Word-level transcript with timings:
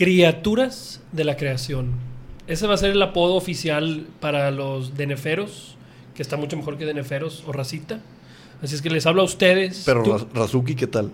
Criaturas 0.00 1.02
de 1.12 1.24
la 1.24 1.36
creación. 1.36 1.90
Ese 2.46 2.66
va 2.66 2.72
a 2.72 2.78
ser 2.78 2.92
el 2.92 3.02
apodo 3.02 3.34
oficial 3.34 4.06
para 4.18 4.50
los 4.50 4.96
deneferos, 4.96 5.76
que 6.14 6.22
está 6.22 6.38
mucho 6.38 6.56
mejor 6.56 6.78
que 6.78 6.86
deneferos 6.86 7.44
o 7.46 7.52
racita. 7.52 8.00
Así 8.62 8.74
es 8.74 8.80
que 8.80 8.88
les 8.88 9.04
hablo 9.04 9.20
a 9.20 9.26
ustedes. 9.26 9.82
Pero 9.84 10.02
Raz- 10.02 10.26
Razuki, 10.32 10.74
¿qué 10.74 10.86
tal? 10.86 11.10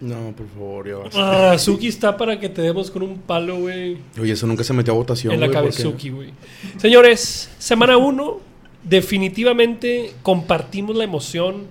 No, 0.00 0.32
por 0.36 0.48
favor, 0.48 0.88
ya 0.88 0.96
vas. 0.96 1.14
Ah, 1.14 1.56
Suki 1.58 1.86
está 1.86 2.16
para 2.16 2.40
que 2.40 2.48
te 2.48 2.60
demos 2.60 2.90
con 2.90 3.04
un 3.04 3.18
palo, 3.18 3.56
güey. 3.60 3.98
Oye, 4.20 4.32
eso 4.32 4.48
nunca 4.48 4.64
se 4.64 4.72
metió 4.72 4.92
a 4.94 4.96
votación. 4.96 5.32
en 5.32 5.38
la 5.38 5.48
cabezuki, 5.48 6.10
güey. 6.10 6.30
Señores, 6.78 7.50
semana 7.58 7.96
1, 7.98 8.40
definitivamente 8.82 10.12
compartimos 10.24 10.96
la 10.96 11.04
emoción. 11.04 11.68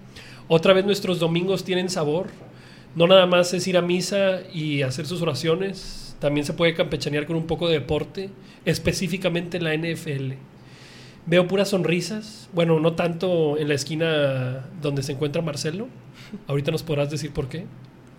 Otra 0.47 0.71
vez 0.71 0.85
nuestros 0.85 1.19
domingos 1.19 1.65
tienen 1.65 1.89
sabor. 1.89 2.27
No 2.95 3.05
nada 3.05 3.25
más 3.25 3.53
es 3.53 3.67
ir 3.67 3.75
a 3.75 3.81
misa 3.81 4.39
y 4.53 4.81
hacer 4.83 5.05
sus 5.05 5.21
oraciones. 5.21 5.99
También 6.23 6.45
se 6.45 6.53
puede 6.53 6.73
campechanear 6.73 7.25
con 7.25 7.35
un 7.35 7.45
poco 7.47 7.67
de 7.67 7.73
deporte, 7.73 8.29
específicamente 8.63 9.57
en 9.57 9.63
la 9.65 9.75
NFL. 9.75 10.31
Veo 11.25 11.47
puras 11.49 11.67
sonrisas. 11.67 12.47
Bueno, 12.53 12.79
no 12.79 12.93
tanto 12.93 13.57
en 13.57 13.67
la 13.67 13.73
esquina 13.73 14.65
donde 14.81 15.03
se 15.03 15.11
encuentra 15.11 15.41
Marcelo. 15.41 15.89
Ahorita 16.47 16.71
nos 16.71 16.81
podrás 16.81 17.09
decir 17.11 17.31
por 17.31 17.49
qué. 17.49 17.65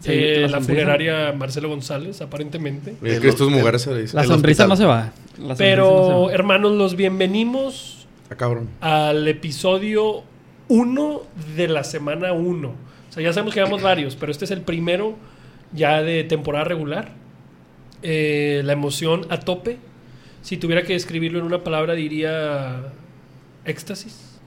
Sí, 0.01 0.11
Eh, 0.13 0.47
la 0.51 0.61
funeraria 0.61 1.33
Marcelo 1.33 1.71
González, 1.71 2.21
aparentemente. 2.21 2.95
El 3.03 3.23
que 3.23 3.29
estos 3.29 3.51
mujeres 3.51 3.81
se 3.81 3.95
le 3.95 4.03
dicen. 4.03 4.17
La 4.21 4.25
sonrisa 4.25 4.67
no 4.67 4.77
se 4.77 4.85
va. 4.85 5.13
La 5.39 5.55
Pero, 5.55 5.87
no 5.87 6.07
se 6.07 6.27
va. 6.27 6.33
hermanos, 6.35 6.73
los 6.73 6.97
bienvenimos 6.97 8.07
Ah, 8.31 8.35
cabrón. 8.35 8.69
al 8.83 9.27
episodio 9.29 10.25
1 10.69 11.23
de 11.57 11.69
la 11.69 11.85
semana 11.85 12.35
1. 12.35 12.69
O 12.69 13.13
sea, 13.15 13.23
ya 13.23 13.33
sabemos 13.33 13.55
que 13.55 13.61
llevamos 13.61 13.81
varios, 13.81 14.15
pero 14.15 14.31
este 14.31 14.45
es 14.45 14.51
el 14.51 14.61
primero 14.61 15.15
ya 15.73 16.03
de 16.03 16.23
temporada 16.25 16.65
regular. 16.65 17.24
Eh, 18.07 18.61
la 18.65 18.75
emoción 18.75 19.27
a 19.31 19.41
tope. 19.41 19.79
Si 20.43 20.59
tuviera 20.59 20.83
que 20.83 20.93
describirlo 20.93 21.39
en 21.39 21.47
una 21.47 21.65
palabra, 21.65 21.95
diría 21.95 22.93
éxtasis. 23.65 24.39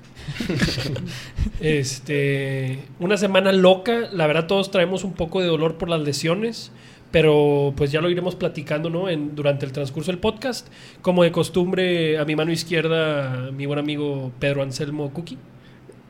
este, 1.59 2.83
una 2.99 3.17
semana 3.17 3.51
loca. 3.51 4.09
La 4.13 4.27
verdad, 4.27 4.45
todos 4.45 4.69
traemos 4.69 5.03
un 5.03 5.13
poco 5.13 5.41
de 5.41 5.47
dolor 5.47 5.79
por 5.79 5.89
las 5.89 6.01
lesiones. 6.01 6.71
Pero 7.09 7.73
pues 7.75 7.91
ya 7.91 7.99
lo 7.99 8.09
iremos 8.11 8.35
platicando, 8.35 8.91
¿no? 8.91 9.09
En, 9.09 9.33
durante 9.33 9.65
el 9.65 9.71
transcurso 9.71 10.11
del 10.11 10.19
podcast. 10.19 10.67
Como 11.01 11.23
de 11.23 11.31
costumbre, 11.31 12.19
a 12.19 12.25
mi 12.25 12.35
mano 12.35 12.51
izquierda, 12.51 13.49
mi 13.51 13.65
buen 13.65 13.79
amigo 13.79 14.31
Pedro 14.39 14.61
Anselmo 14.61 15.11
Cookie. 15.13 15.37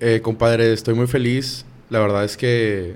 Eh, 0.01 0.19
compadre, 0.21 0.73
estoy 0.73 0.95
muy 0.95 1.07
feliz. 1.07 1.65
La 1.89 1.99
verdad 1.99 2.25
es 2.25 2.35
que 2.35 2.95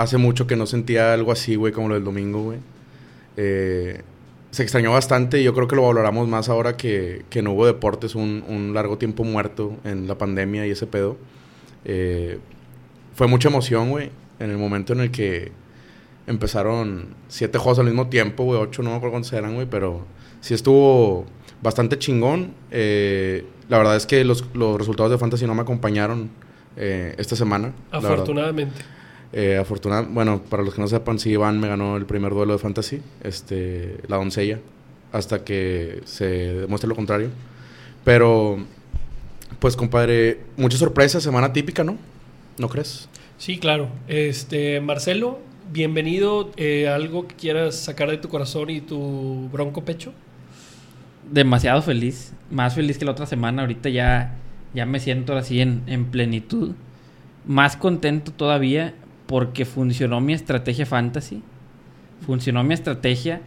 hace 0.00 0.16
mucho 0.16 0.46
que 0.46 0.56
no 0.56 0.64
sentía 0.64 1.12
algo 1.12 1.30
así, 1.30 1.56
güey, 1.56 1.74
como 1.74 1.88
lo 1.88 1.94
del 1.94 2.04
domingo, 2.04 2.42
güey. 2.42 2.58
Eh, 3.36 4.00
se 4.50 4.62
extrañó 4.62 4.92
bastante 4.92 5.40
y 5.40 5.44
yo 5.44 5.52
creo 5.52 5.68
que 5.68 5.76
lo 5.76 5.82
valoramos 5.82 6.26
más 6.26 6.48
ahora 6.48 6.78
que, 6.78 7.26
que 7.28 7.42
no 7.42 7.52
hubo 7.52 7.66
deportes 7.66 8.14
un, 8.14 8.72
largo 8.72 8.96
tiempo 8.96 9.24
muerto 9.24 9.76
en 9.84 10.08
la 10.08 10.16
pandemia 10.16 10.66
y 10.66 10.70
ese 10.70 10.86
pedo. 10.86 11.18
Eh, 11.84 12.38
fue 13.14 13.26
mucha 13.26 13.50
emoción, 13.50 13.90
güey, 13.90 14.10
en 14.38 14.50
el 14.50 14.56
momento 14.56 14.94
en 14.94 15.00
el 15.00 15.10
que 15.10 15.52
empezaron 16.26 17.14
siete 17.28 17.58
juegos 17.58 17.78
al 17.78 17.84
mismo 17.84 18.08
tiempo, 18.08 18.44
güey, 18.44 18.58
ocho, 18.58 18.82
no 18.82 18.90
me 18.90 18.96
acuerdo 18.96 19.12
cuántos 19.12 19.34
eran, 19.34 19.54
güey, 19.54 19.66
pero 19.68 20.06
sí 20.40 20.54
estuvo 20.54 21.26
bastante 21.60 21.98
chingón. 21.98 22.54
Eh, 22.70 23.44
la 23.68 23.76
verdad 23.76 23.96
es 23.96 24.06
que 24.06 24.24
los, 24.24 24.46
los 24.54 24.78
resultados 24.78 25.12
de 25.12 25.18
Fantasy 25.18 25.46
no 25.46 25.54
me 25.54 25.60
acompañaron 25.60 26.30
esta 26.76 27.36
semana. 27.36 27.74
Afortunadamente. 27.90 28.99
Eh, 29.32 29.56
afortunada- 29.58 30.08
bueno, 30.10 30.40
para 30.42 30.62
los 30.62 30.74
que 30.74 30.80
no 30.80 30.88
sepan, 30.88 31.18
sí, 31.18 31.30
Iván 31.30 31.60
me 31.60 31.68
ganó 31.68 31.96
el 31.96 32.04
primer 32.04 32.32
duelo 32.32 32.52
de 32.54 32.58
Fantasy, 32.58 33.00
este, 33.22 33.98
la 34.08 34.16
doncella, 34.16 34.58
hasta 35.12 35.44
que 35.44 36.00
se 36.04 36.26
demuestre 36.26 36.88
lo 36.88 36.96
contrario. 36.96 37.28
Pero, 38.04 38.58
pues, 39.60 39.76
compadre, 39.76 40.40
mucha 40.56 40.76
sorpresa, 40.78 41.20
semana 41.20 41.52
típica, 41.52 41.84
¿no? 41.84 41.96
¿No 42.58 42.68
crees? 42.68 43.08
Sí, 43.38 43.58
claro. 43.58 43.88
Este, 44.08 44.80
Marcelo, 44.80 45.38
bienvenido. 45.72 46.50
Eh, 46.56 46.88
¿Algo 46.88 47.28
que 47.28 47.36
quieras 47.36 47.76
sacar 47.76 48.10
de 48.10 48.16
tu 48.18 48.28
corazón 48.28 48.68
y 48.70 48.80
tu 48.80 49.48
bronco 49.52 49.84
pecho? 49.84 50.12
Demasiado 51.30 51.80
feliz. 51.82 52.32
Más 52.50 52.74
feliz 52.74 52.98
que 52.98 53.04
la 53.04 53.12
otra 53.12 53.26
semana. 53.26 53.62
Ahorita 53.62 53.88
ya, 53.88 54.36
ya 54.74 54.86
me 54.86 54.98
siento 55.00 55.36
así 55.36 55.60
en, 55.60 55.82
en 55.86 56.06
plenitud. 56.06 56.72
Más 57.46 57.76
contento 57.76 58.32
todavía 58.32 58.94
porque 59.30 59.64
funcionó 59.64 60.20
mi 60.20 60.32
estrategia 60.32 60.84
fantasy. 60.86 61.40
Funcionó 62.26 62.64
mi 62.64 62.74
estrategia. 62.74 63.40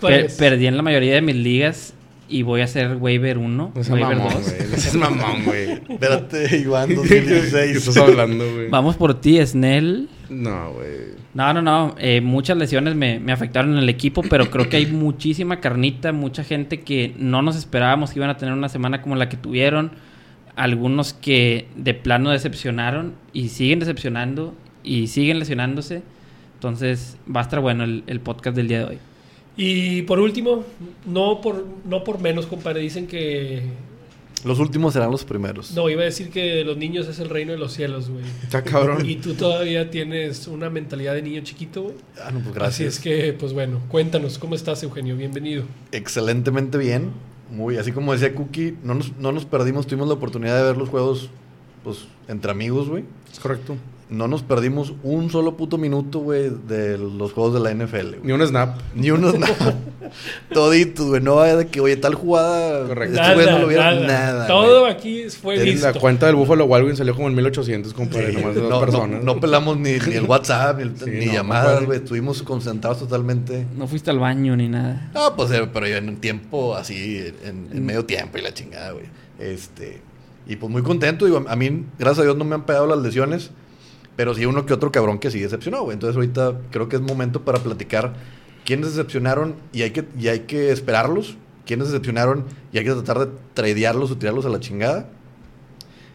¿Cuál 0.00 0.14
Per- 0.14 0.24
es? 0.24 0.34
perdí 0.36 0.66
en 0.66 0.76
la 0.78 0.82
mayoría 0.82 1.12
de 1.14 1.20
mis 1.20 1.36
ligas 1.36 1.92
y 2.30 2.42
voy 2.42 2.62
a 2.62 2.64
hacer 2.64 2.96
waiver 2.96 3.36
1, 3.36 3.72
No 3.74 3.84
seas 3.84 3.90
waiver 3.90 4.16
mamón, 4.16 4.32
2. 4.32 4.42
güey. 4.42 4.70
No 4.70 4.76
seas 4.78 4.94
mamón, 4.96 5.44
güey. 5.44 5.70
Espérate, 5.90 6.56
Iván, 6.62 6.88
¿Qué 6.88 6.94
2016. 6.94 7.76
estás 7.76 7.96
hablando, 7.98 8.50
güey? 8.54 8.68
Vamos 8.70 8.96
por 8.96 9.20
ti, 9.20 9.38
Snell. 9.46 10.08
No, 10.30 10.72
güey. 10.72 11.18
No, 11.34 11.52
no, 11.52 11.60
no. 11.60 11.94
Eh, 11.98 12.22
muchas 12.22 12.56
lesiones 12.56 12.94
me, 12.94 13.20
me 13.20 13.32
afectaron 13.32 13.72
en 13.72 13.78
el 13.78 13.88
equipo, 13.90 14.22
pero 14.22 14.50
creo 14.50 14.68
que 14.70 14.78
hay 14.78 14.86
muchísima 14.92 15.60
carnita, 15.60 16.12
mucha 16.12 16.42
gente 16.42 16.80
que 16.80 17.14
no 17.18 17.42
nos 17.42 17.54
esperábamos 17.54 18.12
que 18.12 18.18
iban 18.18 18.30
a 18.30 18.38
tener 18.38 18.54
una 18.54 18.70
semana 18.70 19.02
como 19.02 19.14
la 19.14 19.28
que 19.28 19.36
tuvieron. 19.36 19.90
Algunos 20.56 21.12
que 21.12 21.68
de 21.76 21.92
plano 21.94 22.30
decepcionaron 22.30 23.12
y 23.34 23.50
siguen 23.50 23.78
decepcionando 23.78 24.54
y 24.84 25.06
siguen 25.08 25.38
lesionándose. 25.38 26.02
Entonces 26.54 27.16
va 27.34 27.40
a 27.40 27.42
estar 27.44 27.60
bueno 27.60 27.84
el, 27.84 28.04
el 28.06 28.20
podcast 28.20 28.56
del 28.56 28.68
día 28.68 28.78
de 28.80 28.84
hoy. 28.84 28.98
Y 29.56 30.02
por 30.02 30.20
último, 30.20 30.64
no 31.04 31.40
por, 31.40 31.64
no 31.84 32.04
por 32.04 32.20
menos, 32.20 32.46
compadre, 32.46 32.80
dicen 32.80 33.06
que... 33.06 33.62
Los 34.44 34.60
últimos 34.60 34.92
serán 34.92 35.10
los 35.10 35.24
primeros. 35.24 35.72
No, 35.72 35.90
iba 35.90 36.02
a 36.02 36.04
decir 36.04 36.30
que 36.30 36.62
los 36.62 36.76
niños 36.76 37.08
es 37.08 37.18
el 37.18 37.28
reino 37.28 37.50
de 37.50 37.58
los 37.58 37.72
cielos, 37.72 38.08
güey. 38.08 38.22
Está 38.44 38.62
cabrón. 38.62 39.04
Y 39.04 39.16
tú 39.16 39.34
todavía 39.34 39.90
tienes 39.90 40.46
una 40.46 40.70
mentalidad 40.70 41.14
de 41.14 41.22
niño 41.22 41.40
chiquito, 41.42 41.82
güey. 41.82 41.96
Ah, 42.22 42.30
no, 42.30 42.38
pues 42.38 42.50
Así 42.50 42.54
gracias. 42.54 42.94
es 42.94 43.00
que, 43.00 43.32
pues 43.32 43.52
bueno, 43.52 43.80
cuéntanos, 43.88 44.38
¿cómo 44.38 44.54
estás, 44.54 44.80
Eugenio? 44.84 45.16
Bienvenido. 45.16 45.64
Excelentemente 45.90 46.78
bien. 46.78 47.10
Muy, 47.50 47.78
así 47.78 47.90
como 47.90 48.12
decía 48.12 48.32
Cookie, 48.34 48.76
no 48.84 48.94
nos, 48.94 49.16
no 49.16 49.32
nos 49.32 49.44
perdimos, 49.44 49.86
tuvimos 49.88 50.06
la 50.06 50.14
oportunidad 50.14 50.56
de 50.56 50.62
ver 50.62 50.76
los 50.76 50.88
juegos 50.88 51.30
pues, 51.88 52.06
entre 52.28 52.50
amigos, 52.50 52.88
güey. 52.88 53.04
Es 53.32 53.38
correcto. 53.40 53.76
No 54.10 54.26
nos 54.26 54.42
perdimos 54.42 54.94
un 55.02 55.30
solo 55.30 55.58
puto 55.58 55.76
minuto, 55.76 56.20
güey, 56.20 56.50
de 56.66 56.96
los 56.96 57.32
juegos 57.34 57.52
de 57.52 57.60
la 57.60 57.74
NFL, 57.74 58.08
güey. 58.16 58.20
Ni 58.22 58.32
un 58.32 58.46
snap. 58.46 58.78
Ni 58.94 59.10
uno, 59.10 59.32
nada. 59.32 59.74
Toditos, 60.52 61.06
güey. 61.08 61.20
No 61.22 61.36
vaya 61.36 61.56
de 61.56 61.66
que, 61.66 61.80
oye, 61.82 61.96
tal 61.98 62.14
jugada. 62.14 62.86
Correcto. 62.86 63.20
Este 63.20 63.34
güey 63.34 63.46
no 63.46 63.58
lo 63.58 63.66
vieron 63.66 64.06
nada. 64.06 64.46
Todo 64.46 64.80
güey. 64.80 64.92
aquí 64.92 65.24
fue 65.28 65.56
En 65.56 65.64
visto. 65.64 65.86
La 65.92 65.92
cuenta 66.00 66.24
del 66.26 66.36
Buffalo 66.36 66.64
Wild 66.64 66.96
salió 66.96 67.14
como 67.14 67.28
en 67.28 67.34
1800, 67.34 67.92
compadre. 67.92 68.32
nomás 68.32 68.54
de 68.54 68.60
dos 68.62 68.70
no, 68.70 68.76
no, 68.76 68.80
personas. 68.80 69.24
no 69.24 69.40
pelamos 69.40 69.76
ni, 69.76 69.98
ni 69.98 70.14
el 70.14 70.24
WhatsApp, 70.24 70.76
ni, 70.78 70.82
el- 70.84 70.96
Sí, 71.04 71.10
ni 71.10 71.26
no, 71.26 71.32
llamadas, 71.34 71.64
compadre. 71.66 71.86
güey. 71.86 71.98
Estuvimos 71.98 72.42
concentrados 72.42 73.00
totalmente. 73.00 73.66
No 73.76 73.86
fuiste 73.86 74.10
al 74.10 74.18
baño 74.20 74.56
ni 74.56 74.68
nada. 74.68 75.10
No, 75.12 75.36
pues, 75.36 75.50
eh, 75.50 75.68
pero 75.70 75.86
yo 75.86 75.96
en 75.98 76.08
un 76.08 76.16
tiempo 76.16 76.74
así, 76.74 77.26
en, 77.44 77.68
en 77.72 77.84
medio 77.84 78.06
tiempo 78.06 78.38
y 78.38 78.40
la 78.42 78.54
chingada, 78.54 78.92
güey. 78.92 79.04
Este, 79.38 80.00
y 80.48 80.56
pues 80.56 80.72
muy 80.72 80.82
contento, 80.82 81.26
digo, 81.26 81.44
a 81.46 81.56
mí, 81.56 81.84
gracias 81.98 82.20
a 82.20 82.22
Dios, 82.22 82.36
no 82.36 82.44
me 82.44 82.54
han 82.54 82.64
pegado 82.64 82.86
las 82.86 82.98
lesiones, 82.98 83.50
pero 84.16 84.34
sí 84.34 84.46
uno 84.46 84.64
que 84.64 84.72
otro 84.72 84.90
cabrón 84.90 85.18
que 85.18 85.30
sí 85.30 85.38
decepcionó, 85.38 85.82
güey. 85.82 85.94
Entonces 85.94 86.16
ahorita 86.16 86.58
creo 86.70 86.88
que 86.88 86.96
es 86.96 87.02
momento 87.02 87.44
para 87.44 87.58
platicar 87.58 88.14
quiénes 88.64 88.88
decepcionaron 88.88 89.56
y 89.72 89.82
hay 89.82 89.90
que, 89.90 90.06
y 90.18 90.28
hay 90.28 90.40
que 90.40 90.72
esperarlos, 90.72 91.36
quiénes 91.66 91.88
decepcionaron 91.88 92.46
y 92.72 92.78
hay 92.78 92.84
que 92.84 92.92
tratar 92.92 93.18
de 93.18 93.28
tradearlos 93.52 94.10
o 94.10 94.16
tirarlos 94.16 94.46
a 94.46 94.48
la 94.48 94.58
chingada. 94.58 95.10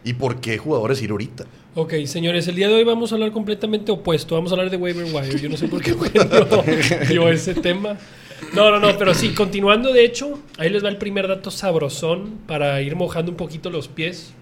Y 0.02 0.14
por 0.14 0.40
qué 0.40 0.58
jugadores 0.58 1.00
ir 1.00 1.12
ahorita. 1.12 1.46
Ok, 1.76 1.94
señores, 2.04 2.46
el 2.46 2.56
día 2.56 2.68
de 2.68 2.74
hoy 2.74 2.84
vamos 2.84 3.12
a 3.12 3.14
hablar 3.14 3.32
completamente 3.32 3.90
opuesto. 3.90 4.34
Vamos 4.34 4.52
a 4.52 4.56
hablar 4.56 4.70
de 4.70 4.76
waiver 4.76 5.06
wire. 5.12 5.40
Yo 5.40 5.48
no 5.48 5.56
sé 5.56 5.66
por 5.66 5.80
qué 5.80 5.90
Eugenio 5.90 6.24
dio 7.08 7.28
ese 7.28 7.54
tema. 7.54 7.96
No, 8.52 8.70
no, 8.70 8.78
no, 8.78 8.96
pero 8.98 9.14
sí, 9.14 9.30
continuando, 9.34 9.92
de 9.92 10.04
hecho, 10.04 10.38
ahí 10.58 10.70
les 10.70 10.84
va 10.84 10.88
el 10.88 10.96
primer 10.98 11.26
dato 11.28 11.50
sabrosón 11.50 12.38
para 12.46 12.80
ir 12.82 12.94
mojando 12.96 13.30
un 13.30 13.36
poquito 13.36 13.70
los 13.70 13.88
pies. 13.88 14.32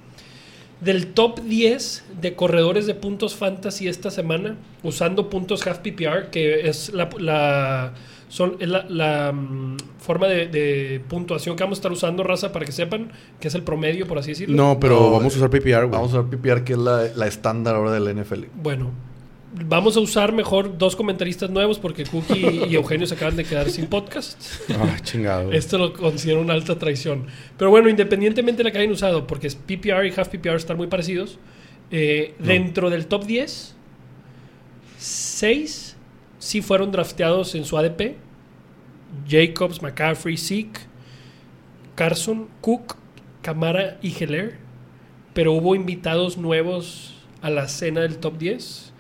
Del 0.80 1.08
top 1.14 1.40
10 1.42 2.04
de 2.20 2.34
corredores 2.34 2.86
de 2.86 2.94
puntos 2.94 3.36
fantasy 3.36 3.86
esta 3.86 4.10
semana, 4.10 4.56
usando 4.82 5.30
puntos 5.30 5.64
half 5.66 5.78
PPR, 5.78 6.30
que 6.30 6.68
es 6.68 6.92
la, 6.92 7.08
la- 7.18 7.94
son, 8.28 8.56
es 8.60 8.68
la, 8.68 8.84
la, 8.88 9.30
mm, 9.32 9.76
forma 9.98 10.26
de, 10.26 10.48
de 10.48 11.00
puntuación 11.08 11.54
que 11.54 11.62
vamos 11.62 11.78
a 11.78 11.80
estar 11.80 11.92
usando, 11.92 12.22
raza, 12.24 12.50
para 12.50 12.64
que 12.64 12.72
sepan 12.72 13.12
que 13.38 13.48
es 13.48 13.54
el 13.54 13.62
promedio, 13.62 14.06
por 14.08 14.18
así 14.18 14.30
decirlo. 14.30 14.56
No, 14.56 14.80
pero 14.80 14.98
No, 14.98 15.10
vamos 15.12 15.34
a 15.34 15.36
usar 15.38 15.50
PPR, 15.50 15.84
güey. 15.86 15.90
Vamos 15.90 16.14
a 16.14 16.22
ver 16.22 16.38
PPR, 16.38 16.64
que 16.64 16.72
es 16.72 16.78
la, 16.78 17.04
la 17.14 17.26
estándar 17.28 17.76
ahora 17.76 17.92
del 17.92 18.16
NFL. 18.16 18.44
Bueno, 18.54 18.90
vamos 19.52 19.96
a 19.96 20.00
usar 20.00 20.32
mejor 20.32 20.78
dos 20.78 20.96
comentaristas 20.96 21.50
nuevos 21.50 21.78
porque 21.78 22.04
Cookie 22.04 22.66
y 22.68 22.74
Eugenio 22.74 23.06
se 23.06 23.14
acaban 23.14 23.36
de 23.36 23.44
quedar 23.44 23.70
sin 23.70 23.86
podcast. 23.86 24.40
Ah, 24.70 24.96
chingado. 25.02 25.52
Esto 25.52 25.78
lo 25.78 25.92
considero 25.92 26.40
una 26.40 26.54
alta 26.54 26.78
traición. 26.78 27.26
Pero 27.56 27.70
bueno, 27.70 27.88
independientemente 27.88 28.58
de 28.58 28.64
la 28.64 28.72
que 28.72 28.78
hayan 28.78 28.92
usado, 28.92 29.26
porque 29.26 29.46
es 29.46 29.54
PPR 29.54 30.06
y 30.06 30.12
half 30.16 30.28
PPR 30.28 30.56
están 30.56 30.76
muy 30.76 30.86
parecidos, 30.86 31.38
eh, 31.90 32.34
dentro 32.38 32.90
del 32.90 33.06
top 33.06 33.26
10, 33.26 33.74
6 34.98 35.96
sí 36.38 36.62
fueron 36.62 36.90
drafteados 36.90 37.54
en 37.54 37.64
su 37.64 37.76
ADP 37.76 38.16
Jacobs, 39.28 39.82
McCaffrey, 39.82 40.36
Zeke, 40.36 40.80
Carson, 41.94 42.48
Cook, 42.60 42.96
Camara 43.42 43.98
y 44.02 44.12
Heller. 44.12 44.58
Pero 45.34 45.52
hubo 45.52 45.74
invitados 45.74 46.36
nuevos 46.36 47.14
a 47.40 47.50
la 47.50 47.68
cena 47.68 48.02
del 48.02 48.18
top 48.18 48.38
10. 48.38 48.91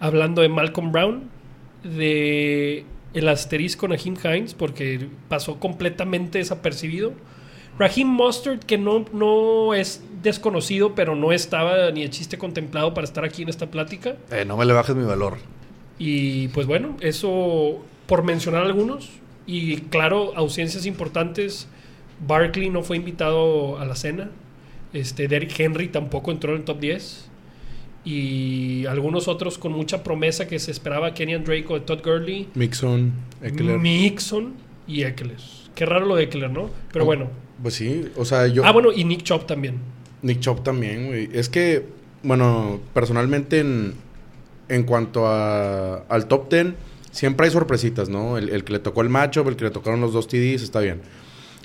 Hablando 0.00 0.42
de 0.42 0.48
Malcolm 0.48 0.92
Brown, 0.92 1.30
de 1.82 2.84
el 3.14 3.28
asterisco 3.28 3.88
Naheem 3.88 4.16
Hines, 4.22 4.54
porque 4.54 5.08
pasó 5.28 5.58
completamente 5.58 6.38
desapercibido. 6.38 7.14
Raheem 7.78 8.08
Mustard, 8.08 8.60
que 8.60 8.78
no, 8.78 9.04
no 9.12 9.74
es 9.74 10.02
desconocido, 10.22 10.94
pero 10.94 11.14
no 11.14 11.32
estaba 11.32 11.90
ni 11.90 12.02
de 12.02 12.10
chiste 12.10 12.38
contemplado 12.38 12.94
para 12.94 13.04
estar 13.04 13.24
aquí 13.24 13.42
en 13.42 13.48
esta 13.48 13.70
plática. 13.70 14.16
Eh, 14.30 14.44
no 14.46 14.56
me 14.56 14.64
le 14.64 14.72
bajes 14.72 14.96
mi 14.96 15.04
valor. 15.04 15.38
Y 15.98 16.48
pues 16.48 16.66
bueno, 16.66 16.96
eso 17.00 17.82
por 18.06 18.22
mencionar 18.22 18.62
algunos. 18.64 19.10
Y 19.46 19.76
claro, 19.76 20.32
ausencias 20.36 20.86
importantes. 20.86 21.68
Barkley 22.26 22.70
no 22.70 22.82
fue 22.82 22.96
invitado 22.96 23.78
a 23.78 23.84
la 23.84 23.94
cena. 23.94 24.30
Este, 24.92 25.28
Derrick 25.28 25.58
Henry 25.58 25.88
tampoco 25.88 26.30
entró 26.30 26.52
en 26.52 26.58
el 26.58 26.64
top 26.64 26.80
10. 26.80 27.30
Y 28.06 28.86
algunos 28.86 29.26
otros 29.26 29.58
con 29.58 29.72
mucha 29.72 30.04
promesa 30.04 30.46
que 30.46 30.60
se 30.60 30.70
esperaba 30.70 31.12
Kenyan 31.12 31.42
Drake 31.42 31.66
o 31.68 31.82
Todd 31.82 31.98
Gurley. 32.04 32.48
Mixon, 32.54 33.12
Eckler. 33.42 33.78
Mixon 33.80 34.54
y 34.86 35.02
Eckler. 35.02 35.36
Qué 35.74 35.84
raro 35.86 36.06
lo 36.06 36.14
de 36.14 36.22
Eckler, 36.22 36.50
¿no? 36.50 36.70
Pero 36.92 37.04
Oh. 37.04 37.06
bueno. 37.06 37.28
Pues 37.60 37.74
sí, 37.74 38.06
o 38.16 38.24
sea, 38.24 38.46
yo... 38.46 38.64
Ah, 38.64 38.70
bueno, 38.70 38.92
y 38.94 39.02
Nick 39.04 39.24
Chop 39.24 39.46
también. 39.46 39.80
Nick 40.22 40.38
Chop 40.40 40.62
también, 40.62 41.08
güey. 41.08 41.28
Es 41.32 41.48
que, 41.48 41.84
bueno, 42.22 42.80
personalmente 42.94 43.58
en, 43.58 43.94
en 44.68 44.84
cuanto 44.84 45.26
a, 45.26 45.96
al 46.08 46.26
top 46.28 46.48
10, 46.50 46.66
siempre 47.10 47.46
hay 47.46 47.52
sorpresitas, 47.52 48.08
¿no? 48.08 48.38
El, 48.38 48.50
el 48.50 48.62
que 48.62 48.74
le 48.74 48.78
tocó 48.78 49.00
el 49.02 49.08
matchup, 49.08 49.48
el 49.48 49.56
que 49.56 49.64
le 49.64 49.70
tocaron 49.70 50.00
los 50.00 50.12
dos 50.12 50.28
TDs, 50.28 50.62
está 50.62 50.78
bien. 50.80 51.00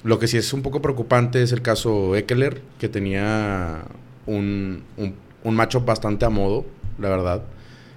Lo 0.03 0.17
que 0.17 0.27
sí 0.27 0.37
es 0.37 0.51
un 0.53 0.63
poco 0.63 0.81
preocupante 0.81 1.43
es 1.43 1.51
el 1.51 1.61
caso 1.61 2.15
Eckler, 2.15 2.61
que 2.79 2.89
tenía 2.89 3.83
un, 4.25 4.81
un, 4.97 5.13
un 5.43 5.55
matchup 5.55 5.85
bastante 5.85 6.25
a 6.25 6.29
modo, 6.29 6.65
la 6.99 7.09
verdad. 7.09 7.43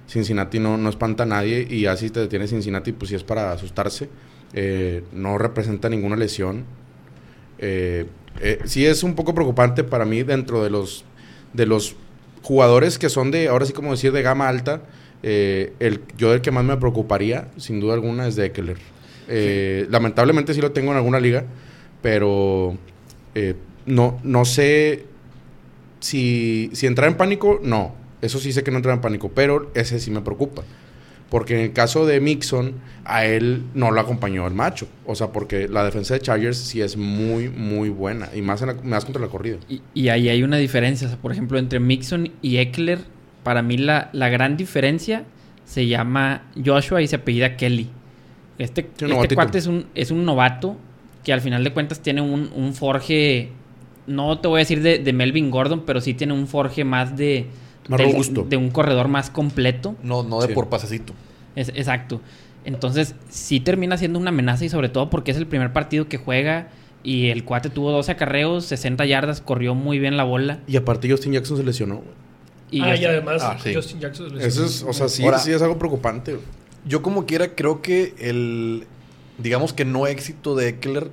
Cincinnati 0.07 0.59
no, 0.59 0.77
no 0.77 0.89
espanta 0.89 1.23
a 1.23 1.25
nadie 1.25 1.67
y 1.69 1.85
así 1.87 2.09
te 2.09 2.19
detiene 2.19 2.47
Cincinnati, 2.47 2.91
pues 2.91 3.09
sí 3.09 3.15
es 3.15 3.23
para 3.23 3.51
asustarse. 3.51 4.09
Eh, 4.53 5.03
no 5.11 5.37
representa 5.37 5.89
ninguna 5.89 6.15
lesión. 6.15 6.65
Eh, 7.57 8.05
eh, 8.39 8.59
sí 8.65 8.85
es 8.85 9.03
un 9.03 9.15
poco 9.15 9.33
preocupante 9.33 9.83
para 9.83 10.05
mí 10.05 10.23
dentro 10.23 10.63
de 10.63 10.69
los 10.69 11.05
de 11.53 11.65
los 11.65 11.95
jugadores 12.41 12.99
que 12.99 13.09
son 13.09 13.31
de, 13.31 13.47
ahora 13.47 13.65
sí 13.65 13.73
como 13.73 13.91
decir, 13.91 14.11
de 14.11 14.21
gama 14.21 14.47
alta. 14.47 14.81
el, 15.23 16.01
yo 16.17 16.33
el 16.33 16.41
que 16.41 16.51
más 16.51 16.63
me 16.63 16.77
preocuparía, 16.77 17.47
sin 17.57 17.79
duda 17.79 17.93
alguna, 17.95 18.27
es 18.27 18.35
de 18.35 18.45
Eckler. 18.45 18.77
Lamentablemente 19.89 20.53
sí 20.53 20.61
lo 20.61 20.71
tengo 20.71 20.91
en 20.91 20.97
alguna 20.97 21.19
liga, 21.19 21.45
pero 22.01 22.77
no, 23.85 24.19
no 24.23 24.45
sé 24.45 25.05
si, 25.99 26.69
si 26.73 26.87
entrar 26.87 27.09
en 27.09 27.17
pánico, 27.17 27.59
no. 27.63 27.93
Eso 28.21 28.39
sí 28.39 28.51
sé 28.53 28.63
que 28.63 28.71
no 28.71 28.77
entrar 28.77 28.95
en 28.95 29.01
pánico, 29.01 29.29
pero 29.33 29.71
ese 29.75 29.99
sí 29.99 30.11
me 30.11 30.21
preocupa. 30.21 30.63
Porque 31.29 31.55
en 31.55 31.61
el 31.61 31.73
caso 31.73 32.05
de 32.05 32.19
Mixon, 32.21 32.73
a 33.03 33.25
él 33.25 33.63
no 33.73 33.91
lo 33.91 33.99
acompañó 33.99 34.47
el 34.47 34.53
macho. 34.53 34.87
O 35.05 35.15
sea, 35.15 35.31
porque 35.31 35.67
la 35.67 35.83
defensa 35.83 36.13
de 36.13 36.19
Chargers 36.21 36.57
sí 36.57 36.81
es 36.81 36.97
muy, 36.97 37.49
muy 37.49 37.89
buena. 37.89 38.29
Y 38.33 38.41
más, 38.41 38.61
en 38.61 38.67
la- 38.69 38.73
más 38.83 39.05
contra 39.05 39.21
la 39.21 39.27
corrida. 39.27 39.57
Y, 39.67 39.81
y 39.93 40.09
ahí 40.09 40.29
hay 40.29 40.43
una 40.43 40.57
diferencia. 40.57 41.07
O 41.07 41.09
sea, 41.09 41.19
por 41.19 41.31
ejemplo, 41.31 41.57
entre 41.57 41.79
Mixon 41.79 42.31
y 42.41 42.57
Eckler, 42.57 42.99
para 43.43 43.61
mí 43.63 43.77
la, 43.77 44.09
la 44.13 44.29
gran 44.29 44.55
diferencia 44.55 45.25
se 45.65 45.87
llama 45.87 46.43
Joshua 46.63 47.01
y 47.01 47.07
se 47.07 47.15
apellida 47.17 47.57
Kelly. 47.57 47.89
Este, 48.59 48.83
Sí, 48.97 49.05
este 49.23 49.35
cuate 49.35 49.57
es 49.57 49.67
un, 49.67 49.87
es 49.95 50.11
un 50.11 50.23
novato 50.25 50.77
que 51.23 51.33
al 51.33 51.41
final 51.41 51.63
de 51.63 51.73
cuentas 51.73 52.01
tiene 52.01 52.21
un, 52.21 52.51
un 52.55 52.73
forje, 52.73 53.49
no 54.07 54.39
te 54.39 54.47
voy 54.47 54.57
a 54.57 54.59
decir 54.59 54.81
de, 54.81 54.99
de 54.99 55.13
Melvin 55.13 55.49
Gordon, 55.51 55.83
pero 55.85 56.01
sí 56.01 56.13
tiene 56.13 56.33
un 56.33 56.47
forje 56.47 56.83
más 56.83 57.15
de... 57.17 57.47
Más 57.87 57.99
del- 57.99 58.11
robusto. 58.11 58.45
De 58.47 58.57
un 58.57 58.69
corredor 58.71 59.07
más 59.07 59.29
completo. 59.29 59.95
No, 60.03 60.23
no 60.23 60.41
de 60.41 60.47
Sí. 60.47 60.53
por 60.53 60.69
pasecito. 60.69 61.13
Es, 61.55 61.69
exacto. 61.69 62.21
Entonces, 62.65 63.15
sí 63.29 63.59
termina 63.59 63.97
siendo 63.97 64.17
una 64.19 64.29
amenaza 64.29 64.65
y 64.65 64.69
sobre 64.69 64.89
todo 64.89 65.09
porque 65.09 65.31
es 65.31 65.37
el 65.37 65.45
primer 65.47 65.71
partido 65.71 66.07
que 66.07 66.17
juega 66.17 66.69
y 67.03 67.27
el 67.29 67.43
cuate 67.43 67.69
tuvo 67.69 67.91
12 67.91 68.11
acarreos, 68.13 68.65
60 68.65 69.05
yardas, 69.05 69.39
corrió 69.41 69.75
muy 69.75 69.99
bien 69.99 70.17
la 70.17 70.23
bola. 70.23 70.59
Y 70.67 70.75
aparte 70.75 71.09
Justin 71.09 71.33
Jackson 71.33 71.57
se 71.57 71.63
lesionó. 71.63 72.01
Y 72.71 72.81
ah, 72.81 72.95
y 72.95 73.05
además 73.05 73.43
Ah, 73.43 73.57
sí. 73.61 73.75
Justin 73.75 73.99
Jackson. 73.99 74.29
se 74.31 74.35
Eso 74.37 74.45
lesionó. 74.63 74.67
es, 74.67 74.83
o 74.83 74.93
sea, 74.93 75.07
sí, 75.07 75.23
Ahora- 75.23 75.37
sí 75.37 75.51
es 75.51 75.61
algo 75.61 75.77
preocupante. 75.77 76.37
Yo 76.87 77.03
como 77.03 77.27
quiera 77.27 77.53
creo 77.53 77.83
que 77.83 78.15
el, 78.19 78.85
digamos 79.37 79.73
que 79.73 79.85
no 79.85 80.07
éxito 80.07 80.55
de 80.55 80.69
Eckler, 80.69 81.11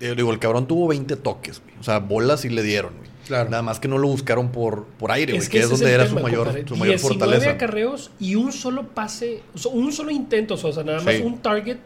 eh, 0.00 0.14
digo, 0.16 0.32
el 0.32 0.38
cabrón 0.38 0.66
tuvo 0.66 0.88
20 0.88 1.16
toques, 1.16 1.60
güey. 1.62 1.74
O 1.80 1.82
sea, 1.82 1.98
bolas 2.00 2.40
sí 2.42 2.48
le 2.48 2.62
dieron, 2.62 2.94
güey. 2.96 3.10
Claro. 3.26 3.50
Nada 3.50 3.62
más 3.62 3.80
que 3.80 3.88
no 3.88 3.98
lo 3.98 4.06
buscaron 4.06 4.52
por, 4.52 4.84
por 4.98 5.10
aire, 5.10 5.32
güey, 5.34 5.48
que, 5.48 5.58
es 5.58 5.68
donde 5.68 5.92
era 5.92 6.04
tema, 6.04 6.18
su 6.20 6.22
mayor, 6.24 6.44
compadre. 6.44 6.68
su 6.68 6.76
mayor 6.76 6.94
19 6.96 7.18
fortaleza. 7.20 7.50
acarreos 7.50 8.10
y 8.20 8.36
un 8.36 8.52
solo 8.52 8.88
pase, 8.88 9.42
o 9.52 9.58
sea, 9.58 9.72
un 9.72 9.92
solo 9.92 10.12
intento, 10.12 10.54
o 10.54 10.56
sea, 10.72 10.84
nada 10.84 11.00
más 11.00 11.16
Sí. 11.16 11.22
un 11.22 11.38
target 11.38 11.78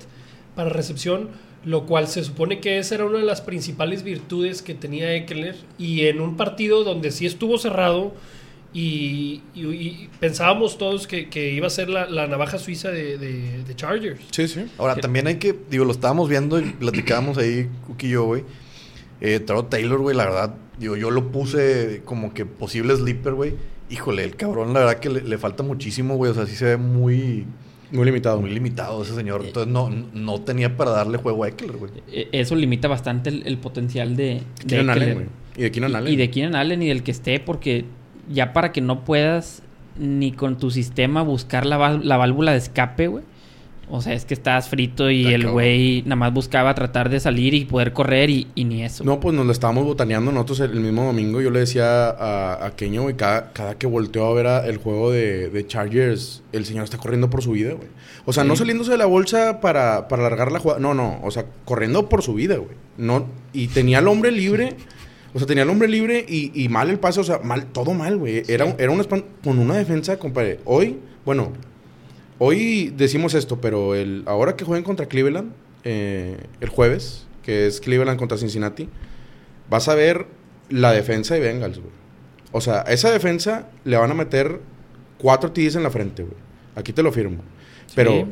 para 0.55 0.69
recepción, 0.69 1.31
lo 1.65 1.87
cual 1.87 2.09
se 2.09 2.25
supone 2.25 2.61
que 2.61 2.79
esa 2.79 2.95
era 2.97 3.07
una 3.07 3.19
de 3.19 3.25
las 3.25 3.41
principales 3.41 4.03
virtudes 4.03 4.61
que 4.61 4.75
tenía 4.75 5.15
Eckler. 5.15 5.57
Y 5.79 6.07
en 6.07 6.21
un 6.21 6.37
partido 6.37 6.85
donde 6.85 7.11
sí 7.11 7.25
estuvo 7.25 7.57
cerrado 7.59 8.13
y, 8.73 9.43
y- 9.55 9.67
y 9.67 10.09
pensábamos 10.21 10.79
todos 10.79 11.07
que, 11.07 11.29
que 11.29 11.53
iba 11.53 11.67
a 11.67 11.71
ser 11.71 11.89
la, 11.89 12.09
la 12.09 12.27
navaja 12.29 12.59
suiza 12.59 12.91
de, 12.91 13.19
de- 13.19 13.65
de 13.65 13.77
Chargers. 13.77 14.21
Sí, 14.31 14.47
sí. 14.49 14.67
Ahora, 14.79 14.97
también 14.97 15.27
hay 15.27 15.37
que, 15.37 15.55
digo, 15.71 15.85
lo 15.85 15.93
estábamos 15.93 16.29
viendo 16.29 16.59
y 16.61 16.65
platicábamos 16.73 17.37
ahí, 17.39 17.69
Cookie 17.87 18.07
y 18.07 18.11
yo, 18.11 18.25
güey. 18.25 18.45
Eh, 19.21 19.41
Taro 19.41 19.65
Taylor, 19.65 19.99
güey, 20.01 20.17
la 20.17 20.25
verdad, 20.25 20.55
digo, 20.79 20.97
yo 20.97 21.11
lo 21.11 21.31
puse 21.33 22.03
como 22.05 22.33
que 22.33 22.47
posible 22.47 22.95
sleeper, 22.97 23.35
güey. 23.35 23.55
Híjole, 23.91 24.23
el 24.23 24.37
cabrón, 24.37 24.73
la 24.73 24.81
verdad 24.81 25.01
que 25.01 25.11
le, 25.11 25.23
le 25.23 25.37
falta 25.37 25.63
muchísimo, 25.65 26.17
güey. 26.17 26.31
O 26.31 26.35
sea, 26.35 26.47
sí 26.47 26.55
se 26.55 26.65
ve 26.65 26.77
muy, 26.77 27.45
Muy 27.91 28.05
limitado. 28.05 28.41
muy 28.41 28.51
limitado 28.51 29.03
ese 29.03 29.17
señor. 29.17 29.43
Entonces, 29.45 29.71
no, 29.73 29.91
no 29.91 30.41
tenía 30.43 30.77
para 30.77 30.93
darle 30.93 31.19
juego 31.19 31.43
a 31.43 31.49
Eckler, 31.49 31.73
güey. 31.77 31.91
E- 32.13 32.29
Eso 32.31 32.55
limita 32.55 32.87
bastante 32.87 33.31
el, 33.31 33.43
el 33.47 33.59
potencial 33.59 34.15
de, 34.17 34.43
de 34.65 34.67
Keenan 34.69 34.91
Allen, 34.91 35.15
güey. 35.15 35.27
Y 35.57 35.63
de 35.63 35.71
Keenan 35.73 35.91
Y- 35.91 35.95
Allen. 35.97 36.13
Y 36.13 36.17
de 36.17 36.31
Keenan 36.31 36.55
Allen 36.55 36.83
y 36.85 36.89
del 36.89 37.03
que 37.03 37.11
esté, 37.11 37.41
porque 37.41 37.85
ya 38.31 38.53
para 38.53 38.73
que 38.73 38.81
no 38.81 39.05
puedas 39.05 39.63
ni 39.99 40.33
con 40.33 40.57
tu 40.57 40.71
sistema 40.71 41.23
buscar 41.23 41.67
la, 41.67 41.99
la 42.03 42.17
válvula 42.17 42.53
de 42.53 42.59
escape, 42.59 43.09
güey. 43.09 43.25
O 43.93 44.01
sea, 44.01 44.13
es 44.13 44.25
que 44.25 44.35
estás 44.35 44.69
frito 44.69 45.11
y 45.11 45.27
el 45.27 45.49
güey 45.49 46.03
nada 46.03 46.15
más 46.15 46.33
buscaba 46.33 46.73
tratar 46.77 47.09
de 47.09 47.19
salir 47.19 47.55
y 47.55 47.65
poder 47.65 47.93
correr 47.93 48.31
y, 48.31 48.47
y 48.55 48.63
ni 48.63 48.85
eso. 48.85 49.03
No, 49.03 49.19
pues 49.19 49.35
nos 49.35 49.45
lo 49.45 49.51
estábamos 49.51 49.85
botaneando 49.85 50.31
nosotros 50.31 50.61
el, 50.61 50.71
el 50.71 50.81
mismo 50.81 51.03
domingo. 51.07 51.41
Yo 51.41 51.51
le 51.51 51.59
decía 51.59 52.09
a, 52.11 52.65
a 52.67 52.77
Keño, 52.77 53.03
güey, 53.03 53.17
cada, 53.17 53.53
cada 53.53 53.75
que 53.75 53.89
volteó 53.89 54.27
a 54.27 54.33
ver 54.35 54.47
a- 54.47 54.65
el 54.65 54.77
juego 54.77 55.11
de, 55.11 55.51
de 55.51 55.67
Chargers, 55.67 56.45
el 56.53 56.67
señor 56.67 56.85
está 56.85 56.99
corriendo 56.99 57.31
por 57.31 57.43
su 57.43 57.51
vida, 57.51 57.73
güey. 57.73 57.89
O 58.27 58.33
sea, 58.33 58.45
no 58.45 58.55
saliéndose 58.55 58.93
de 58.93 58.97
la 58.99 59.07
bolsa 59.07 59.61
para, 59.61 60.07
para 60.07 60.25
alargar 60.25 60.53
la 60.53 60.61
jugada. 60.61 60.79
No, 60.79 60.95
no. 60.95 61.19
O 61.25 61.33
sea, 61.33 61.47
corriendo 61.65 62.09
por 62.09 62.23
su 62.23 62.35
vida, 62.35 62.59
güey. 62.59 62.77
No, 62.97 63.27
y 63.53 63.67
tenía 63.67 63.99
al 63.99 64.07
hombre 64.07 64.31
libre. 64.31 64.77
O 65.33 65.39
sea, 65.39 65.47
tenía 65.47 65.63
al 65.63 65.71
hombre 65.71 65.89
libre 65.89 66.25
y, 66.29 66.51
y 66.61 66.69
mal 66.69 66.91
el 66.91 66.99
pase. 66.99 67.21
O 67.21 67.25
sea, 67.25 67.39
mal, 67.39 67.67
todo 67.67 67.93
mal, 67.95 68.17
güey. 68.17 68.43
Era, 68.49 68.65
un- 68.65 68.75
era 68.79 68.91
un 68.91 69.03
con 69.45 69.59
una 69.59 69.77
defensa, 69.77 70.19
compadre. 70.19 70.61
Hoy, 70.65 70.99
bueno, 71.25 71.53
hoy 72.39 72.93
decimos 72.97 73.35
esto, 73.35 73.61
pero 73.61 73.95
el, 73.95 74.23
ahora 74.27 74.57
que 74.57 74.65
jueguen 74.65 74.85
contra 74.85 75.07
Cleveland, 75.07 75.53
eh, 75.85 76.37
el 76.61 76.69
jueves, 76.69 77.27
que 77.43 77.67
es 77.67 77.81
Cleveland 77.81 78.19
contra 78.19 78.39
Cincinnati, 78.39 78.89
vas 79.69 79.89
a 79.89 79.95
ver 79.95 80.27
la 80.69 80.93
defensa 80.93 81.35
de 81.35 81.41
Bengals, 81.41 81.79
güey. 81.79 81.93
O 82.53 82.61
sea, 82.61 82.81
a 82.87 82.93
esa 82.93 83.11
defensa 83.11 83.69
le 83.85 83.97
van 83.97 84.11
a 84.11 84.15
meter 84.15 84.61
cuatro 85.19 85.53
TDs 85.53 85.77
en 85.77 85.83
la 85.85 85.91
frente, 85.91 86.23
güey. 86.23 86.37
Aquí 86.75 86.93
te 86.93 87.03
lo 87.03 87.13
firmo. 87.13 87.43
Pero 87.95 88.13
Sí. 88.13 88.25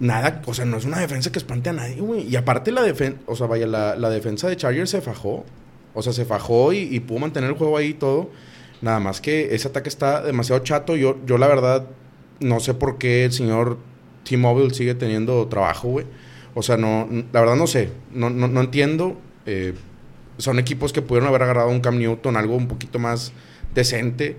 nada, 0.00 0.42
o 0.46 0.54
sea, 0.54 0.64
no 0.64 0.76
es 0.76 0.84
una 0.84 1.00
defensa 1.00 1.32
que 1.32 1.38
espante 1.38 1.70
a 1.70 1.72
nadie, 1.72 1.96
güey. 2.00 2.22
Y 2.28 2.36
aparte 2.36 2.70
la 2.72 2.82
defensa, 2.82 3.18
o 3.26 3.34
sea, 3.34 3.46
vaya, 3.46 3.66
la, 3.66 3.96
la 3.96 4.10
defensa 4.10 4.48
de 4.48 4.56
Chargers 4.56 4.90
se 4.90 5.00
fajó. 5.00 5.44
O 5.96 6.02
sea, 6.02 6.12
se 6.12 6.24
fajó 6.24 6.72
y, 6.72 6.78
y 6.94 7.00
pudo 7.00 7.18
mantener 7.18 7.50
el 7.50 7.56
juego 7.56 7.76
ahí 7.76 7.88
y 7.88 7.94
todo. 7.94 8.30
Nada 8.82 9.00
más 9.00 9.20
que 9.20 9.54
ese 9.54 9.68
ataque 9.68 9.88
está 9.88 10.22
demasiado 10.22 10.62
chato. 10.62 10.94
Yo, 10.94 11.16
yo 11.26 11.38
la 11.38 11.48
verdad, 11.48 11.86
no 12.40 12.60
sé 12.60 12.74
por 12.74 12.98
qué 12.98 13.24
el 13.24 13.32
señor 13.32 13.78
T-Mobile 14.24 14.72
sigue 14.74 14.94
teniendo 14.94 15.46
trabajo, 15.48 15.88
güey. 15.88 16.06
O 16.54 16.62
sea, 16.62 16.76
no, 16.76 17.08
la 17.32 17.40
verdad 17.40 17.56
no 17.56 17.66
sé. 17.66 17.90
No, 18.12 18.30
no, 18.30 18.46
no 18.48 18.60
entiendo. 18.60 19.16
Eh, 19.46 19.74
son 20.38 20.58
equipos 20.58 20.92
que 20.92 21.00
pudieron 21.02 21.28
haber 21.28 21.42
agarrado 21.42 21.70
un 21.70 21.80
Cam 21.80 21.98
Newton, 21.98 22.36
algo 22.36 22.54
un 22.56 22.68
poquito 22.68 22.98
más 22.98 23.32
decente. 23.74 24.36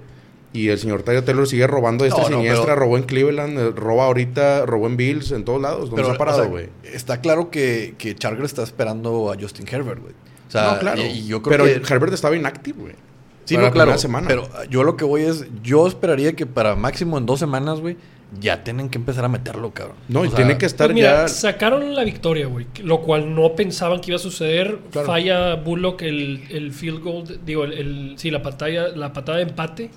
Y 0.53 0.69
el 0.69 0.77
señor 0.77 1.03
Tyler 1.03 1.25
Taylor 1.25 1.47
sigue 1.47 1.67
robando 1.67 2.03
de 2.03 2.09
esta 2.09 2.21
No, 2.21 2.27
siniestra. 2.27 2.73
robó 2.75 2.97
en 2.97 3.03
Cleveland, 3.03 3.59
eh, 3.59 3.71
roba 3.71 4.05
ahorita, 4.05 4.65
robó 4.65 4.87
en 4.87 4.97
Bills, 4.97 5.31
en 5.31 5.43
todos 5.43 5.61
lados. 5.61 5.89
¿Dónde 5.89 6.05
se 6.05 6.11
ha 6.11 6.13
o 6.13 6.17
parado, 6.17 6.39
sea, 6.43 6.47
güey? 6.47 6.69
está 6.83 7.19
claro 7.21 7.49
que, 7.51 7.95
que 7.97 8.15
Chargers 8.15 8.45
está 8.51 8.63
esperando 8.63 9.31
a 9.31 9.35
Justin 9.39 9.65
Herbert, 9.69 10.01
güey. 10.01 10.13
O 10.47 10.51
sea, 10.51 10.73
no, 10.73 10.79
claro. 10.79 11.01
y, 11.01 11.05
y 11.05 11.27
yo 11.27 11.41
creo 11.41 11.57
pero 11.65 11.65
que... 11.83 11.93
Herbert 11.93 12.13
estaba 12.13 12.35
inactivo, 12.35 12.81
güey. 12.83 12.95
Sí, 13.45 13.55
Para 13.55 13.69
no, 13.69 13.75
la 13.75 13.83
claro. 13.85 13.97
semana. 13.99 14.27
Pero 14.27 14.47
yo 14.69 14.83
lo 14.83 14.97
que 14.97 15.05
voy 15.05 15.21
es, 15.23 15.45
yo 15.63 15.87
esperaría 15.87 16.33
que 16.33 16.45
para 16.45 16.75
máximo 16.75 17.17
en 17.17 17.25
dos 17.25 17.39
semanas, 17.39 17.79
güey, 17.79 17.95
ya 18.41 18.61
tienen 18.61 18.89
que 18.89 18.97
empezar 18.97 19.23
a 19.23 19.29
meterlo, 19.29 19.71
cabrón. 19.71 19.95
No, 20.09 20.25
y 20.25 20.27
sea, 20.27 20.35
tiene 20.35 20.57
que 20.57 20.65
estar 20.65 20.87
Pues 20.87 20.95
mira, 20.95 21.21
ya. 21.21 21.27
sacaron 21.29 21.95
la 21.95 22.03
victoria, 22.03 22.47
güey. 22.47 22.65
Lo 22.83 22.99
cual 23.01 23.33
no 23.33 23.55
pensaban 23.55 24.01
que 24.01 24.11
iba 24.11 24.17
a 24.17 24.19
suceder. 24.19 24.79
Claro. 24.91 25.07
Falla 25.07 25.55
Bullock 25.55 26.01
el, 26.01 26.43
el 26.49 26.73
field 26.73 27.01
goal, 27.01 27.39
digo, 27.45 27.63
el, 27.63 27.71
el- 27.73 28.13
sí, 28.17 28.31
la 28.31 28.41
patada, 28.41 28.89
la 28.89 29.13
patada 29.13 29.37
de 29.37 29.43
empate. 29.45 29.91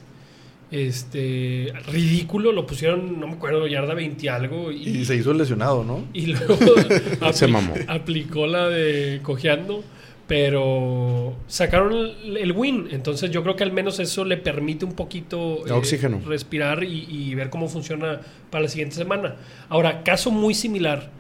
Este, 0.71 1.73
ridículo, 1.89 2.53
lo 2.53 2.65
pusieron, 2.65 3.19
no 3.19 3.27
me 3.27 3.33
acuerdo, 3.33 3.67
yarda 3.67 3.95
20 3.95 4.25
y 4.25 4.29
algo. 4.29 4.71
Y, 4.71 4.89
Y 4.89 5.05
se 5.05 5.17
hizo 5.17 5.33
lesionado, 5.35 5.83
¿no? 5.83 6.05
y 6.13 6.27
luego 6.27 6.57
Se 7.33 7.49
mamó. 7.49 7.75
aplicó 7.89 8.47
la 8.47 8.69
de 8.69 9.19
cojeando. 9.25 9.83
Pero 10.31 11.35
sacaron 11.49 11.93
el, 11.93 12.37
el 12.37 12.53
win. 12.53 12.87
Entonces 12.93 13.33
yo 13.33 13.43
creo 13.43 13.57
que 13.57 13.65
al 13.65 13.73
menos 13.73 13.99
eso 13.99 14.25
le 14.25 14.37
permite 14.37 14.85
un 14.85 14.93
poquito 14.93 15.67
eh, 15.67 15.73
Oxígeno. 15.73 16.21
respirar 16.25 16.85
y, 16.85 17.05
y 17.09 17.35
ver 17.35 17.51
cómo 17.51 17.67
funciona 17.69 18.21
para 18.49 18.63
la 18.63 18.69
siguiente 18.69 18.95
semana. 18.95 19.35
Ahora, 19.69 20.05
caso 20.05 20.31
muy 20.31 20.55
similar, 20.55 21.11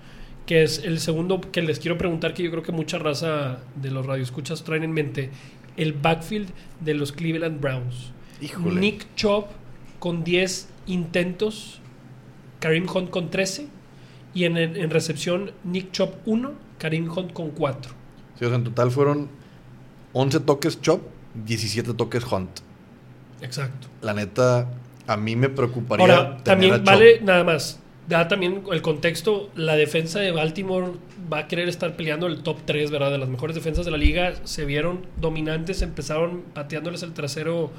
que 0.46 0.62
es 0.62 0.84
el 0.84 1.00
segundo 1.00 1.40
que 1.40 1.60
les 1.60 1.80
quiero 1.80 1.98
preguntar, 1.98 2.34
que 2.34 2.44
yo 2.44 2.52
creo 2.52 2.62
que 2.62 2.70
mucha 2.70 2.98
raza 2.98 3.58
de 3.74 3.90
los 3.90 4.06
radioescuchas 4.06 4.62
traen 4.62 4.84
en 4.84 4.92
mente, 4.92 5.30
el 5.76 5.92
backfield 5.92 6.48
de 6.78 6.94
los 6.94 7.10
Cleveland 7.10 7.60
Browns. 7.60 8.12
Híjole. 8.40 8.78
Nick 8.80 9.12
Chubb 9.16 9.46
con 9.98 10.22
10 10.22 10.68
intentos, 10.86 11.80
Karim 12.60 12.86
Hunt 12.88 13.10
con 13.10 13.28
13 13.28 13.66
y 14.34 14.44
en, 14.44 14.56
en 14.56 14.88
recepción 14.90 15.50
Nick 15.64 15.90
Chubb 15.90 16.10
1, 16.26 16.52
Karim 16.78 17.10
Hunt 17.10 17.32
con 17.32 17.50
4. 17.50 17.98
Sí, 18.40 18.47
o 18.47 18.49
sea, 18.49 18.56
en 18.56 18.64
total 18.64 18.90
fueron 18.90 19.28
11 20.14 20.40
toques 20.40 20.80
Chop, 20.80 21.02
17 21.44 21.92
toques 21.92 22.25
Hunt. 22.25 22.61
Exacto. 23.42 23.88
La 24.00 24.14
neta, 24.14 24.66
a 25.06 25.16
mí 25.18 25.37
me 25.37 25.50
preocuparía. 25.50 26.06
Ahora, 26.06 26.38
tener 26.38 26.40
a 26.40 26.44
también 26.44 26.75
Chop. 26.76 26.87
vale 26.87 27.20
nada 27.20 27.44
más. 27.44 27.78
Da 28.09 28.28
también 28.28 28.64
el 28.73 28.80
contexto, 28.80 29.50
la 29.54 29.76
defensa 29.76 30.20
de 30.20 30.32
Baltimore 30.32 30.92
va 31.30 31.40
a 31.40 31.49
querer 31.49 31.68
estar 31.68 31.97
peleando 31.97 32.26
el 32.28 32.42
top 32.42 32.61
3, 32.64 32.90
¿verdad? 32.90 33.11
De 33.12 33.18
las 33.18 33.28
mejores 33.28 33.54
defensas 33.54 33.85
de 33.85 33.90
la 33.90 33.99
liga. 33.99 34.32
Se 34.44 34.64
vieron 34.64 35.04
dominantes, 35.20 35.82
empezaron 35.82 36.42
pateándoles 36.54 37.02
el 37.02 37.12
trasero 37.12 37.70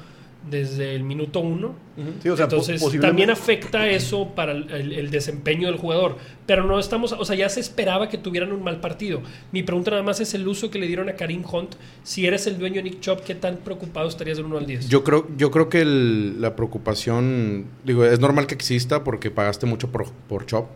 desde 0.50 0.96
el 0.96 1.04
minuto 1.04 1.40
1. 1.40 1.76
Sí, 2.24 2.30
o 2.30 2.36
sea, 2.36 2.48
po- 2.48 2.56
Entonces, 2.56 2.82
posiblemente- 2.82 3.08
también 3.08 3.30
afecta 3.30 3.88
eso 3.88 4.30
para 4.36 4.54
el, 4.54 5.12
desempeño 5.12 5.68
del 5.68 5.78
jugador. 5.78 6.18
Pero 6.48 6.64
no 6.66 6.80
estamos, 6.80 7.12
o 7.12 7.24
sea, 7.26 7.36
ya 7.36 7.48
se 7.48 7.60
esperaba 7.60 8.10
que 8.10 8.18
tuvieran 8.18 8.52
un 8.52 8.64
mal 8.64 8.80
partido. 8.80 9.22
Mi 9.52 9.62
pregunta 9.62 9.92
nada 9.92 10.02
más 10.04 10.20
es 10.20 10.34
el 10.34 10.48
uso 10.48 10.72
que 10.72 10.80
le 10.80 10.88
dieron 10.88 11.10
a 11.10 11.14
Karim 11.14 11.44
Hunt. 11.50 11.76
Si 12.04 12.26
eres 12.26 12.48
el 12.48 12.58
dueño 12.58 12.78
de 12.78 12.84
Nick 12.84 13.00
Chubb, 13.02 13.22
¿qué 13.22 13.36
tan 13.36 13.58
preocupado 13.58 14.08
estarías 14.10 14.38
del 14.38 14.48
1 14.48 14.58
al 14.58 14.66
10? 14.66 14.90
Yo 14.90 15.04
creo, 15.04 15.28
yo 15.38 15.52
creo 15.52 15.70
que 15.70 15.82
el- 15.82 16.42
la 16.42 16.56
preocupación, 16.56 17.66
digo, 17.86 18.04
es 18.06 18.20
normal 18.20 18.48
que 18.48 18.56
exista 18.56 19.04
porque 19.04 19.30
pagaste 19.32 19.66
mucho 19.68 19.92
por, 19.92 20.06
por 20.28 20.46
Chop. 20.48 20.68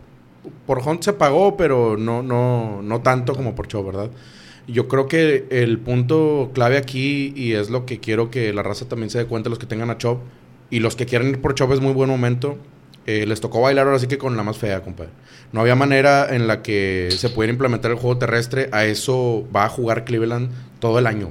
Por 0.64 0.78
Hunt 0.78 1.02
se 1.02 1.12
pagó, 1.12 1.56
pero 1.56 1.96
no, 1.96 2.22
no, 2.22 2.80
no 2.82 3.00
tanto 3.00 3.34
como 3.34 3.54
por 3.56 3.66
Chop, 3.66 3.84
¿verdad? 3.86 4.10
Yo 4.68 4.88
creo 4.88 5.06
que 5.06 5.46
el 5.50 5.78
punto 5.78 6.50
clave 6.52 6.76
aquí, 6.76 7.32
y 7.36 7.52
es 7.52 7.70
lo 7.70 7.86
que 7.86 8.00
quiero 8.00 8.30
que 8.30 8.52
la 8.52 8.62
raza 8.62 8.88
también 8.88 9.10
se 9.10 9.18
dé 9.18 9.26
cuenta, 9.26 9.48
los 9.48 9.58
que 9.58 9.66
tengan 9.66 9.90
a 9.90 9.98
Chop, 9.98 10.20
y 10.70 10.80
los 10.80 10.96
que 10.96 11.06
quieran 11.06 11.28
ir 11.28 11.40
por 11.40 11.54
Chop 11.54 11.72
es 11.72 11.80
muy 11.80 11.92
buen 11.92 12.10
momento. 12.10 12.58
eh, 13.06 13.24
les 13.24 13.40
tocó 13.40 13.60
bailar 13.60 13.86
ahora 13.86 13.98
sí 13.98 14.08
que 14.08 14.18
con 14.18 14.36
la 14.36 14.42
más 14.42 14.58
fea, 14.58 14.82
compadre. 14.82 15.12
No 15.52 15.60
había 15.60 15.76
manera 15.76 16.34
en 16.34 16.48
la 16.48 16.62
que 16.62 17.08
se 17.10 17.30
pudiera 17.30 17.52
implementar 17.52 17.92
el 17.92 17.96
juego 17.96 18.18
terrestre. 18.18 18.68
A 18.72 18.84
eso 18.84 19.46
va 19.54 19.64
a 19.64 19.68
jugar 19.68 20.04
Cleveland 20.04 20.50
todo 20.80 20.98
el 20.98 21.06
año. 21.06 21.30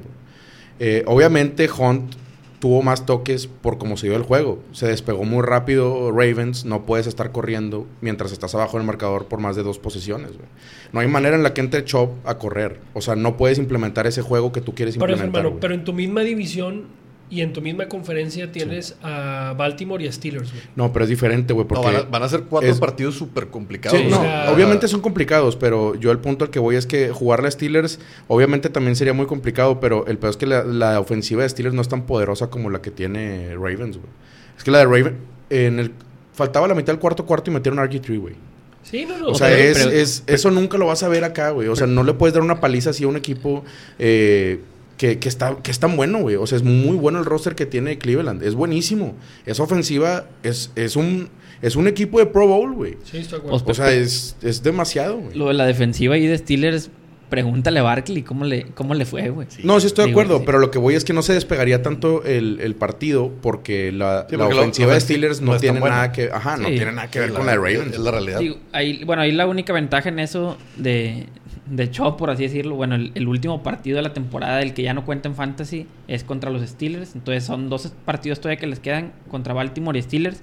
Eh, 0.80 1.04
obviamente 1.06 1.70
Hunt 1.70 2.15
tuvo 2.60 2.82
más 2.82 3.06
toques 3.06 3.48
por 3.48 3.78
cómo 3.78 3.98
se 3.98 4.08
dio 4.08 4.16
el 4.16 4.24
juego. 4.24 4.60
Se 4.72 4.88
despegó 4.88 5.24
muy 5.24 5.44
rápido 5.44 6.12
Ravens. 6.12 6.66
No 6.66 6.86
puedes 6.86 7.08
estar 7.08 7.32
corriendo 7.32 7.86
mientras 8.02 8.32
estás 8.32 8.56
abajo 8.56 8.78
del 8.78 8.86
marcador 8.88 9.26
por 9.26 9.40
más 9.40 9.56
de 9.56 9.64
dos 9.64 9.80
posesiones. 9.80 10.30
güey. 10.34 10.48
No 10.92 11.00
hay 11.00 11.08
manera 11.08 11.36
en 11.36 11.44
la 11.44 11.54
que 11.54 11.62
entre 11.62 11.84
Chop 11.86 12.12
a 12.26 12.38
correr. 12.38 12.80
O 12.94 13.02
sea, 13.02 13.16
no 13.16 13.38
puedes 13.38 13.58
implementar 13.58 14.08
ese 14.08 14.22
juego 14.22 14.52
que 14.52 14.62
tú 14.62 14.74
quieres 14.74 14.98
Por 14.98 15.10
eso, 15.10 15.18
implementar. 15.18 15.42
hermano, 15.46 15.60
pero 15.60 15.74
en 15.74 15.84
tu 15.84 15.94
misma 15.94 16.22
división 16.22 16.86
y 17.29 17.41
en 17.41 17.53
tu 17.53 17.62
misma 17.62 17.88
conferencia 17.88 18.51
tienes 18.51 18.96
a 19.01 19.53
Baltimore 19.58 20.03
y 20.03 20.08
a 20.08 20.12
Steelers, 20.12 20.51
güey. 20.51 20.63
No, 20.75 20.94
pero 20.94 21.03
es 21.05 21.10
diferente, 21.10 21.53
güey. 21.53 21.63
No, 21.65 21.67
Porque 21.70 21.86
van, 21.86 21.96
a, 21.96 22.01
van 22.03 22.24
a 22.24 22.29
ser 22.29 22.44
cuatro 22.44 22.70
es- 22.70 22.79
partidos 22.79 23.15
súper 23.15 23.48
complicados. 23.48 24.00
Sí, 24.00 24.05
o 24.08 24.10
no, 24.12 24.22
sea- 24.22 24.51
obviamente 24.53 24.88
son 24.88 25.01
complicados, 25.01 25.55
pero 25.55 25.96
yo 25.96 26.12
el 26.12 26.20
punto 26.20 26.46
al 26.46 26.51
que 26.51 26.60
voy 26.60 26.75
es 26.75 26.86
que 26.86 27.10
jugarle 27.10 27.48
a 27.48 27.51
Steelers, 27.51 28.00
obviamente 28.27 28.70
también 28.70 28.96
sería 28.96 29.13
muy 29.13 29.25
complicado, 29.25 29.79
pero 29.79 30.05
el 30.08 30.17
peor 30.20 30.32
es 30.32 30.38
que 30.38 30.46
la, 30.46 30.63
la 30.63 31.00
ofensiva 31.00 31.41
de 31.44 31.50
Steelers 31.50 31.74
no 31.75 31.82
es 31.82 31.89
tan 31.89 32.03
poderosa 32.05 32.50
como 32.51 32.70
la 32.70 32.82
que 32.82 32.91
tiene 32.91 33.53
Ravens, 33.55 33.98
güey. 33.98 34.10
Es 34.58 34.63
que 34.63 34.72
la 34.72 34.77
de 34.79 34.86
Ravens, 34.86 35.13
en 35.50 35.79
el, 35.79 35.91
faltaba 36.34 36.67
la 36.67 36.75
mitad 36.75 36.94
del 36.94 37.00
cuarto 37.00 37.25
cuarto 37.25 37.50
y 37.50 37.53
metieron 37.53 37.79
RG3, 37.79 38.20
güey. 38.20 38.36
Sí, 38.84 39.03
no, 39.03 39.17
no. 39.17 39.27
O 39.29 39.36
sea, 39.36 39.48
pero- 39.48 39.62
es, 39.63 39.77
pero- 39.79 39.89
es- 39.91 40.24
eso 40.27 40.51
nunca 40.51 40.77
lo 40.77 40.86
vas 40.86 41.01
a 41.01 41.08
ver 41.08 41.24
acá, 41.24 41.50
güey. 41.50 41.67
O 41.70 41.75
sea, 41.75 41.88
no 41.88 42.03
le 42.03 42.13
puedes 42.13 42.36
dar 42.36 42.44
una 42.44 42.62
paliza 42.62 42.91
así 42.91 43.03
a 43.03 43.08
un 43.08 43.15
equipo 43.17 43.63
eh, 43.98 44.60
que, 44.98 45.20
que 45.20 45.30
está, 45.30 45.58
que 45.62 45.72
es 45.72 45.80
tan 45.80 45.96
bueno, 45.96 46.20
güey. 46.20 46.36
O 46.36 46.48
sea, 46.48 46.58
es 46.58 46.64
muy 46.64 46.96
bueno 46.98 47.20
el 47.20 47.25
roster 47.25 47.56
que 47.56 47.66
tiene 47.66 47.98
Cleveland. 47.98 48.44
Es 48.44 48.56
buenísimo. 48.56 49.16
Esa 49.46 49.64
ofensiva 49.64 50.25
es, 50.44 50.72
es, 50.75 50.96
un, 50.96 51.30
es 51.62 51.75
un 51.75 51.88
equipo 51.88 52.20
de 52.20 52.25
Pro 52.25 52.48
Bowl, 52.48 52.74
güey. 52.74 52.98
Sí, 53.04 53.18
estoy 53.18 53.40
de 53.40 53.46
acuerdo. 53.46 53.66
Pues, 53.66 53.80
O 53.80 53.84
sea, 53.84 53.92
es, 53.94 54.36
es 54.42 54.64
demasiado, 54.64 55.18
güey. 55.18 55.38
Lo 55.38 55.48
de 55.48 55.54
la 55.54 55.66
defensiva 55.66 56.16
ahí 56.16 56.28
de 56.28 56.38
Steelers, 56.38 56.90
pregúntale 57.30 57.80
a 57.80 57.84
Barkley 57.84 58.22
cómo 58.22 58.46
le, 58.46 58.68
cómo 58.75 58.94
le 58.94 59.06
fue, 59.06 59.30
güey. 59.30 59.48
No, 59.64 59.80
sí 59.80 59.88
estoy 59.88 60.06
de 60.06 60.12
acuerdo, 60.12 60.38
sí. 60.38 60.44
pero 60.46 60.60
lo 60.60 60.72
que 60.72 60.78
voy 60.78 60.96
es 60.96 61.04
que 61.04 61.12
no 61.12 61.22
se 61.22 61.34
despegaría 61.34 61.82
tanto 61.82 62.24
el, 62.24 62.60
el 62.62 62.75
partido 62.75 63.32
porque 63.42 63.92
la, 63.92 64.28
Sí, 64.30 64.38
la 64.38 64.46
porque 64.46 64.60
ofensiva 64.60 64.94
de 64.94 65.02
Steelers 65.02 65.42
no 65.42 65.56
es 65.56 65.62
tiene 65.62 65.80
nada 65.80 66.12
que, 66.12 66.30
ajá, 66.32 66.56
no 66.58 66.68
tiene 66.68 66.92
nada 66.92 67.10
que 67.10 67.20
ver 67.20 67.30
Es 67.30 67.36
con 67.36 67.46
la 67.46 67.54
de 67.54 67.58
Ravens. 67.58 67.94
Es 67.94 68.00
la 68.00 68.12
realidad. 68.12 68.40
Digo, 68.40 68.58
ahí, 68.72 69.04
bueno, 69.04 69.24
ahí 69.24 69.32
la 69.32 69.48
única 69.48 69.74
ventaja 69.74 70.10
en 70.10 70.20
eso 70.20 70.58
de, 70.78 71.25
de 71.70 71.90
Chop, 71.90 72.18
por 72.18 72.30
así 72.30 72.44
decirlo, 72.44 72.76
bueno, 72.76 72.96
el, 72.96 73.12
el 73.16 73.28
último 73.28 73.64
partido 73.64 73.98
de 73.98 74.04
la 74.04 74.14
temporada, 74.14 74.62
el 74.62 74.74
que 74.74 74.84
ya 74.84 74.94
no 74.94 75.06
cuenta 75.06 75.30
en 75.30 75.36
Fantasy, 75.36 75.88
es 76.08 76.24
contra 76.24 76.52
los 76.52 76.62
Steelers. 76.62 77.16
Entonces 77.16 77.44
son 77.44 77.70
dos 77.70 77.94
partidos 78.06 78.40
todavía 78.40 78.60
que 78.60 78.68
les 78.68 78.80
quedan 78.80 79.14
contra 79.30 79.54
Baltimore 79.54 79.98
y 79.98 80.02
Steelers. 80.02 80.42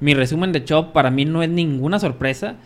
Mi 0.00 0.14
resumen 0.14 0.52
de 0.52 0.64
Chop 0.64 0.92
para 0.92 1.10
mí 1.10 1.24
no 1.24 1.42
es 1.42 1.48
ninguna 1.48 1.98
sorpresa. 1.98 2.56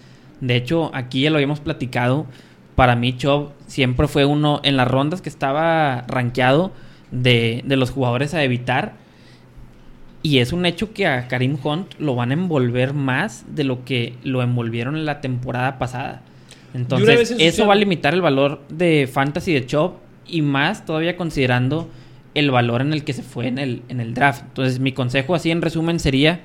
De 0.41 0.57
hecho, 0.57 0.91
aquí 0.95 1.23
ya 1.23 1.31
lo 1.31 1.37
habíamos 1.37 1.61
platicado. 1.61 2.27
Para 2.75 2.97
mí 2.97 3.17
Chop 3.17 3.53
siempre 3.67 4.09
fue 4.09 4.25
uno 4.25 4.61
en 4.62 4.77
las 4.77 4.88
rondas 4.88 5.21
que 5.21 5.29
estaba 5.29 6.03
rankeado 6.09 6.73
de, 7.11 7.62
de 7.67 7.77
los 7.77 7.91
jugadores 7.91 8.35
a 8.35 8.43
evitar. 8.43 8.95
Y 10.23 10.38
es 10.38 10.53
un 10.53 10.67
hecho 10.67 10.93
que 10.93 11.07
a 11.07 11.29
Karim 11.29 11.59
Hunt 11.62 11.95
lo 11.99 12.15
van 12.15 12.31
a 12.31 12.35
envolver 12.35 12.95
más 12.95 13.45
de 13.55 13.65
lo 13.65 13.85
que 13.85 14.15
lo 14.25 14.43
envolvieron 14.43 14.97
en 14.97 15.07
la 15.07 15.21
temporada 15.21 15.79
pasada. 15.79 16.23
Entonces, 16.75 17.30
en 17.30 17.40
eso 17.40 17.66
va 17.66 17.72
a 17.72 17.76
limitar 17.76 18.14
el 18.14 18.20
valor 18.20 18.62
de 18.68 19.08
Fantasy 19.10 19.52
de 19.52 19.66
Chop 19.66 19.96
y 20.26 20.42
más 20.42 20.84
todavía 20.84 21.16
considerando 21.16 21.88
el 22.34 22.50
valor 22.50 22.82
en 22.82 22.92
el 22.92 23.04
que 23.04 23.12
se 23.12 23.22
fue 23.22 23.46
en 23.46 23.58
el, 23.58 23.82
en 23.88 24.00
el 24.00 24.14
draft. 24.14 24.42
Entonces, 24.48 24.78
mi 24.78 24.92
consejo 24.92 25.34
así 25.34 25.50
en 25.50 25.62
resumen 25.62 25.98
sería, 25.98 26.40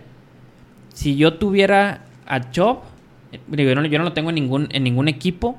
si 0.93 1.15
yo 1.15 1.35
tuviera 1.35 2.05
a 2.25 2.51
Chop, 2.51 2.83
eh, 3.31 3.39
yo 3.51 3.75
no, 3.75 3.85
yo 3.85 3.97
no 3.97 4.05
lo 4.05 4.13
tengo 4.13 4.29
en 4.29 4.35
ningún, 4.35 4.69
en 4.71 4.83
ningún 4.83 5.07
equipo, 5.07 5.57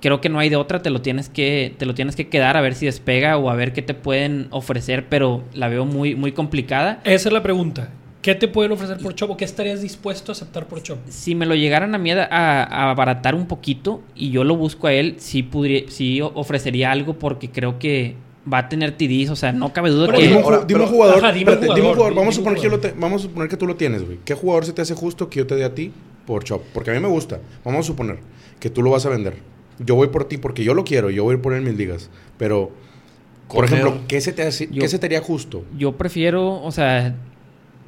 creo 0.00 0.20
que 0.20 0.28
no 0.28 0.38
hay 0.38 0.48
de 0.48 0.56
otra, 0.56 0.82
te 0.82 0.90
lo 0.90 1.00
tienes 1.00 1.30
que 1.30 1.74
te 1.78 1.86
lo 1.86 1.94
tienes 1.94 2.14
que 2.14 2.28
quedar 2.28 2.58
a 2.58 2.60
ver 2.60 2.74
si 2.74 2.84
despega 2.84 3.38
o 3.38 3.48
a 3.48 3.54
ver 3.54 3.72
qué 3.72 3.80
te 3.80 3.94
pueden 3.94 4.48
ofrecer, 4.50 5.06
pero 5.08 5.44
la 5.54 5.68
veo 5.68 5.86
muy 5.86 6.14
muy 6.14 6.32
complicada. 6.32 7.00
Esa 7.04 7.28
es 7.28 7.32
la 7.32 7.42
pregunta. 7.42 7.88
¿Qué 8.24 8.34
te 8.34 8.48
pueden 8.48 8.72
ofrecer 8.72 8.96
por 8.96 9.14
Chop 9.14 9.32
o 9.32 9.36
qué 9.36 9.44
estarías 9.44 9.82
dispuesto 9.82 10.30
a 10.30 10.34
aceptar 10.34 10.66
por 10.66 10.82
Chop? 10.82 10.96
Si 11.10 11.34
me 11.34 11.44
lo 11.44 11.54
llegaran 11.54 11.94
a 11.94 11.98
mí 11.98 12.10
a, 12.10 12.24
a 12.24 12.90
abaratar 12.90 13.34
un 13.34 13.46
poquito 13.46 14.00
y 14.14 14.30
yo 14.30 14.44
lo 14.44 14.56
busco 14.56 14.86
a 14.86 14.94
él, 14.94 15.16
sí 15.18 15.42
podría, 15.42 15.82
sí 15.90 16.22
ofrecería 16.22 16.90
algo 16.90 17.18
porque 17.18 17.50
creo 17.50 17.78
que 17.78 18.16
va 18.50 18.58
a 18.58 18.68
tener 18.70 18.92
TDs, 18.96 19.28
o 19.28 19.36
sea, 19.36 19.52
no 19.52 19.74
cabe 19.74 19.90
duda 19.90 20.06
Pero 20.06 20.18
Dime 20.20 20.30
que 20.30 20.36
un, 20.38 20.42
ju- 20.42 20.44
Ahora, 20.46 20.64
dime 20.64 20.80
un 20.80 20.86
pero- 20.86 20.96
jugador, 20.96 21.18
Ajá, 21.18 21.32
dime 21.34 21.50
un 21.50 21.54
espérate, 21.58 21.74
dime 21.80 21.88
un 21.90 21.94
jugador, 21.94 21.96
jugador. 21.96 22.14
Vamos 22.14 22.16
a 22.16 22.20
dime 22.22 22.28
un 22.28 22.32
suponer 22.32 22.56
que 22.56 22.62
yo 22.64 22.70
lo 22.70 22.76
jugador. 22.76 22.94
te- 22.94 23.00
vamos 23.00 23.20
a 23.20 23.22
suponer 23.28 23.48
que 23.50 23.56
tú 23.58 23.66
lo 23.66 23.76
tienes, 23.76 24.04
güey. 24.06 24.18
¿Qué 24.24 24.34
jugador 24.34 24.64
se 24.64 24.72
te 24.72 24.80
hace 24.82 24.94
justo 24.94 25.28
que 25.28 25.38
yo 25.40 25.46
te 25.46 25.54
dé 25.56 25.64
a 25.64 25.74
ti 25.74 25.92
por 26.26 26.44
Chop? 26.44 26.62
Porque 26.72 26.92
a 26.92 26.94
mí 26.94 27.00
me 27.00 27.08
gusta. 27.08 27.40
Vamos 27.62 27.80
a 27.80 27.82
suponer 27.82 28.20
que 28.58 28.70
tú 28.70 28.82
lo 28.82 28.90
vas 28.90 29.04
a 29.04 29.10
vender. 29.10 29.34
Yo 29.80 29.96
voy 29.96 30.08
por 30.08 30.24
ti 30.28 30.38
porque 30.38 30.64
yo 30.64 30.72
lo 30.72 30.84
quiero, 30.84 31.10
yo 31.10 31.24
voy 31.24 31.34
a 31.34 31.36
ir 31.36 31.42
por 31.42 31.52
él 31.52 31.58
en 31.58 31.64
mis 31.68 31.76
ligas. 31.76 32.08
Pero, 32.38 32.70
por 33.48 33.66
ejemplo, 33.66 33.98
¿qué 34.08 34.22
se 34.22 34.32
te 34.32 34.42
hace, 34.42 34.68
Yo- 34.70 34.80
qué 34.80 34.88
se 34.88 34.98
te 34.98 35.04
haría 35.04 35.20
justo? 35.20 35.62
yo 35.76 35.92
prefiero, 35.92 36.62
o 36.62 36.72
sea, 36.72 37.14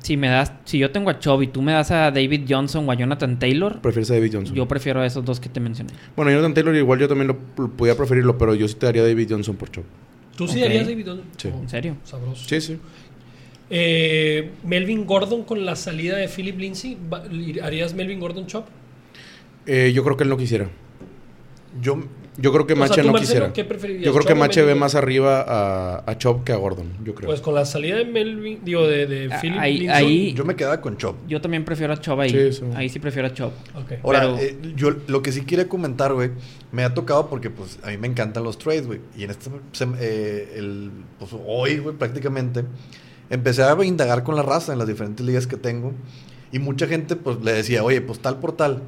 si 0.07 0.17
me 0.17 0.29
das, 0.29 0.53
si 0.65 0.79
yo 0.79 0.91
tengo 0.93 1.11
a 1.11 1.19
Chubb 1.19 1.43
y 1.43 1.47
tú 1.49 1.63
me 1.63 1.73
das 1.73 1.91
a 1.91 2.11
David 2.13 2.43
Johnson 2.49 2.89
o 2.89 2.93
a 2.93 2.95
Jonathan 2.95 3.39
Taylor, 3.41 3.81
¿Prefieres 3.81 4.09
a 4.11 4.15
David 4.15 4.31
Johnson? 4.35 4.55
yo 4.55 4.67
prefiero 4.69 5.01
a 5.01 5.07
esos 5.07 5.25
dos 5.25 5.41
que 5.41 5.49
te 5.49 5.59
mencioné. 5.59 5.93
Bueno, 6.15 6.31
Jonathan 6.31 6.55
Taylor 6.55 6.75
igual 6.77 6.99
yo 7.01 7.09
también 7.09 7.27
lo, 7.29 7.37
lo 7.59 7.71
podía 7.73 7.97
preferirlo, 7.97 8.39
pero 8.39 8.55
yo 8.55 8.69
sí 8.69 8.75
te 8.77 8.87
daría 8.87 9.03
a 9.03 9.07
David 9.07 9.27
Johnson 9.31 9.57
por 9.57 9.71
Chop. 9.73 9.85
¿Tú 10.37 10.47
sí 10.47 10.59
Ok. 10.59 10.65
darías 10.67 10.87
David 10.87 11.07
Johnson? 11.07 11.25
Sí. 11.37 11.49
¿En 11.49 11.69
serio? 11.69 11.97
Sabroso. 12.05 12.45
Sí, 12.49 12.61
sí. 12.61 12.79
Eh, 13.69 14.51
Melvin 14.65 15.05
Gordon 15.07 15.43
con 15.43 15.65
la 15.67 15.75
salida 15.75 16.17
de 16.17 16.29
Philip 16.29 16.57
Lindsay, 16.59 16.97
¿harías 17.63 17.95
Melvin 17.95 18.21
Gordon 18.21 18.47
Chop? 18.47 18.67
Eh, 19.67 19.91
yo 19.93 20.05
creo 20.05 20.17
que 20.17 20.23
él 20.23 20.31
no 20.31 20.37
quisiera. 20.37 20.69
Yo, 21.83 21.99
Yo 22.39 22.53
creo 22.53 22.67
que 22.67 22.75
O 22.75 22.77
sea, 22.77 22.87
Mache 22.89 23.03
no 23.03 23.13
Marcelo, 23.13 23.21
quisiera. 23.21 23.53
¿qué 23.53 23.65
preferirías, 23.65 24.05
Yo 24.05 24.13
creo 24.13 24.27
que 24.27 24.35
Mache 24.35 24.63
ve 24.63 24.75
más 24.75 24.95
arriba 24.95 25.41
a, 25.47 26.05
a 26.11 26.19
Chop 26.19 26.45
que 26.45 26.53
a 26.53 26.57
Gordon, 26.57 26.93
yo 27.05 27.15
creo. 27.15 27.29
Pues 27.29 27.41
con 27.41 27.55
la 27.55 27.65
salida 27.65 27.97
de 27.97 28.05
Melvin, 28.05 28.59
digo, 28.63 28.87
de, 28.87 29.07
de 29.07 29.33
Ah, 29.33 29.39
Philip 29.41 29.59
ahí- 29.59 29.79
Lindsay. 29.79 30.05
ahí- 30.07 30.33
Yo 30.35 30.45
me 30.45 30.55
quedaba 30.55 30.81
con 30.81 30.97
Chop. 30.99 31.17
Yo 31.27 31.41
también 31.41 31.65
prefiero 31.65 31.95
a 31.95 31.97
Chop 32.01 32.21
ahí. 32.21 32.31
Sí, 32.31 32.53
sí. 32.53 32.63
Ahí 32.75 32.89
sí 32.91 32.99
prefiero 32.99 33.29
a 33.29 33.33
Chop. 33.33 33.53
Ok. 33.75 33.93
Ahora, 34.03 34.21
Pero- 34.21 34.39
eh, 34.39 34.57
yo 34.77 34.91
lo 35.07 35.23
que 35.23 35.33
sí 35.33 35.47
quería 35.47 35.67
comentar, 35.69 36.13
güey, 36.13 36.31
me 36.73 36.85
ha 36.85 36.93
tocado 36.93 37.29
porque, 37.29 37.49
pues, 37.49 37.79
a 37.83 37.89
mí 37.89 37.97
me 37.97 38.07
encantan 38.09 38.45
los 38.45 38.59
trades, 38.59 38.87
güey. 38.87 39.01
Y 39.17 39.25
en 39.25 39.31
este, 39.31 39.49
eh, 39.99 40.53
el, 40.57 40.91
pues, 41.19 41.31
hoy, 41.47 41.79
güey, 41.79 41.97
prácticamente, 41.97 42.65
empecé 43.31 43.63
a 43.63 43.77
indagar 43.85 44.23
con 44.25 44.37
la 44.37 44.43
raza 44.43 44.73
en 44.75 44.79
las 44.79 44.87
diferentes 44.89 45.25
ligas 45.25 45.47
que 45.47 45.57
tengo. 45.57 45.93
Y 46.53 46.59
mucha 46.59 46.87
gente, 46.87 47.17
pues, 47.17 47.39
le 47.43 47.53
decía, 47.55 47.83
oye, 47.83 48.01
pues, 48.03 48.19
tal 48.21 48.39
por 48.41 48.53
tal. 48.53 48.83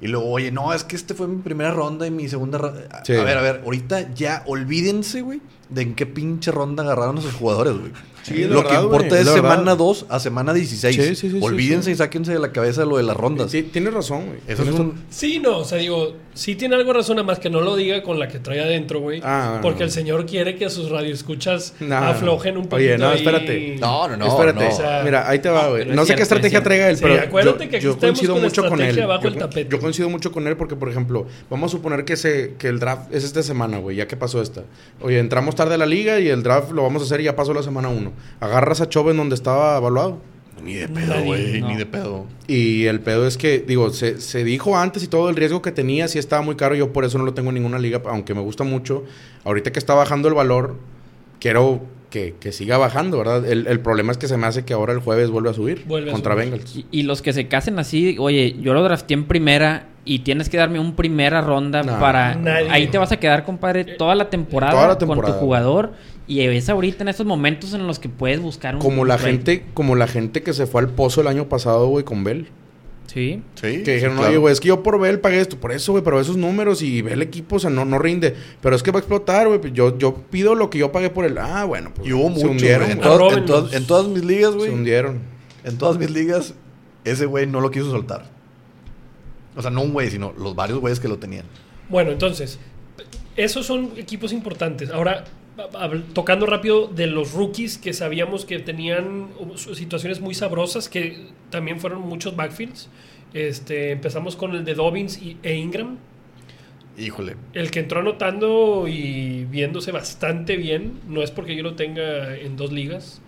Y 0.00 0.08
luego, 0.08 0.30
oye, 0.30 0.50
no, 0.50 0.72
es 0.72 0.84
que 0.84 0.96
este 0.96 1.14
fue 1.14 1.26
mi 1.26 1.40
primera 1.40 1.70
ronda 1.70 2.06
y 2.06 2.10
mi 2.10 2.28
segunda 2.28 2.58
ronda. 2.58 3.02
Sí. 3.04 3.14
A 3.14 3.22
ver, 3.22 3.38
a 3.38 3.42
ver, 3.42 3.62
ahorita 3.64 4.12
ya 4.14 4.42
olvídense, 4.46 5.22
güey, 5.22 5.40
de 5.70 5.82
en 5.82 5.94
qué 5.94 6.06
pinche 6.06 6.50
ronda 6.50 6.82
agarraron 6.82 7.18
a 7.18 7.20
sus 7.22 7.34
jugadores, 7.34 7.74
güey. 7.78 7.92
Sí, 8.24 8.42
es 8.42 8.48
lo 8.48 8.56
verdad, 8.62 8.70
que 8.70 8.84
importa 8.84 9.08
güey, 9.08 9.20
es 9.20 9.26
es 9.28 9.34
semana 9.34 9.74
2 9.74 10.06
a 10.08 10.18
semana 10.18 10.52
16. 10.54 10.96
Sí, 10.96 11.02
sí, 11.02 11.14
sí, 11.14 11.30
sí, 11.30 11.38
Olvídense 11.40 11.86
sí. 11.86 11.90
y 11.92 11.94
sáquense 11.96 12.32
de 12.32 12.38
la 12.38 12.52
cabeza 12.52 12.84
lo 12.84 12.96
de 12.96 13.02
las 13.02 13.16
rondas. 13.16 13.50
Sí, 13.50 13.62
tienes 13.62 13.92
razón, 13.94 14.26
güey. 14.26 14.38
Eso 14.48 14.62
es 14.62 14.68
Tienes 14.70 14.80
un, 14.80 15.04
Sí, 15.10 15.38
no, 15.38 15.58
o 15.58 15.64
sea, 15.64 15.78
digo, 15.78 16.14
sí 16.32 16.54
tiene 16.56 16.74
algo 16.74 16.92
de 16.92 16.98
razón, 16.98 17.16
nada 17.16 17.26
más 17.26 17.38
que 17.38 17.50
no 17.50 17.60
lo 17.60 17.76
diga 17.76 18.02
con 18.02 18.18
la 18.18 18.28
que 18.28 18.38
trae 18.38 18.60
adentro, 18.60 19.00
güey. 19.00 19.20
Ah, 19.22 19.58
porque 19.62 19.80
no. 19.80 19.84
el 19.84 19.90
señor 19.90 20.24
quiere 20.26 20.56
que 20.56 20.70
sus 20.70 20.90
radioescuchas 20.90 21.74
No, 21.80 21.96
aflojen 21.96 22.56
un 22.56 22.64
poquito. 22.68 22.76
Oye, 22.76 22.98
no, 22.98 23.08
ahí. 23.08 23.18
espérate. 23.18 23.76
No, 23.78 24.08
no, 24.08 24.16
no. 24.16 24.26
Espérate, 24.26 24.64
no. 24.64 24.68
O 24.70 24.76
sea, 24.76 25.02
mira, 25.04 25.28
ahí 25.28 25.38
te 25.38 25.50
va, 25.50 25.68
güey. 25.68 25.84
No, 25.86 26.02
es 26.02 26.08
sé 26.08 26.14
qué 26.14 26.14
cierto, 26.14 26.14
es 26.14 26.22
estrategia 26.22 26.50
cierto. 26.50 26.64
traiga 26.68 26.88
él, 26.88 26.96
Sí, 26.96 27.02
pero 27.02 27.20
acuérdate 27.20 27.64
yo, 27.64 27.70
que 27.70 27.76
aquí 27.76 27.84
yo 27.84 27.90
estamos 27.92 28.18
coincido 28.18 28.34
con 28.34 28.42
mucho 28.42 28.68
con 28.68 28.80
él. 28.80 28.96
yo, 28.96 29.28
el 29.28 29.36
tapete. 29.36 29.68
yo 29.70 29.80
coincido 29.80 30.08
mucho 30.08 30.32
con 30.32 30.46
él 30.46 30.56
porque, 30.56 30.76
por 30.76 30.88
ejemplo, 30.88 31.26
vamos 31.50 31.70
a 31.70 31.76
suponer 31.76 32.04
que, 32.06 32.16
se, 32.16 32.54
que 32.58 32.68
el 32.68 32.78
draft 32.80 33.12
es 33.14 33.22
esta 33.24 33.42
semana, 33.42 33.78
güey, 33.78 33.96
ya 33.96 34.06
que 34.08 34.16
pasó 34.16 34.40
esta. 34.40 34.62
Oye, 35.02 35.18
entramos 35.18 35.54
tarde 35.54 35.74
a 35.74 35.78
la 35.78 35.86
liga 35.86 36.20
y 36.20 36.28
el 36.28 36.42
draft 36.42 36.70
lo 36.72 36.82
vamos 36.82 37.02
a 37.02 37.04
hacer 37.04 37.20
y 37.20 37.24
ya 37.24 37.36
pasó 37.36 37.52
la 37.52 37.62
semana 37.62 37.88
uno. 37.88 38.13
Agarras 38.40 38.80
a 38.80 38.88
Chove 38.88 39.10
en 39.12 39.16
donde 39.18 39.34
estaba 39.34 39.76
evaluado. 39.78 40.18
Ni 40.62 40.74
de 40.74 40.88
pedo, 40.88 41.22
güey, 41.24 41.60
no. 41.60 41.68
ni 41.68 41.76
de 41.76 41.84
pedo. 41.84 42.26
Y 42.46 42.86
el 42.86 43.00
pedo 43.00 43.26
es 43.26 43.36
que, 43.36 43.58
digo, 43.58 43.90
se, 43.90 44.20
se 44.20 44.44
dijo 44.44 44.78
antes 44.78 45.02
y 45.02 45.08
todo 45.08 45.28
el 45.28 45.36
riesgo 45.36 45.60
que 45.60 45.72
tenía, 45.72 46.08
sí 46.08 46.18
estaba 46.18 46.40
muy 46.42 46.54
caro. 46.54 46.74
Yo 46.74 46.92
por 46.92 47.04
eso 47.04 47.18
no 47.18 47.24
lo 47.24 47.34
tengo 47.34 47.50
en 47.50 47.56
ninguna 47.56 47.78
liga, 47.78 48.00
aunque 48.06 48.34
me 48.34 48.40
gusta 48.40 48.64
mucho. 48.64 49.04
Ahorita 49.44 49.72
que 49.72 49.78
está 49.78 49.92
bajando 49.94 50.28
el 50.28 50.34
valor, 50.34 50.76
quiero 51.40 51.82
que, 52.10 52.36
que 52.40 52.52
siga 52.52 52.78
bajando, 52.78 53.18
¿verdad? 53.18 53.44
El, 53.46 53.66
el 53.66 53.80
problema 53.80 54.12
es 54.12 54.18
que 54.18 54.28
se 54.28 54.36
me 54.36 54.46
hace 54.46 54.64
que 54.64 54.72
ahora 54.72 54.92
el 54.92 55.00
jueves 55.00 55.30
vuelve 55.30 55.50
a 55.50 55.52
subir 55.52 55.84
Vuelve 55.86 56.10
a 56.10 56.12
contra 56.12 56.34
subir. 56.34 56.44
Bengals. 56.50 56.76
Y, 56.76 56.86
y 56.90 57.02
los 57.02 57.20
que 57.20 57.32
se 57.32 57.48
casen 57.48 57.78
así, 57.78 58.16
oye, 58.18 58.56
yo 58.60 58.72
lo 58.72 58.82
drafté 58.84 59.14
en 59.14 59.24
primera 59.24 59.88
y 60.06 60.20
tienes 60.20 60.48
que 60.48 60.56
darme 60.56 60.78
un 60.78 60.94
primera 60.94 61.40
ronda 61.40 61.82
No. 61.82 61.98
para... 61.98 62.36
Nadie. 62.36 62.68
Ahí 62.70 62.86
te 62.86 62.98
vas 62.98 63.10
a 63.10 63.16
quedar, 63.18 63.44
compadre, 63.44 63.84
toda 63.84 64.14
la 64.14 64.30
temporada, 64.30 64.72
Toda 64.72 64.88
la 64.88 64.94
con 64.94 65.08
temporada. 65.08 65.34
tu 65.34 65.40
jugador. 65.40 65.92
Y 66.26 66.40
es 66.40 66.68
ahorita 66.68 67.04
en 67.04 67.08
estos 67.08 67.26
momentos 67.26 67.74
en 67.74 67.86
los 67.86 67.98
que 67.98 68.08
puedes 68.08 68.40
buscar 68.40 68.76
un... 68.76 68.80
Como 68.80 69.04
la 69.04 69.18
gente, 69.18 69.64
como 69.74 69.94
la 69.94 70.06
gente 70.06 70.42
que 70.42 70.52
se 70.54 70.66
fue 70.66 70.80
al 70.80 70.88
pozo 70.88 71.20
el 71.20 71.26
año 71.26 71.48
pasado, 71.48 71.88
güey, 71.88 72.04
con 72.04 72.24
Bell. 72.24 72.48
Sí. 73.06 73.42
Sí. 73.54 73.82
Que 73.82 73.94
dijeron, 73.94 74.14
sí, 74.14 74.18
claro. 74.18 74.28
oye, 74.28 74.36
güey, 74.38 74.52
es 74.52 74.60
que 74.60 74.68
yo 74.68 74.82
por 74.82 74.98
Bell 74.98 75.20
pagué 75.20 75.40
esto, 75.40 75.58
por 75.58 75.70
eso, 75.72 75.92
güey, 75.92 76.02
pero 76.02 76.18
esos 76.18 76.38
números 76.38 76.80
y 76.80 77.02
ve 77.02 77.12
el 77.12 77.22
equipo, 77.22 77.56
o 77.56 77.58
sea, 77.58 77.68
no, 77.68 77.84
no 77.84 77.98
rinde. 77.98 78.34
Pero 78.62 78.74
es 78.74 78.82
que 78.82 78.90
va 78.90 78.98
a 78.98 79.00
explotar, 79.00 79.46
güey. 79.46 79.60
Yo, 79.72 79.98
yo 79.98 80.14
pido 80.30 80.54
lo 80.54 80.70
que 80.70 80.78
yo 80.78 80.90
pagué 80.90 81.10
por 81.10 81.26
él. 81.26 81.36
Ah, 81.38 81.64
bueno, 81.64 81.92
pues. 81.94 82.08
Y 82.08 82.12
hubo 82.14 82.28
se 82.28 82.30
mucho, 82.30 82.50
hundieron, 82.50 82.86
güey. 82.86 82.92
En, 82.92 82.98
en 82.98 83.44
todas, 83.46 83.74
en 83.74 83.86
todas 83.86 84.06
mis 84.06 84.24
ligas, 84.24 84.52
Se 84.52 84.56
güey. 84.56 84.70
hundieron. 84.70 85.20
En 85.62 85.76
todas 85.76 85.98
mis 85.98 86.10
ligas, 86.10 86.54
ese 87.04 87.26
güey 87.26 87.46
no 87.46 87.60
lo 87.60 87.70
quiso 87.70 87.90
soltar. 87.90 88.24
O 89.54 89.62
sea, 89.62 89.70
no 89.70 89.82
un 89.82 89.92
güey, 89.92 90.10
sino 90.10 90.32
los 90.38 90.56
varios 90.56 90.80
güeyes 90.80 90.98
que 90.98 91.08
lo 91.08 91.18
tenían. 91.18 91.44
Bueno, 91.88 92.10
entonces, 92.10 92.58
esos 93.36 93.66
son 93.66 93.92
equipos 93.96 94.32
importantes. 94.32 94.90
Ahora, 94.90 95.24
tocando 96.12 96.46
rápido 96.46 96.88
de 96.88 97.06
los 97.06 97.32
rookies 97.32 97.78
que 97.78 97.92
sabíamos 97.92 98.44
que 98.44 98.58
tenían 98.58 99.28
uh, 99.38 99.56
situaciones 99.56 100.20
muy 100.20 100.34
sabrosas, 100.34 100.88
que 100.88 101.28
también 101.50 101.80
fueron 101.80 102.02
muchos 102.02 102.34
backfields. 102.36 102.88
Este, 103.32 103.92
empezamos 103.92 104.36
con 104.36 104.54
el 104.54 104.64
de 104.64 104.74
Dobbins 104.74 105.20
y, 105.20 105.36
e 105.42 105.54
Ingram. 105.54 105.98
Híjole. 106.96 107.36
El 107.52 107.70
que 107.70 107.80
entró 107.80 108.00
anotando 108.00 108.86
y 108.88 109.44
viéndose 109.46 109.90
bastante 109.90 110.56
bien, 110.56 111.00
no 111.08 111.22
es 111.22 111.30
porque 111.30 111.56
yo 111.56 111.62
lo 111.62 111.74
tenga 111.74 112.36
en 112.36 112.56
dos 112.56 112.72
ligas, 112.72 113.20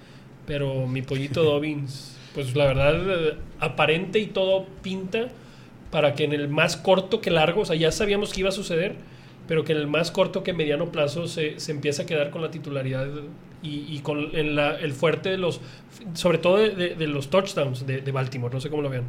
pero 0.47 0.87
mi 0.87 1.03
pollito 1.03 1.43
Dobbins, 1.45 2.17
pues 2.35 2.55
la 2.55 2.67
verdad, 2.67 3.39
aparente 3.59 4.19
y 4.21 4.27
todo 4.27 4.67
pinta 4.83 5.29
para 5.91 6.15
que 6.15 6.25
en 6.25 6.33
el 6.33 6.49
más 6.49 6.77
corto 6.77 7.21
que 7.21 7.31
largo, 7.31 7.63
o 7.63 7.65
sea, 7.65 7.77
ya 7.77 7.91
sabíamos 7.91 8.33
que 8.33 8.41
iba 8.41 8.51
a 8.51 8.53
suceder, 8.53 8.97
pero 9.49 9.65
que 9.65 9.73
en 9.73 9.79
el 9.79 9.87
más 9.87 10.11
corto 10.11 10.43
que 10.43 10.53
mediano 10.53 10.87
plazo 10.93 11.27
se, 11.29 11.59
se 11.61 11.73
empieza 11.73 12.03
a 12.03 12.07
quedar 12.07 12.31
con 12.31 12.43
la 12.43 12.51
titularidad 12.51 13.07
y, 13.63 13.87
y 13.89 14.01
con 14.03 14.35
en 14.37 14.55
la- 14.57 14.77
el 14.79 14.93
fuerte 14.93 15.29
de 15.31 15.39
los, 15.39 15.61
sobre 16.15 16.39
todo 16.39 16.57
de, 16.59 16.71
de- 16.71 16.95
de 16.95 17.07
los 17.07 17.31
touchdowns 17.31 17.87
de, 17.87 18.01
de 18.01 18.13
Baltimore, 18.13 18.53
no 18.55 18.61
sé 18.61 18.71
cómo 18.71 18.83
lo 18.83 18.91
vean. 18.91 19.05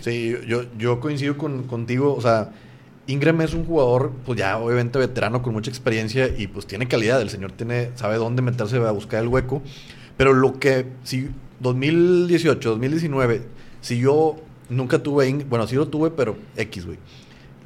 Sí, 0.00 0.34
yo, 0.46 0.62
yo 0.78 1.00
coincido 1.00 1.36
con, 1.36 1.64
contigo. 1.64 2.14
O 2.14 2.20
sea, 2.20 2.52
Ingram 3.06 3.40
es 3.42 3.54
un 3.54 3.64
jugador, 3.64 4.12
pues 4.24 4.38
ya 4.38 4.58
obviamente 4.58 4.98
veterano 4.98 5.42
con 5.42 5.52
mucha 5.52 5.70
experiencia 5.70 6.28
y 6.36 6.46
pues 6.48 6.66
tiene 6.66 6.88
calidad. 6.88 7.20
El 7.22 7.30
señor 7.30 7.52
tiene, 7.52 7.90
sabe 7.94 8.16
dónde 8.16 8.42
meterse 8.42 8.78
a 8.78 8.90
buscar 8.90 9.22
el 9.22 9.28
hueco. 9.28 9.62
Pero 10.16 10.32
lo 10.32 10.58
que, 10.58 10.86
si 11.04 11.28
2018, 11.60 12.70
2019, 12.70 13.42
si 13.80 13.98
yo 14.00 14.36
nunca 14.70 15.02
tuve, 15.02 15.32
bueno, 15.48 15.66
sí 15.66 15.76
lo 15.76 15.86
tuve, 15.88 16.10
pero 16.10 16.36
X, 16.56 16.86
güey. 16.86 16.98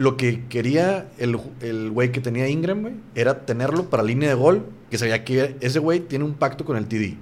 Lo 0.01 0.17
que 0.17 0.47
quería 0.49 1.11
el 1.19 1.39
el 1.61 1.91
güey 1.91 2.11
que 2.11 2.23
tenía 2.23 2.49
Ingram, 2.49 2.81
güey, 2.81 2.95
era 3.15 3.45
tenerlo 3.45 3.91
para 3.91 4.03
línea 4.03 4.31
de 4.31 4.35
gol, 4.35 4.65
que 4.91 4.97
sabía 4.97 5.27
que 5.27 5.57
ese 5.61 5.79
güey 5.79 6.01
tiene 6.01 6.25
un 6.25 6.33
pacto 6.33 6.65
con 6.65 6.79
el 6.79 6.87
TD. 6.87 7.19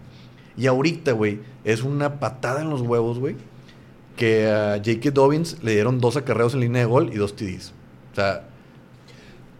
Y 0.57 0.69
ahorita, 0.69 1.11
güey, 1.11 1.41
es 1.65 1.83
una 1.83 2.21
patada 2.21 2.61
en 2.61 2.71
los 2.71 2.83
huevos, 2.83 3.19
güey, 3.19 3.35
que 4.17 4.47
a 4.47 4.77
J.K. 4.77 5.11
Dobbins 5.11 5.61
le 5.65 5.73
dieron 5.73 5.99
dos 5.99 6.17
acarreos 6.17 6.55
en 6.55 6.61
línea 6.61 6.83
de 6.83 6.87
gol 6.87 7.11
y 7.13 7.17
dos 7.17 7.35
TDs. 7.35 7.73
O 8.13 8.15
sea, 8.15 8.45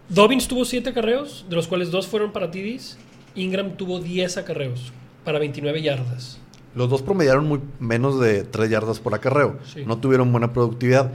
Dobbins 0.07 0.47
tuvo 0.47 0.63
7 0.63 0.89
acarreos, 0.89 1.45
de 1.49 1.57
los 1.57 1.67
cuales 1.67 1.91
dos 1.91 2.07
fueron 2.07 2.31
para 2.31 2.49
TDs. 2.49 2.97
Ingram 3.35 3.75
tuvo 3.75 3.99
10 3.99 4.37
acarreos 4.37 4.93
para 5.25 5.39
29 5.39 5.81
yardas. 5.81 6.39
los 6.73 6.89
dos 6.89 7.01
promediaron 7.01 7.45
muy 7.45 7.59
menos 7.79 8.17
de 8.21 8.45
3 8.45 8.69
yardas 8.69 9.01
por 9.01 9.13
acarreo. 9.13 9.59
Sí. 9.65 9.83
No 9.85 9.97
tuvieron 9.97 10.31
buena 10.31 10.53
productividad. 10.53 11.11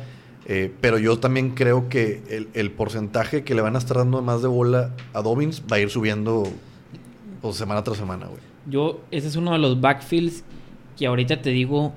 Eh, 0.47 0.73
pero 0.81 0.99
yo 0.99 1.19
también 1.19 1.51
creo 1.51 1.89
que 1.89 2.23
el, 2.29 2.49
el 2.53 2.71
porcentaje 2.71 3.45
que 3.45 3.55
le 3.55 3.63
van 3.63 3.77
a 3.77 3.79
estar 3.79 3.97
dando 3.97 4.21
más 4.21 4.43
de 4.43 4.49
bola 4.49 4.95
a 5.15 5.23
Dobbins 5.23 5.63
va 5.71 5.77
a 5.77 5.81
ir 5.81 5.91
subiendo 5.91 6.45
pues, 7.41 7.57
semana 7.57 7.83
tras 7.83 7.97
semana, 7.97 8.27
güey. 8.27 8.41
Yo, 8.67 9.01
ese 9.11 9.29
es 9.29 9.37
uno 9.37 9.53
de 9.53 9.59
los 9.59 9.81
backfields 9.81 10.45
que 10.97 11.07
ahorita 11.07 11.43
te 11.43 11.51
digo, 11.51 11.93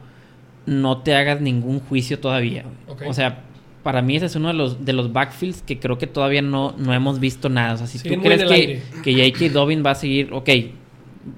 no 0.65 0.99
te 0.99 1.15
hagas 1.15 1.41
ningún 1.41 1.79
juicio 1.79 2.19
todavía. 2.19 2.65
O 3.05 3.13
sea, 3.13 3.43
para 3.83 4.01
mí 4.01 4.17
ese 4.17 4.25
es 4.25 4.35
uno 4.35 4.49
de 4.49 4.53
los, 4.53 4.83
de 4.83 4.93
los 4.93 5.13
backfields 5.13 5.61
que 5.61 5.79
creo 5.79 5.97
que 5.97 6.07
todavía 6.07 6.41
no, 6.41 6.73
no 6.77 6.93
hemos 6.93 7.19
visto 7.19 7.47
nada. 7.47 7.75
O 7.75 7.77
sea, 7.77 7.87
si 7.87 7.99
tú 7.99 8.21
crees 8.21 8.43
que, 8.43 8.81
que 9.03 9.13
J.K. 9.13 9.53
Dobbins 9.53 9.85
va 9.85 9.91
a 9.91 9.95
seguir, 9.95 10.33
ok, 10.33 10.49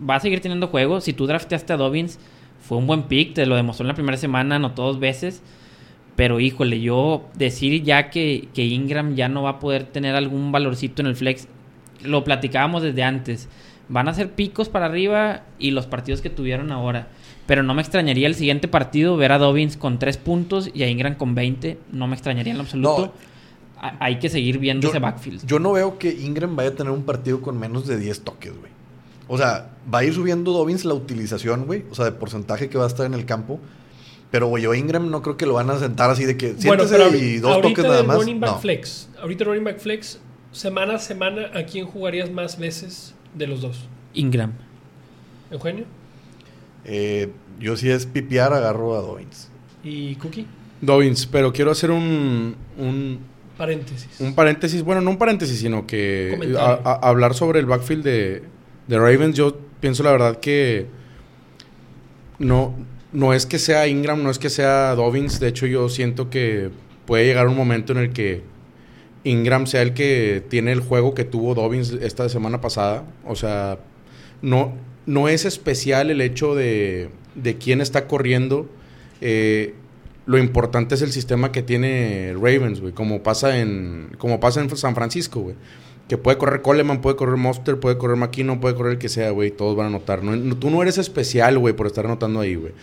va 0.09 0.15
a 0.15 0.19
seguir 0.19 0.41
teniendo 0.41 0.67
juego. 0.67 1.01
Si 1.01 1.13
tú 1.13 1.27
drafteaste 1.27 1.73
a 1.73 1.77
Dobbins, 1.77 2.19
fue 2.59 2.77
un 2.77 2.87
buen 2.87 3.03
pick, 3.03 3.33
te 3.33 3.45
lo 3.45 3.55
demostró 3.55 3.83
en 3.83 3.89
la 3.89 3.93
primera 3.93 4.17
semana, 4.17 4.55
anotó 4.55 4.83
dos 4.83 4.99
veces. 4.99 5.43
Pero 6.19 6.41
híjole, 6.41 6.81
yo 6.81 7.29
decir 7.35 7.81
ya 7.81 8.09
que, 8.09 8.49
que 8.53 8.65
Ingram 8.65 9.15
ya 9.15 9.29
no 9.29 9.43
va 9.43 9.51
a 9.51 9.59
poder 9.59 9.85
tener 9.85 10.15
algún 10.17 10.51
valorcito 10.51 11.01
en 11.01 11.07
el 11.07 11.15
flex, 11.15 11.47
lo 12.03 12.25
platicábamos 12.25 12.83
desde 12.83 13.03
antes. 13.03 13.47
Van 13.87 14.09
a 14.09 14.13
ser 14.13 14.29
picos 14.33 14.67
para 14.67 14.87
arriba 14.87 15.43
y 15.59 15.71
los 15.71 15.85
partidos 15.87 16.19
que 16.19 16.29
tuvieron 16.29 16.73
ahora. 16.73 17.07
Pero 17.47 17.63
no 17.63 17.73
me 17.73 17.81
extrañaría 17.81 18.27
el 18.27 18.35
siguiente 18.35 18.67
partido 18.67 19.15
ver 19.15 19.31
a 19.31 19.37
Dobbins 19.37 19.77
con 19.77 19.97
3 19.97 20.17
puntos 20.17 20.69
y 20.73 20.83
a 20.83 20.89
Ingram 20.89 21.15
con 21.15 21.35
20. 21.35 21.77
No 21.93 22.05
me 22.07 22.15
extrañaría 22.15 22.51
en 22.51 22.57
lo 22.57 22.63
absoluto. 22.63 22.97
No. 23.05 23.11
Ha- 23.81 23.95
Hay 24.01 24.19
que 24.19 24.27
seguir 24.27 24.57
viendo 24.59 24.89
ese 24.89 24.99
backfield. 24.99 25.45
yo 25.47 25.57
no 25.59 25.71
veo 25.71 25.97
que 25.97 26.11
Ingram 26.11 26.53
vaya 26.53 26.71
a 26.71 26.75
tener 26.75 26.91
un 26.91 27.03
partido 27.03 27.41
con 27.41 27.57
menos 27.57 27.87
de 27.87 27.97
10 27.97 28.25
toques, 28.25 28.51
güey. 28.59 28.73
O 29.29 29.37
sea, 29.37 29.69
va 29.91 29.99
a 29.99 30.03
ir 30.03 30.13
subiendo 30.13 30.51
Dobbins 30.51 30.83
la 30.83 30.95
utilización, 30.95 31.65
güey. 31.65 31.85
O 31.89 31.95
sea, 31.95 32.03
de 32.03 32.11
porcentaje 32.11 32.67
que 32.67 32.77
va 32.77 32.83
a 32.83 32.87
estar 32.87 33.05
en 33.05 33.13
el 33.13 33.25
campo. 33.25 33.61
Pero, 34.31 34.47
güey, 34.47 34.63
yo 34.63 34.71
a 34.71 34.77
Ingram 34.77 35.09
no 35.09 35.21
creo 35.23 35.37
que 35.37 35.45
lo 35.47 35.55
van 35.55 35.69
a 35.71 35.79
sentar 35.79 36.09
así 36.11 36.23
de 36.25 36.37
que 36.37 36.53
siéntese 36.57 36.95
pero 36.97 37.15
y 37.15 37.37
dos 37.39 37.51
ahorita 37.55 37.69
toques 37.69 37.85
nada 37.85 38.03
más. 38.03 38.17
running 38.17 38.39
back 38.39 38.51
No. 38.51 38.59
flex. 38.59 39.09
Ahorita 39.19 39.43
running 39.45 39.63
back 39.63 39.79
flex, 39.79 40.19
semana 40.51 40.95
a 40.95 40.99
semana, 40.99 41.49
¿a 41.55 41.63
quién 41.63 41.85
jugarías 41.87 42.29
más 42.31 42.59
veces 42.59 43.15
de 43.33 43.47
los 43.47 43.61
dos? 43.61 43.87
Ingram. 44.13 44.53
Eugenio 45.51 45.85
Eh, 46.85 47.31
yo 47.59 47.75
si 47.75 47.89
es 47.89 48.05
pipiar, 48.05 48.53
agarro 48.53 48.95
a 48.95 49.01
Dobbins. 49.01 49.49
y 49.83 50.15
Cookie. 50.15 50.45
Dobbins, 50.81 51.25
pero 51.25 51.51
quiero 51.51 51.71
hacer 51.71 51.89
un, 51.91 52.55
un, 52.77 53.19
Paréntesis. 53.57 54.19
un 54.19 54.33
paréntesis. 54.35 54.83
Bueno, 54.83 55.01
no 55.01 55.09
un 55.11 55.17
paréntesis, 55.17 55.59
sino 55.59 55.85
que 55.87 56.55
a- 56.57 56.99
hablar 57.07 57.33
sobre 57.33 57.59
el 57.59 57.65
backfield 57.65 58.03
de, 58.03 58.43
de 58.87 58.97
Ravens. 58.97 59.35
Yo 59.35 59.57
pienso 59.81 60.03
la 60.03 60.11
verdad 60.11 60.39
que 60.39 60.87
no, 62.39 62.73
no 63.11 63.33
es 63.33 63.45
que 63.45 63.59
sea 63.59 63.87
Ingram, 63.87 64.23
no 64.23 64.29
es 64.29 64.39
que 64.39 64.49
sea 64.49 64.95
Dobbins. 64.95 65.39
De 65.39 65.47
hecho, 65.47 65.65
yo 65.65 65.89
siento 65.89 66.29
que 66.29 66.69
puede 67.05 67.25
llegar 67.25 67.47
un 67.47 67.57
momento 67.57 67.93
en 67.93 67.99
el 67.99 68.11
que 68.11 68.43
Ingram 69.23 69.67
sea 69.67 69.81
el 69.81 69.93
que 69.93 70.43
tiene 70.47 70.71
el 70.71 70.79
juego 70.79 71.13
que 71.13 71.25
tuvo 71.25 71.55
Dobbins 71.55 71.91
esta 72.01 72.29
semana 72.29 72.61
pasada. 72.61 73.03
O 73.25 73.35
sea, 73.35 73.79
no, 74.41 74.73
no 75.05 75.27
es 75.27 75.45
especial 75.45 76.11
el 76.11 76.21
hecho 76.21 76.55
de, 76.55 77.09
de 77.35 77.57
quién 77.57 77.81
está 77.81 78.07
corriendo. 78.07 78.69
Eh, 79.21 79.73
lo 80.25 80.37
importante 80.37 80.95
es 80.95 81.01
el 81.01 81.11
sistema 81.11 81.51
que 81.51 81.63
tiene 81.63 82.33
Ravens, 82.35 82.81
güey. 82.81 82.93
Como 82.93 83.23
pasa 83.23 83.59
en, 83.59 84.15
como 84.19 84.39
pasa 84.39 84.61
en 84.61 84.75
San 84.77 84.93
Francisco, 84.93 85.41
güey. 85.41 85.55
Que 86.09 86.17
puede 86.17 86.37
correr 86.37 86.61
Coleman, 86.61 86.99
puede 86.99 87.15
correr 87.15 87.37
Monster, 87.37 87.79
puede 87.79 87.97
correr 87.97 88.17
McKinnon, 88.17 88.59
puede 88.59 88.75
correr 88.75 88.93
el 88.93 88.97
que 88.99 89.07
sea, 89.07 89.29
güey. 89.29 89.51
Todos 89.51 89.77
van 89.77 89.85
a 89.85 89.89
anotar. 89.89 90.23
No, 90.23 90.57
tú 90.57 90.69
no 90.71 90.81
eres 90.81 90.97
especial, 90.97 91.57
güey, 91.59 91.73
por 91.75 91.87
estar 91.87 92.05
anotando 92.05 92.41
ahí, 92.41 92.55
güey. 92.55 92.73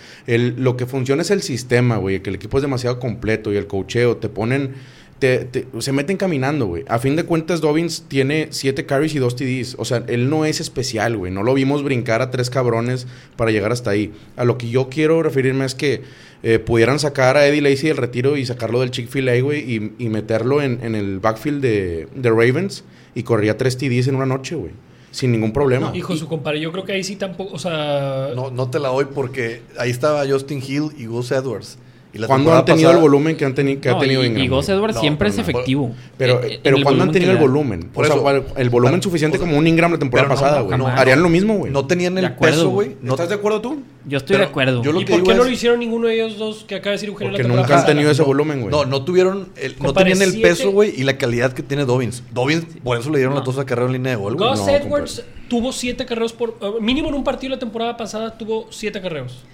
Lo 0.57 0.77
que 0.79 0.87
funciona 0.87 1.21
es 1.23 1.31
el 1.31 1.43
sistema, 1.43 1.99
güey. 1.99 2.23
Que 2.23 2.31
el 2.31 2.37
equipo 2.37 2.57
es 2.57 2.62
demasiado 2.62 2.99
completo 3.01 3.53
y 3.53 3.57
el 3.57 3.67
cocheo. 3.67 4.17
Te 4.17 4.29
ponen... 4.29 4.75
te- 5.19 5.67
se 5.81 5.91
meten 5.93 6.17
caminando, 6.19 6.67
güey. 6.67 6.85
A 6.89 6.99
fin 7.01 7.17
de 7.17 7.25
cuentas, 7.25 7.61
Dobbins 7.61 8.05
tiene 8.07 8.47
7 8.51 8.87
carries 8.87 9.15
y 9.17 9.19
2 9.19 9.35
TDs. 9.35 9.75
O 9.79 9.85
sea, 9.85 10.05
él 10.07 10.31
no 10.31 10.45
es 10.45 10.61
especial, 10.61 11.17
güey. 11.17 11.33
No 11.33 11.43
lo 11.43 11.53
vimos 11.55 11.83
brincar 11.83 12.23
a 12.23 12.31
tres 12.31 12.49
cabrones 12.49 13.09
para 13.37 13.51
llegar 13.51 13.73
hasta 13.73 13.91
ahí. 13.91 14.12
A 14.37 14.45
lo 14.45 14.57
que 14.57 14.69
yo 14.69 14.89
quiero 14.89 15.23
referirme 15.25 15.65
es 15.65 15.75
que 15.75 16.03
eh, 16.42 16.59
pudieran 16.59 16.99
sacar 16.99 17.37
a 17.37 17.46
Eddie 17.46 17.62
Lacy 17.62 17.88
del 17.88 17.96
retiro 17.96 18.37
y 18.37 18.46
sacarlo 18.46 18.81
del 18.81 18.90
Chick-fil-A, 18.90 19.40
güey, 19.40 19.61
y, 19.61 19.92
y 19.99 20.09
meterlo 20.09 20.62
en, 20.62 20.81
en 20.83 20.94
el 20.94 21.18
backfield 21.20 21.62
de, 21.62 22.09
de 22.14 22.31
Ravens 22.31 22.85
y 23.14 23.22
corría 23.22 23.57
tres 23.57 23.79
TDs 23.79 24.09
en 24.09 24.16
una 24.16 24.27
noche, 24.27 24.55
güey. 24.55 24.72
Sin 25.11 25.33
ningún 25.33 25.53
problema. 25.53 25.92
Hijo, 25.96 26.14
su 26.14 26.29
compadre, 26.29 26.61
yo 26.61 26.70
creo 26.72 26.85
que 26.85 26.92
ahí 26.92 27.03
sí 27.03 27.16
tampoco, 27.16 27.55
o 27.55 27.59
sea... 27.59 28.33
No, 28.35 28.51
no 28.51 28.68
te 28.68 28.79
la 28.79 28.88
doy 28.88 29.07
porque 29.07 29.62
ahí 29.79 29.90
estaba 29.90 30.27
Justin 30.29 30.62
Hill 30.66 30.90
y 30.99 31.07
Gus 31.07 31.31
Edwards. 31.33 31.79
¿Cuándo 32.27 32.55
han 32.55 32.65
tenido 32.65 32.89
pasada- 32.89 32.95
el 32.97 33.03
volumen 33.03 33.37
que, 33.37 33.45
han 33.45 33.55
teni- 33.55 33.81
que 33.81 33.89
ha 33.91 33.99
tenido 33.99 34.23
y, 34.23 34.27
Ingram? 34.29 34.45
y 34.45 34.49
Gus? 34.49 34.69
Edwards 34.69 34.95
No, 34.95 35.01
siempre 35.01 35.29
es 35.29 35.39
efectivo. 35.39 35.93
Pero, 36.17 36.43
Eh, 36.43 36.55
eh, 36.55 36.61
pero 36.63 36.77
el 36.77 36.83
¿cuándo 36.85 37.03
han 37.05 37.13
tenido 37.13 37.33
el 37.33 37.39
volumen? 37.39 37.91
Por 37.93 38.05
o 38.05 38.09
sea, 38.09 38.17
eso. 38.17 38.45
el 38.57 38.71
volumen 38.71 38.95
Pero- 38.95 39.03
suficiente 39.03 39.37
o 39.37 39.41
sea, 39.41 39.47
como 39.49 39.59
un 39.59 39.67
Ingram 39.67 39.93
la 39.93 39.99
temporada 39.99 40.29
pasada, 40.29 40.59
no, 40.61 40.65
güey. 40.67 40.79
no, 40.79 40.87
Harían 40.87 41.23
lo 41.23 41.29
mismo, 41.29 41.55
güey. 41.59 41.73
No 41.73 41.87
tenían 41.87 42.17
el 42.19 42.25
acuerdo, 42.25 42.57
peso, 42.57 42.71
güey. 42.71 42.97
No- 43.03 43.13
¿Estás 43.13 43.29
de 43.29 43.35
acuerdo 43.35 43.61
tú? 43.61 43.83
Yo 44.07 44.19
estoy 44.19 44.35
Pero 44.35 44.45
de 44.45 44.51
acuerdo. 44.51 44.83
yo 44.83 44.93
lo 44.93 45.01
¿Y 45.01 45.05
que 45.05 45.13
por 45.15 45.23
qué 45.25 45.35
no 45.35 45.45
lo 45.45 45.51
hicieron 45.51 45.81
ninguno 45.81 46.07
de 46.07 46.15
ellos 46.15 46.39
dos 46.39 46.65
que 46.65 46.77
acaba 46.77 46.91
de 46.93 46.97
decir 46.97 47.09
Eugenio 47.09 47.33
Porque 47.33 47.43
la 47.49 47.55
nunca 47.57 47.79
han 47.81 47.87
tenido 47.87 48.11
ese 48.11 48.23
volumen, 48.23 48.61
güey. 48.61 48.71
No, 48.71 48.85
no 48.85 49.03
tuvieron 49.05 49.49
el, 49.57 49.75
no 49.81 49.93
tenían 49.93 50.23
el 50.23 50.41
peso, 50.41 50.71
güey, 50.71 50.93
y 50.97 51.03
la 51.03 51.19
calidad 51.19 51.53
que 51.53 51.63
tiene 51.63 51.85
Dobbins. 51.85 52.23
Dobbins, 52.33 52.65
por 52.85 52.99
eso 52.99 53.11
le 53.11 53.19
dieron 53.19 53.35
No. 53.35 53.41
la 53.41 53.45
tosa 53.45 53.61
de 53.61 53.67
carrera 53.67 53.87
en 53.89 53.95
línea 53.95 54.11
de 54.13 54.17
gol, 54.17 54.37
güey. 54.37 54.49
Gus 54.51 54.69
Edwards 54.69 55.25
tuvo 55.49 55.73
siete 55.73 56.07
carreros 56.07 56.33
por... 56.33 56.57
uh, 56.61 56.81
mínimo 56.81 57.09
en 57.09 57.15
un 57.15 57.25
partido 57.25 57.51
la 57.55 57.59
temporada 57.59 57.97
pasada 57.97 58.39
tuvo 58.39 58.67
siete 58.71 59.01
carreros. 59.01 59.45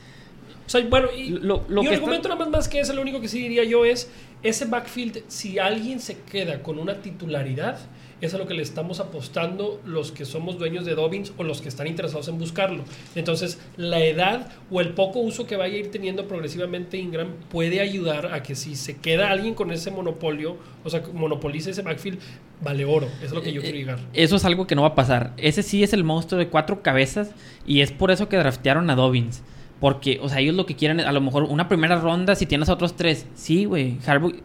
O 0.66 0.70
sea, 0.70 0.80
bueno, 0.88 1.08
y 1.16 1.30
Lo- 1.30 1.64
lo 1.68 1.82
mi 1.82 1.88
que 1.88 1.94
argumento 1.94 2.28
nada 2.28 2.38
más, 2.40 2.50
más 2.50 2.68
que 2.68 2.80
ese, 2.80 2.94
lo 2.94 3.02
único 3.02 3.20
que 3.20 3.28
sí 3.28 3.40
diría 3.40 3.64
yo 3.64 3.84
es, 3.84 4.10
ese 4.42 4.64
backfield, 4.66 5.22
si 5.28 5.58
alguien 5.58 6.00
se 6.00 6.18
queda 6.18 6.62
con 6.62 6.78
una 6.78 7.00
titularidad, 7.02 7.78
es 8.20 8.32
a 8.34 8.38
lo 8.38 8.46
que 8.46 8.54
le 8.54 8.62
estamos 8.62 9.00
apostando 9.00 9.80
los 9.84 10.12
que 10.12 10.24
somos 10.24 10.56
dueños 10.56 10.84
de 10.84 10.94
Dobbins 10.94 11.32
o 11.38 11.42
los 11.42 11.60
que 11.60 11.68
están 11.68 11.88
interesados 11.88 12.28
en 12.28 12.38
buscarlo. 12.38 12.84
Entonces, 13.16 13.58
la 13.76 13.98
edad 14.04 14.48
o 14.70 14.80
el 14.80 14.90
poco 14.90 15.18
uso 15.18 15.44
que 15.46 15.56
vaya 15.56 15.74
a 15.74 15.78
ir 15.78 15.90
teniendo 15.90 16.28
progresivamente 16.28 16.98
Ingram 16.98 17.28
puede 17.50 17.80
ayudar 17.80 18.32
a 18.32 18.44
que 18.44 18.54
si 18.54 18.76
se 18.76 18.96
queda 18.98 19.30
alguien 19.30 19.54
con 19.54 19.72
ese 19.72 19.90
monopolio, 19.90 20.56
o 20.84 20.90
sea, 20.90 21.02
monopoliza 21.12 21.70
ese 21.70 21.82
backfield, 21.82 22.20
vale 22.60 22.84
oro. 22.84 23.06
Eso 23.16 23.24
es 23.26 23.32
lo 23.32 23.42
que 23.42 23.52
yo 23.52 23.60
quiero 23.60 23.76
llegar. 23.76 23.98
Eso 24.12 24.36
es 24.36 24.44
algo 24.44 24.68
que 24.68 24.76
no 24.76 24.82
va 24.82 24.88
a 24.88 24.94
pasar. 24.94 25.32
Ese 25.36 25.64
sí 25.64 25.82
es 25.82 25.92
el 25.92 26.04
monstruo 26.04 26.38
de 26.38 26.46
cuatro 26.46 26.80
cabezas 26.82 27.32
y 27.66 27.80
es 27.80 27.90
por 27.90 28.12
eso 28.12 28.28
que 28.28 28.36
draftearon 28.36 28.88
a 28.90 28.94
Dobbins. 28.94 29.42
Porque, 29.82 30.20
o 30.22 30.28
sea, 30.28 30.38
ellos 30.38 30.54
lo 30.54 30.64
que 30.64 30.76
quieren 30.76 31.00
es 31.00 31.06
a 31.06 31.12
lo 31.12 31.20
mejor 31.20 31.42
una 31.42 31.66
primera 31.68 31.96
ronda 31.96 32.36
si 32.36 32.46
tienes 32.46 32.68
a 32.68 32.72
otros 32.74 32.94
tres. 32.96 33.26
Sí, 33.34 33.64
güey. 33.64 33.98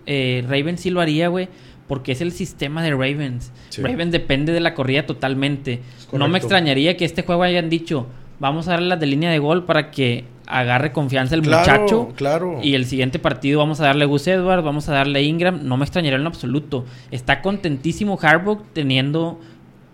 Eh, 0.08 0.43
Ravens 0.50 0.82
sí 0.82 0.89
lo 0.89 1.00
haría, 1.00 1.28
güey. 1.28 1.47
Porque 1.88 2.12
es 2.13 2.21
el 2.21 2.32
sistema 2.32 2.82
de 2.82 2.89
Ravens. 2.89 3.54
Sí. 3.69 3.84
Ravens 3.84 4.12
depende 4.12 4.52
de 4.52 4.60
la 4.62 4.73
corrida 4.73 5.06
totalmente. 5.06 5.82
No 6.12 6.28
me 6.28 6.39
extrañaría 6.39 6.97
que 6.97 7.06
este 7.06 7.21
juego 7.21 7.43
hayan 7.43 7.69
dicho, 7.69 8.08
vamos 8.39 8.67
a 8.67 8.71
darle 8.71 8.88
las 8.88 9.00
de 9.00 9.06
línea 9.06 9.30
de 9.30 9.38
gol 9.38 9.63
para 9.65 9.91
que 9.91 10.26
agarre 10.47 10.91
confianza 10.91 11.36
el 11.36 11.43
Claro, 11.43 11.60
muchacho. 11.84 12.13
claro. 12.15 12.60
Y 12.63 12.73
el 12.73 12.86
siguiente 12.86 13.19
partido 13.19 13.60
vamos 13.60 13.80
a 13.80 13.84
darle 13.86 14.06
a 14.06 14.08
Gus 14.08 14.26
Edwards, 14.28 14.63
vamos 14.63 14.89
a 14.89 14.93
darle 14.93 15.19
a 15.19 15.21
Ingram. 15.21 15.60
No 15.65 15.78
me 15.78 15.84
extrañaría 15.86 16.17
en 16.17 16.23
lo 16.23 16.30
absoluto. 16.30 16.84
Está 17.12 17.41
contentísimo 17.43 18.17
Harbaugh 18.19 18.63
teniendo 18.73 19.39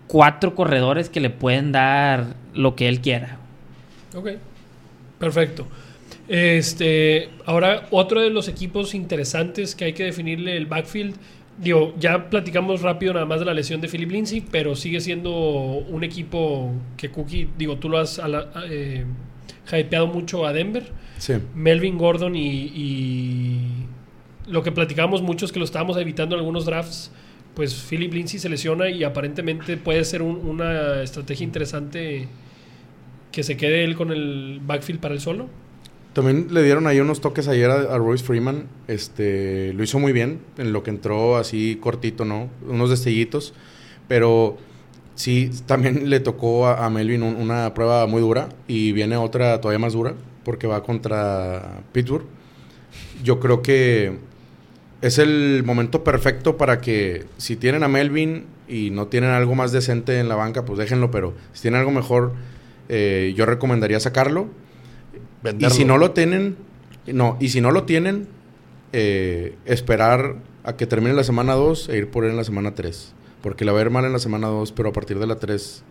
cuatro 0.06 0.54
corredores 0.54 1.10
que 1.10 1.20
le 1.20 1.28
pueden 1.28 1.70
dar 1.70 2.34
lo 2.54 2.74
que 2.76 2.88
él 2.88 3.02
quiera. 3.02 3.36
Ok, 4.16 4.30
perfecto. 5.24 5.66
Este, 6.28 7.28
ahora 7.44 7.86
otro 7.90 8.20
de 8.20 8.30
los 8.30 8.48
equipos 8.48 8.94
interesantes 8.94 9.74
que 9.74 9.84
hay 9.86 9.92
que 9.92 10.04
definirle 10.04 10.56
el 10.56 10.66
backfield. 10.66 11.16
Digo, 11.58 11.94
ya 11.98 12.30
platicamos 12.30 12.82
rápido 12.82 13.12
nada 13.12 13.26
más 13.26 13.38
de 13.40 13.46
la 13.46 13.54
lesión 13.54 13.80
de 13.80 13.88
Philip 13.88 14.10
Lindsay, 14.10 14.40
pero 14.50 14.74
sigue 14.74 15.00
siendo 15.00 15.30
un 15.32 16.02
equipo 16.02 16.72
que 16.96 17.10
Cookie, 17.10 17.48
digo, 17.56 17.76
tú 17.76 17.88
lo 17.88 17.98
has 17.98 18.18
ala- 18.18 18.50
eh, 18.68 19.04
hypeado 19.72 20.06
mucho 20.08 20.46
a 20.46 20.52
Denver. 20.52 20.90
Sí. 21.18 21.34
Melvin 21.54 21.96
Gordon 21.96 22.34
y, 22.34 22.48
y 22.74 23.60
lo 24.48 24.62
que 24.62 24.72
platicamos 24.72 25.22
mucho 25.22 25.46
es 25.46 25.52
que 25.52 25.58
lo 25.60 25.64
estábamos 25.64 25.96
evitando 25.96 26.34
en 26.34 26.40
algunos 26.40 26.64
drafts. 26.66 27.12
Pues 27.54 27.72
Philip 27.88 28.12
Lindsay 28.12 28.40
se 28.40 28.48
lesiona 28.48 28.90
y 28.90 29.04
aparentemente 29.04 29.76
puede 29.76 30.04
ser 30.04 30.22
un- 30.22 30.44
una 30.44 31.02
estrategia 31.02 31.44
interesante 31.44 32.26
que 33.34 33.42
se 33.42 33.56
quede 33.56 33.84
él 33.84 33.96
con 33.96 34.12
el 34.12 34.60
backfield 34.64 35.00
para 35.00 35.14
él 35.14 35.20
solo. 35.20 35.48
También 36.12 36.46
le 36.52 36.62
dieron 36.62 36.86
ahí 36.86 37.00
unos 37.00 37.20
toques 37.20 37.48
ayer 37.48 37.68
a, 37.68 37.98
Royce 37.98 38.24
Freeman. 38.24 38.68
Este, 38.86 39.72
lo 39.72 39.82
hizo 39.82 39.98
muy 39.98 40.12
bien 40.12 40.38
en 40.56 40.72
lo 40.72 40.84
que 40.84 40.90
entró 40.90 41.36
así 41.36 41.76
cortito, 41.80 42.24
¿no? 42.24 42.48
Unos 42.68 42.90
destellitos. 42.90 43.52
Pero 44.06 44.56
sí, 45.16 45.50
también 45.66 46.08
le 46.10 46.20
tocó 46.20 46.68
a, 46.68 46.88
Melvin 46.88 47.24
un- 47.24 47.34
una 47.34 47.74
prueba 47.74 48.06
muy 48.06 48.20
dura 48.20 48.50
y 48.68 48.92
viene 48.92 49.16
otra 49.16 49.60
todavía 49.60 49.80
más 49.80 49.94
dura 49.94 50.14
porque 50.44 50.68
va 50.68 50.84
contra 50.84 51.82
Pittsburgh. 51.92 52.26
Yo 53.24 53.40
creo 53.40 53.62
que 53.62 54.16
es 55.02 55.18
el 55.18 55.64
momento 55.66 56.04
perfecto 56.04 56.56
para 56.56 56.80
que 56.80 57.24
si 57.38 57.56
tienen 57.56 57.82
a 57.82 57.88
Melvin 57.88 58.44
y 58.68 58.90
no 58.90 59.08
tienen 59.08 59.30
algo 59.30 59.56
más 59.56 59.72
decente 59.72 60.20
en 60.20 60.28
la 60.28 60.36
banca, 60.36 60.64
pues 60.64 60.78
déjenlo, 60.78 61.10
pero 61.10 61.34
si 61.52 61.62
tienen 61.62 61.80
algo 61.80 61.90
mejor, 61.90 62.32
eh, 62.88 63.32
yo 63.36 63.46
recomendaría 63.46 64.00
sacarlo. 64.00 64.48
Y 65.12 65.44
Venderlo. 65.44 65.74
si 65.74 65.84
no 65.84 65.98
lo 65.98 66.12
tienen, 66.12 66.56
no, 67.06 67.36
y 67.40 67.48
si 67.50 67.60
no 67.60 67.70
lo 67.70 67.84
tienen, 67.84 68.26
eh, 68.92 69.56
esperar 69.64 70.36
a 70.62 70.76
que 70.76 70.86
termine 70.86 71.14
la 71.14 71.24
semana 71.24 71.54
2 71.54 71.88
e 71.90 71.98
ir 71.98 72.10
por 72.10 72.24
él 72.24 72.30
en 72.30 72.36
la 72.36 72.44
semana 72.44 72.74
3. 72.74 73.12
Porque 73.42 73.64
le 73.64 73.72
va 73.72 73.78
a 73.78 73.82
ir 73.82 73.90
mal 73.90 74.04
en 74.04 74.12
la 74.12 74.18
semana 74.18 74.46
2, 74.48 74.72
pero 74.72 74.88
a 74.88 74.92
partir 74.92 75.18
de 75.18 75.26
la 75.26 75.36
3 75.36 75.82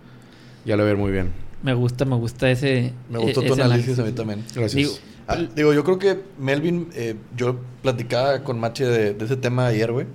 ya 0.65 0.75
le 0.75 0.83
va 0.83 0.89
a 0.89 0.91
ir 0.93 0.97
muy 0.97 1.11
bien. 1.11 1.31
Me 1.61 1.73
gusta, 1.73 2.03
me 2.05 2.15
gusta 2.15 2.49
ese. 2.49 2.93
Me 3.09 3.19
gustó 3.19 3.41
e- 3.41 3.47
tu 3.47 3.53
ese 3.53 3.61
análisis 3.61 3.99
a 3.99 4.03
mí 4.03 4.11
también. 4.11 4.43
Gracias. 4.55 4.73
Digo, 4.73 4.91
Ah, 5.25 5.37
digo, 5.55 5.73
yo 5.73 5.85
creo 5.85 5.97
que 5.99 6.19
Melvin, 6.37 6.89
eh, 6.95 7.15
yo 7.37 7.57
platicaba 7.81 8.43
con 8.43 8.59
Mache 8.59 8.85
de, 8.85 9.13
de 9.13 9.23
ese 9.23 9.37
tema 9.37 9.67
ayer, 9.67 9.89
güey, 9.89 10.05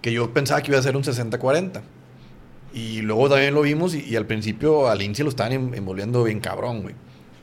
que 0.00 0.12
yo 0.14 0.32
pensaba 0.32 0.62
que 0.62 0.70
iba 0.70 0.78
a 0.78 0.82
ser 0.82 0.96
un 0.96 1.02
60-40. 1.04 1.82
Y 2.74 3.02
luego 3.02 3.28
también 3.28 3.54
lo 3.54 3.62
vimos 3.62 3.94
y, 3.94 4.00
y 4.04 4.16
al 4.16 4.26
principio 4.26 4.88
al 4.88 4.98
Lindsay 4.98 5.22
lo 5.22 5.30
estaban 5.30 5.52
en- 5.52 5.74
envolviendo 5.74 6.24
bien 6.24 6.40
cabrón, 6.40 6.82
güey. 6.82 6.94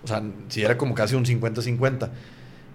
O 0.04 0.08
sea, 0.08 0.22
si 0.50 0.62
era 0.62 0.78
como 0.78 0.94
casi 0.94 1.16
un 1.16 1.24
50-50. 1.26 2.10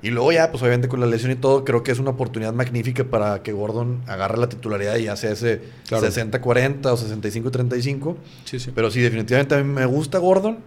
Y 0.02 0.10
luego 0.10 0.30
ya, 0.32 0.50
pues 0.50 0.62
obviamente 0.62 0.88
con 0.88 1.00
la 1.00 1.06
lesión 1.06 1.32
y 1.32 1.34
todo, 1.36 1.64
creo 1.64 1.82
que 1.82 1.90
es 1.90 1.98
una 1.98 2.10
oportunidad 2.10 2.52
magnífica 2.52 3.04
para 3.04 3.42
que 3.42 3.52
Gordon 3.52 4.02
agarre 4.06 4.38
la 4.38 4.48
titularidad 4.48 4.96
y 4.96 5.04
ya 5.04 5.16
sea 5.16 5.32
ese 5.32 5.60
Claro. 5.88 6.06
60-40 6.06 6.86
o 6.86 6.96
65-35. 6.96 8.16
Sí, 8.44 8.58
sí. 8.60 8.70
Pero 8.74 8.90
sí, 8.90 9.00
definitivamente 9.00 9.54
a 9.54 9.58
mí 9.58 9.64
me 9.64 9.84
gusta 9.86 10.18
Gordon, 10.18 10.58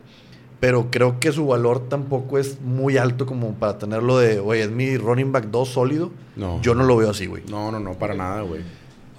pero 0.59 0.89
creo 0.91 1.19
que 1.19 1.31
su 1.31 1.47
valor 1.47 1.87
tampoco 1.89 2.37
es 2.37 2.59
muy 2.61 2.97
alto 2.97 3.25
como 3.25 3.53
para 3.53 3.77
tenerlo 3.77 4.17
de, 4.17 4.39
oye, 4.39 4.63
es 4.63 4.71
mi 4.71 4.97
running 4.97 5.31
back 5.31 5.45
2 5.45 5.69
sólido. 5.69 6.11
No. 6.35 6.61
Yo 6.61 6.75
no 6.75 6.83
lo 6.83 6.97
veo 6.97 7.11
así, 7.11 7.27
güey. 7.27 7.43
No, 7.49 7.71
no, 7.71 7.79
no, 7.79 7.93
para 7.93 8.15
nada, 8.15 8.41
güey. 8.41 8.61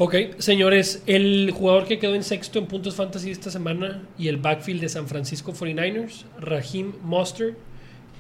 Ok, 0.03 0.15
señores, 0.39 1.03
el 1.07 1.51
jugador 1.51 1.85
que 1.85 1.99
quedó 1.99 2.15
en 2.15 2.25
sexto 2.25 2.59
en 2.59 2.65
puntos 2.65 2.95
fantasy 2.95 3.31
esta 3.33 3.51
semana 3.51 4.01
y 4.17 4.29
el 4.29 4.39
backfield 4.39 4.81
de 4.81 4.89
San 4.89 5.07
Francisco 5.07 5.53
49ers, 5.53 6.25
Raheem 6.39 6.95
Mostert 7.03 7.59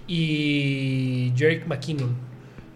y 0.06 1.32
Jerick 1.36 1.66
McKinnon. 1.66 2.14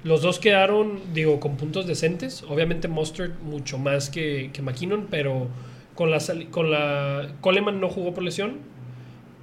Los 0.04 0.22
dos 0.22 0.38
quedaron, 0.38 1.00
digo, 1.12 1.38
con 1.38 1.58
puntos 1.58 1.86
decentes. 1.86 2.44
Obviamente 2.48 2.88
Mostert 2.88 3.38
mucho 3.42 3.76
más 3.76 4.08
que, 4.08 4.48
que 4.54 4.62
McKinnon, 4.62 5.08
pero 5.10 5.48
con 5.94 6.10
la, 6.10 6.18
con 6.50 6.70
la... 6.70 7.28
Coleman 7.42 7.82
no 7.82 7.90
jugó 7.90 8.14
por 8.14 8.24
lesión 8.24 8.60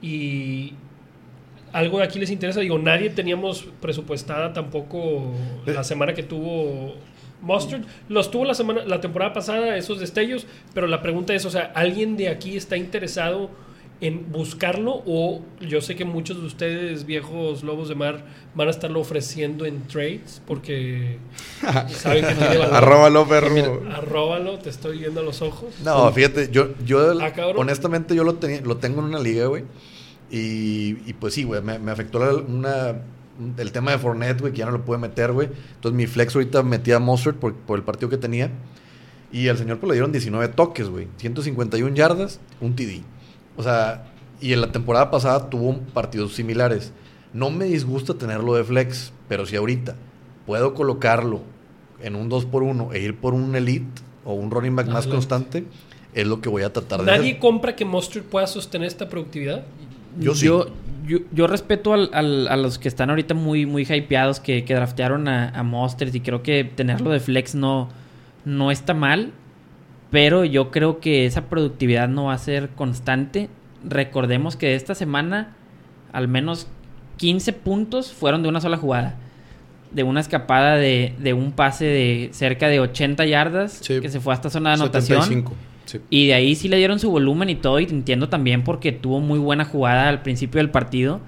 y 0.01 0.73
algo 1.71 1.99
de 1.99 2.05
aquí 2.05 2.17
les 2.17 2.31
interesa. 2.31 2.61
Digo, 2.61 2.79
nadie 2.79 3.11
teníamos 3.11 3.67
presupuestada 3.79 4.53
tampoco 4.53 5.31
la 5.67 5.83
semana 5.83 6.15
que 6.15 6.23
tuvo 6.23 6.95
Mustard. 7.41 7.81
Los 8.09 8.31
tuvo 8.31 8.45
la 8.45 8.53
semana, 8.53 8.83
la 8.85 9.01
temporada 9.01 9.33
pasada, 9.33 9.75
esos 9.77 9.99
destellos, 9.99 10.45
pero 10.73 10.87
la 10.87 11.01
pregunta 11.01 11.33
es, 11.33 11.45
o 11.45 11.49
sea, 11.49 11.71
¿alguien 11.75 12.17
de 12.17 12.29
aquí 12.29 12.55
está 12.55 12.77
interesado 12.77 13.49
en 13.99 14.31
buscarlo 14.31 15.03
o 15.05 15.41
yo 15.59 15.79
sé 15.79 15.95
que 15.95 16.05
muchos 16.05 16.39
de 16.41 16.47
ustedes, 16.47 17.05
viejos 17.05 17.61
lobos 17.61 17.87
de 17.87 17.93
mar, 17.93 18.25
van 18.55 18.67
a 18.67 18.71
estarlo 18.71 18.99
ofreciendo 18.99 19.63
en 19.67 19.85
trades 19.87 20.41
porque 20.47 21.17
saben 21.89 22.25
que 22.25 22.33
tiene 22.33 22.57
valor. 22.57 22.73
Arróbalo, 22.75 23.27
perro. 23.27 23.83
Arróbalo, 23.93 24.57
te 24.57 24.71
estoy 24.71 24.97
viendo 24.97 25.19
a 25.19 25.23
los 25.23 25.43
ojos. 25.43 25.75
No, 25.83 26.11
fíjate, 26.11 26.49
yo, 26.51 26.69
yo 26.83 27.11
Ah, 27.21 27.31
honestamente 27.55 28.15
yo 28.15 28.23
lo, 28.23 28.35
tenía- 28.35 28.61
lo 28.61 28.77
tengo 28.77 29.01
en 29.01 29.05
una 29.05 29.19
liga, 29.19 29.45
güey. 29.45 29.65
Y, 30.31 30.97
y 31.05 31.13
pues 31.19 31.33
sí, 31.35 31.43
güey, 31.43 31.61
me, 31.61 31.77
me 31.77 31.91
afectó 31.91 32.17
la- 32.17 32.33
una, 32.41 32.95
el 33.57 33.71
tema 33.71 33.91
de 33.91 33.97
Fournette, 33.97 34.41
güey, 34.41 34.53
que 34.53 34.59
ya 34.59 34.65
no 34.65 34.71
lo 34.71 34.83
pude 34.85 34.97
meter, 34.97 35.31
güey. 35.31 35.49
Entonces 35.75 35.95
mi 35.95 36.07
flex 36.07 36.35
ahorita 36.35 36.63
metía 36.63 36.97
a 36.97 36.99
Mustard 36.99 37.35
por, 37.35 37.53
por 37.53 37.77
el 37.77 37.83
partido 37.83 38.09
que 38.09 38.17
tenía. 38.17 38.51
Y 39.31 39.47
al 39.47 39.57
señor 39.57 39.79
pues 39.79 39.89
le 39.89 39.95
dieron 39.95 40.11
19 40.11 40.49
toques, 40.49 40.89
güey. 40.89 41.07
151 41.17 41.95
yardas, 41.95 42.39
un 42.59 42.75
TD. 42.75 43.01
O 43.57 43.63
sea, 43.63 44.11
y 44.41 44.53
en 44.53 44.61
la 44.61 44.71
temporada 44.71 45.11
pasada 45.11 45.49
tuvo 45.49 45.77
partidos 45.93 46.33
similares. 46.33 46.91
No 47.33 47.49
me 47.49 47.65
disgusta 47.65 48.15
tenerlo 48.15 48.55
de 48.55 48.63
flex, 48.63 49.13
pero 49.29 49.45
si 49.45 49.55
ahorita 49.55 49.95
puedo 50.45 50.73
colocarlo 50.73 51.41
en 52.01 52.15
un 52.15 52.27
2 52.27 52.45
por 52.45 52.63
1 52.63 52.93
e 52.93 52.99
ir 52.99 53.15
por 53.15 53.33
un 53.33 53.55
elite 53.55 54.01
o 54.25 54.33
un 54.33 54.51
running 54.51 54.75
back 54.75 54.87
más 54.87 55.05
Adelante. 55.05 55.11
constante, 55.11 55.65
es 56.13 56.27
lo 56.27 56.41
que 56.41 56.49
voy 56.49 56.63
a 56.63 56.73
tratar 56.73 56.99
de 56.99 57.05
¿Nadie 57.05 57.31
hacer. 57.31 57.39
compra 57.39 57.75
que 57.75 57.85
Mustard 57.85 58.23
pueda 58.23 58.47
sostener 58.47 58.87
esta 58.87 59.07
productividad? 59.07 59.63
Yo 60.19 60.35
sí. 60.35 60.47
yo, 60.47 60.67
yo, 61.05 61.19
yo 61.31 61.47
respeto 61.47 61.93
al- 61.93 62.09
al- 62.13 62.47
a 62.47 62.55
los 62.57 62.77
que 62.79 62.87
están 62.87 63.09
ahorita 63.09 63.33
muy, 63.33 63.65
muy 63.65 63.83
hypeados, 63.83 64.39
que, 64.39 64.63
que 64.65 64.73
draftearon 64.75 65.27
a, 65.27 65.49
a 65.49 65.63
Monsters 65.63 66.13
y 66.15 66.21
creo 66.21 66.43
que 66.43 66.63
tenerlo 66.63 67.09
de 67.11 67.19
flex 67.19 67.55
no, 67.55 67.89
no 68.45 68.71
está 68.71 68.93
mal, 68.93 69.31
pero 70.11 70.43
yo 70.45 70.71
creo 70.71 70.99
que 70.99 71.25
esa 71.25 71.45
productividad 71.45 72.07
no 72.09 72.25
va 72.25 72.33
a 72.33 72.37
ser 72.37 72.69
constante. 72.69 73.49
Recordemos 73.83 74.55
que 74.55 74.75
esta 74.75 74.93
semana 74.95 75.55
al 76.11 76.27
menos 76.27 76.67
15 77.17 77.53
puntos 77.53 78.11
fueron 78.11 78.43
de 78.43 78.49
una 78.49 78.59
sola 78.61 78.77
jugada. 78.77 79.15
De 79.91 80.03
una 80.03 80.19
escapada 80.21 80.75
de, 80.75 81.15
de 81.19 81.33
un 81.33 81.51
pase 81.51 81.85
de 81.85 82.29
cerca 82.33 82.67
de 82.69 82.79
80 82.79 83.25
yardas 83.25 83.73
Sí. 83.81 83.99
que 84.01 84.09
se 84.09 84.19
fue 84.21 84.33
hasta 84.33 84.49
zona 84.49 84.69
de 84.71 84.75
anotación. 84.75 85.21
75. 85.21 85.53
Sí. 85.91 85.99
Y 86.09 86.27
de 86.27 86.33
ahí 86.35 86.55
sí 86.55 86.67
le 86.69 86.77
dieron 86.77 86.99
su 86.99 87.09
volumen 87.11 87.49
y 87.49 87.55
todo, 87.55 87.79
y 87.79 87.83
entiendo 87.85 88.29
también 88.29 88.63
porque 88.63 88.91
tuvo 88.91 89.19
muy 89.19 89.39
buena 89.39 89.65
jugada 89.65 90.07
al 90.09 90.21
principio 90.21 90.59
del 90.59 90.69
partido. 90.69 91.19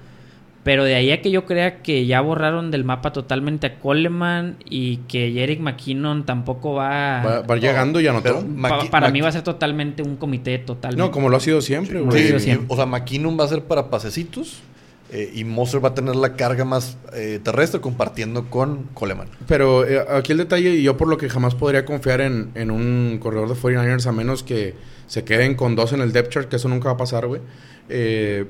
Pero 0.62 0.82
de 0.84 0.94
ahí 0.94 1.10
a 1.12 1.20
que 1.20 1.30
yo 1.30 1.44
crea 1.44 1.82
que 1.82 2.06
ya 2.06 2.22
borraron 2.22 2.70
del 2.70 2.84
mapa 2.84 3.12
totalmente 3.12 3.66
a 3.66 3.78
Coleman 3.80 4.56
y 4.64 4.96
que 5.08 5.30
Jerick 5.30 5.60
McKinnon 5.60 6.24
tampoco 6.24 6.72
va... 6.72 7.22
Va, 7.22 7.40
va 7.42 7.56
llegando 7.56 8.00
y 8.00 8.06
anotó. 8.06 8.42
pa- 8.62 8.88
para 8.90 9.08
Maqui- 9.08 9.12
mí 9.12 9.20
va 9.20 9.28
a 9.28 9.32
ser 9.32 9.42
totalmente 9.42 10.02
un 10.02 10.16
comité 10.16 10.56
totalmente. 10.58 11.02
No, 11.04 11.10
como 11.10 11.28
lo 11.28 11.36
ha 11.36 11.40
sido 11.40 11.60
siempre, 11.60 11.98
Sí, 11.98 12.04
güey. 12.06 12.40
Sí, 12.40 12.58
o 12.66 12.76
sea, 12.76 12.86
McKinnon 12.86 13.38
va 13.38 13.44
a 13.44 13.48
ser 13.48 13.64
para 13.64 13.90
pasecitos 13.90 14.62
eh, 15.10 15.30
y 15.34 15.44
Moser 15.44 15.84
va 15.84 15.90
a 15.90 15.94
tener 15.94 16.16
la 16.16 16.34
carga 16.34 16.64
más 16.64 16.96
eh, 17.12 17.40
terrestre 17.42 17.80
compartiendo 17.80 18.50
con 18.50 18.84
Coleman. 18.94 19.28
Pero 19.46 19.86
eh, 19.86 20.04
aquí 20.08 20.32
el 20.32 20.38
detalle, 20.38 20.70
y 20.70 20.82
yo 20.82 20.96
por 20.96 21.08
lo 21.08 21.18
que 21.18 21.28
jamás 21.28 21.54
podría 21.54 21.84
confiar 21.84 22.20
en, 22.20 22.50
en 22.54 22.70
un 22.70 23.18
corredor 23.20 23.48
de 23.48 23.54
49ers 23.54 24.06
a 24.06 24.12
menos 24.12 24.42
que 24.42 24.74
se 25.06 25.24
queden 25.24 25.54
con 25.54 25.76
dos 25.76 25.92
en 25.92 26.00
el 26.00 26.12
depth 26.12 26.30
chart, 26.30 26.48
que 26.48 26.56
eso 26.56 26.68
nunca 26.68 26.88
va 26.88 26.94
a 26.94 26.96
pasar, 26.96 27.26
güey. 27.26 27.40
Eh, 27.88 28.46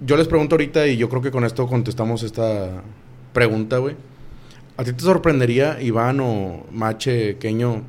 yo 0.00 0.16
les 0.16 0.28
pregunto 0.28 0.54
ahorita, 0.54 0.86
y 0.86 0.96
yo 0.96 1.08
creo 1.08 1.22
que 1.22 1.30
con 1.30 1.44
esto 1.44 1.66
contestamos 1.66 2.22
esta 2.22 2.82
pregunta, 3.32 3.78
güey. 3.78 3.96
¿A 4.76 4.84
ti 4.84 4.92
te 4.92 5.02
sorprendería, 5.02 5.80
Iván 5.80 6.20
o 6.20 6.66
Mache, 6.70 7.38
Queño, 7.38 7.82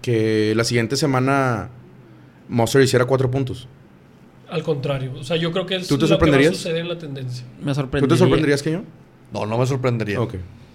que 0.00 0.54
la 0.56 0.64
siguiente 0.64 0.96
semana 0.96 1.70
Monster 2.48 2.82
hiciera 2.82 3.04
cuatro 3.04 3.30
puntos? 3.30 3.68
Al 4.52 4.62
contrario. 4.62 5.12
O 5.18 5.24
sea, 5.24 5.36
yo 5.36 5.50
creo 5.50 5.64
que 5.66 5.76
es 5.76 5.88
¿Tú 5.88 5.96
te 5.96 6.02
lo 6.02 6.06
que 6.06 6.10
va 6.12 6.16
a 6.16 6.18
sorprenderías? 6.18 6.56
suceder 6.56 6.76
en 6.82 6.88
la 6.88 6.98
tendencia. 6.98 7.44
Me 7.60 7.72
¿Tú 7.72 7.74
sorprendería. 7.74 8.14
te 8.14 8.18
sorprenderías, 8.18 8.62
Queño? 8.62 8.84
No, 9.32 9.46
no 9.46 9.56
me 9.58 9.66
sorprendería. 9.66 10.20
Ok. 10.20 10.34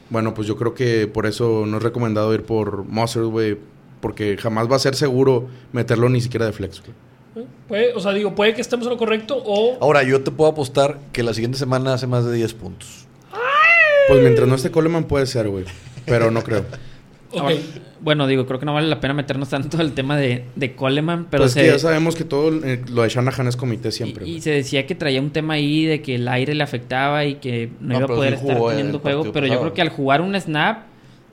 Bueno, 0.09 0.33
pues 0.33 0.47
yo 0.47 0.57
creo 0.57 0.73
que 0.73 1.05
por 1.07 1.25
eso 1.25 1.65
no 1.67 1.77
es 1.77 1.83
recomendado 1.83 2.33
ir 2.33 2.43
por 2.43 2.83
Monster, 2.85 3.23
güey. 3.23 3.57
Porque 4.01 4.37
jamás 4.37 4.69
va 4.71 4.75
a 4.75 4.79
ser 4.79 4.95
seguro 4.95 5.47
meterlo 5.73 6.09
ni 6.09 6.21
siquiera 6.21 6.45
de 6.45 6.53
flex, 6.53 6.81
güey. 6.81 6.91
¿Eh? 7.45 7.47
Puede- 7.67 7.93
o 7.93 7.99
sea, 7.99 8.13
digo, 8.13 8.33
puede 8.35 8.53
que 8.55 8.61
estemos 8.61 8.85
en 8.87 8.91
lo 8.93 8.97
correcto 8.97 9.41
o... 9.45 9.77
Ahora, 9.81 10.01
yo 10.03 10.21
te 10.23 10.31
puedo 10.31 10.49
apostar 10.49 10.99
que 11.13 11.21
la 11.23 11.33
siguiente 11.33 11.57
semana 11.59 11.93
hace 11.93 12.07
más 12.07 12.25
de 12.25 12.33
10 12.33 12.53
puntos. 12.55 13.05
Pues 14.07 14.21
mientras 14.21 14.47
no 14.47 14.55
esté 14.55 14.71
Coleman 14.71 15.03
puede 15.03 15.25
ser, 15.27 15.49
güey. 15.49 15.65
Pero 16.05 16.31
no 16.31 16.41
creo. 16.41 16.63
Ok. 17.31 17.51
Bueno, 17.99 18.27
digo, 18.27 18.45
creo 18.45 18.59
que 18.59 18.65
no 18.65 18.73
vale 18.73 18.87
la 18.87 18.99
pena 18.99 19.13
meternos 19.13 19.49
tanto 19.49 19.81
el 19.81 19.93
tema 19.93 20.17
de, 20.17 20.45
de 20.55 20.75
Coleman, 20.75 21.27
pero 21.29 21.43
Pues 21.43 21.51
es 21.51 21.53
se, 21.53 21.61
que 21.61 21.67
ya 21.67 21.79
sabemos 21.79 22.15
que 22.15 22.23
todo 22.23 22.49
eh, 22.63 22.81
lo 22.89 23.03
de 23.03 23.09
Shanahan 23.09 23.47
es 23.47 23.55
comité 23.55 23.91
siempre, 23.91 24.27
y, 24.27 24.41
se 24.41 24.51
decía 24.51 24.85
que 24.85 24.95
traía 24.95 25.21
un 25.21 25.31
tema 25.31 25.55
ahí 25.55 25.85
de 25.85 26.01
que 26.01 26.15
el 26.15 26.27
aire 26.27 26.53
le 26.53 26.63
afectaba 26.63 27.25
y 27.25 27.35
que 27.35 27.69
no, 27.79 27.93
No, 27.93 27.97
iba 27.97 28.05
a 28.05 28.07
poder 28.07 28.37
sí 28.37 28.47
estar 28.47 28.61
teniendo 28.69 28.99
juego, 28.99 29.31
pero 29.31 29.47
yo 29.47 29.59
creo 29.59 29.73
que 29.73 29.81
al 29.81 29.89
jugar 29.89 30.21
un 30.21 30.39
snap, 30.39 30.83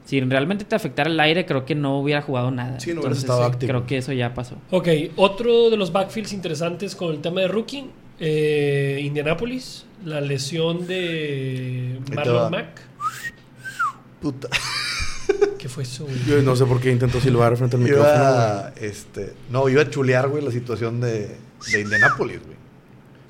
si 0.05 0.21
realmente 0.21 0.65
te 0.65 0.75
afectara 0.75 1.11
el 1.11 1.19
aire, 1.19 1.47
creo 1.47 1.65
que 1.65 1.75
no 1.75 1.99
hubiera 1.99 2.21
jugado 2.21 2.51
nada. 2.51 2.79
Sí, 2.79 2.91
no 2.91 3.01
hubiera 3.01 3.09
Entonces, 3.09 3.25
estado 3.25 3.45
activo. 3.45 3.71
Creo 3.71 3.87
que 3.87 3.97
eso 3.99 4.13
ya 4.13 4.35
pasó. 4.35 4.57
Ok, 4.71 4.89
otro 5.17 5.71
de 5.71 5.77
los 5.77 5.93
backfields 5.93 6.33
interesantes 6.33 6.95
con 6.95 7.13
el 7.13 7.21
tema 7.21 7.41
de 7.41 7.49
rookie, 7.49 7.87
eh, 8.21 9.01
Indianapolis, 9.03 9.87
la 10.05 10.21
lesión 10.21 10.87
de. 10.87 11.99
Marlon 12.15 12.51
Mack. 12.51 12.81
Puta. 14.21 14.49
¿Qué 15.59 15.69
fue 15.69 15.83
eso? 15.85 16.05
güey? 16.05 16.17
Yo 16.27 16.43
no 16.43 16.55
sé 16.57 16.65
por 16.67 16.81
qué 16.81 16.91
intentó 16.91 17.21
silbar 17.21 17.57
frente 17.57 17.77
al 17.77 17.83
micrófono, 17.83 18.13
güey. 18.13 18.25
Iba, 18.25 18.73
este, 18.81 19.33
no, 19.51 19.69
iba 19.69 19.83
a 19.83 19.91
chulear, 19.91 20.29
güey, 20.29 20.45
la 20.45 20.51
situación 20.51 21.01
de, 21.01 21.37
de 21.73 21.81
Indianapolis, 21.81 22.41
güey. 22.45 22.55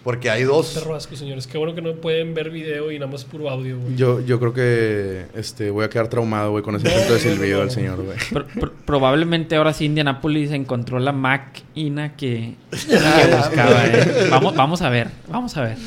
Porque 0.03 0.29
hay 0.29 0.43
dos. 0.43 0.73
Perro 0.75 0.95
asco, 0.97 1.17
señores. 1.17 1.47
Qué 1.47 1.57
bueno 1.57 1.75
que 1.75 1.81
no 1.81 1.95
pueden 1.95 2.35
ver 2.35 2.51
video 2.51 2.93
y 2.93 2.99
nada 2.99 3.11
más 3.11 3.25
puro 3.25 3.49
audio, 3.49 3.79
güey. 3.81 3.97
Yo, 3.97 4.21
yo 4.21 4.39
creo 4.39 4.53
que 4.53 5.25
este, 5.35 5.71
voy 5.71 5.85
a 5.87 5.89
quedar 5.89 6.09
traumado, 6.09 6.51
güey, 6.51 6.63
con 6.63 6.77
ese 6.77 6.89
efecto 6.89 7.15
de 7.15 7.21
silbido 7.21 7.61
del 7.61 7.71
señor, 7.71 8.03
güey. 8.05 8.19
Pro- 8.31 8.47
pro- 8.47 8.73
probablemente 8.85 9.57
ahora 9.57 9.73
sí 9.73 9.87
Indianapolis 9.87 10.51
encontró 10.51 10.99
la 10.99 11.13
máquina 11.13 12.17
que, 12.17 12.55
que 12.71 12.97
buscaba. 13.37 13.87
eh. 13.87 14.29
Vamos, 14.31 14.55
vamos 14.55 14.83
a 14.83 14.91
ver, 14.91 15.09
vamos 15.29 15.57
a 15.57 15.63
ver. 15.63 15.79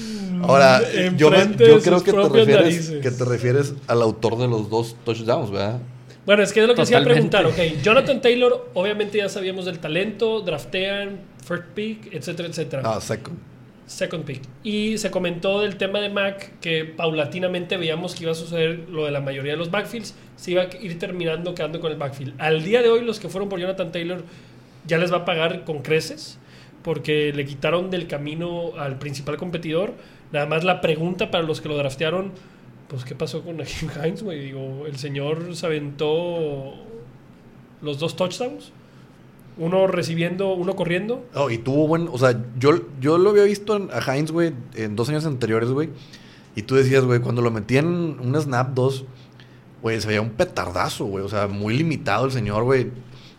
Ahora, 0.41 0.79
Enfrente 0.79 1.17
yo, 1.17 1.29
me- 1.29 1.57
yo 1.57 1.79
creo 1.81 2.03
que 2.03 2.11
te, 2.11 2.29
refieres, 2.29 2.55
narices. 2.63 3.01
que 3.03 3.11
te 3.11 3.23
refieres 3.25 3.73
al 3.87 4.01
autor 4.01 4.39
de 4.39 4.47
los 4.47 4.67
dos 4.71 4.95
touchdowns, 5.03 5.51
¿verdad? 5.51 5.79
Bueno, 6.27 6.43
es 6.43 6.51
que 6.51 6.59
es 6.59 6.67
lo 6.67 6.75
que 6.75 6.85
se 6.85 6.91
iba 6.91 6.99
a 6.99 7.05
preguntar. 7.05 7.45
Ok, 7.45 7.55
Jonathan 7.81 8.19
Taylor, 8.19 8.69
obviamente 8.73 9.17
ya 9.17 9.29
sabíamos 9.29 9.63
del 9.63 9.79
talento, 9.79 10.41
draftean, 10.41 11.21
first 11.41 11.63
pick, 11.73 12.13
etcétera, 12.13 12.49
etcétera. 12.49 12.81
Ah, 12.83 12.99
second. 12.99 13.37
Second 13.85 14.25
pick. 14.25 14.41
Y 14.61 14.97
se 14.97 15.09
comentó 15.09 15.61
del 15.61 15.77
tema 15.77 16.01
de 16.01 16.09
Mac 16.09 16.59
que 16.59 16.83
paulatinamente 16.83 17.77
veíamos 17.77 18.13
que 18.13 18.23
iba 18.23 18.33
a 18.33 18.35
suceder 18.35 18.89
lo 18.89 19.05
de 19.05 19.11
la 19.11 19.21
mayoría 19.21 19.53
de 19.53 19.57
los 19.57 19.71
backfields. 19.71 20.15
Se 20.35 20.51
iba 20.51 20.63
a 20.63 20.67
ir 20.81 20.99
terminando 20.99 21.55
quedando 21.55 21.79
con 21.79 21.93
el 21.93 21.97
backfield. 21.97 22.33
Al 22.39 22.61
día 22.61 22.81
de 22.81 22.89
hoy, 22.89 23.05
los 23.05 23.21
que 23.21 23.29
fueron 23.29 23.47
por 23.47 23.61
Jonathan 23.61 23.93
Taylor 23.93 24.25
ya 24.85 24.97
les 24.97 25.13
va 25.13 25.19
a 25.19 25.25
pagar 25.25 25.63
con 25.63 25.81
creces 25.81 26.39
porque 26.83 27.31
le 27.33 27.45
quitaron 27.45 27.89
del 27.89 28.05
camino 28.05 28.73
al 28.77 28.99
principal 28.99 29.37
competidor. 29.37 29.93
Nada 30.33 30.45
más 30.45 30.65
la 30.65 30.81
pregunta 30.81 31.31
para 31.31 31.45
los 31.45 31.61
que 31.61 31.69
lo 31.69 31.77
draftearon, 31.77 32.33
pues 32.87 33.03
¿qué 33.05 33.15
pasó 33.15 33.41
con 33.43 33.57
Naheem 33.57 33.89
Hines, 34.03 34.23
güey? 34.23 34.39
Digo, 34.45 34.85
el 34.87 34.97
señor 34.97 35.55
se 35.55 35.65
aventó 35.65 36.73
los 37.81 37.99
dos 37.99 38.15
touchdowns. 38.15 38.71
Uno 39.59 39.87
recibiendo, 39.87 40.53
uno 40.53 40.75
corriendo. 40.75 41.25
Oh, 41.33 41.49
y 41.49 41.57
tuvo 41.57 41.87
buen. 41.87 42.07
O 42.11 42.17
sea, 42.17 42.39
yo, 42.59 42.79
yo 43.01 43.17
lo 43.17 43.31
había 43.31 43.43
visto 43.43 43.75
en- 43.75 43.89
a 43.91 43.99
Heinz, 44.15 44.31
güey, 44.31 44.53
en 44.75 44.95
dos 44.95 45.09
años 45.09 45.25
anteriores, 45.25 45.69
güey. 45.69 45.89
Y 46.55 46.61
tú 46.61 46.75
decías, 46.75 47.03
güey, 47.03 47.19
cuando 47.21 47.41
lo 47.41 47.49
metí 47.51 47.77
en 47.77 47.87
un 47.87 48.35
snap 48.39 48.73
2, 48.75 49.05
güey, 49.81 49.99
se 49.99 50.07
veía 50.07 50.21
un 50.21 50.29
petardazo, 50.31 51.05
güey. 51.05 51.23
O 51.25 51.29
sea, 51.29 51.47
muy 51.47 51.75
limitado 51.75 52.25
el 52.25 52.31
señor, 52.31 52.63
güey. 52.65 52.91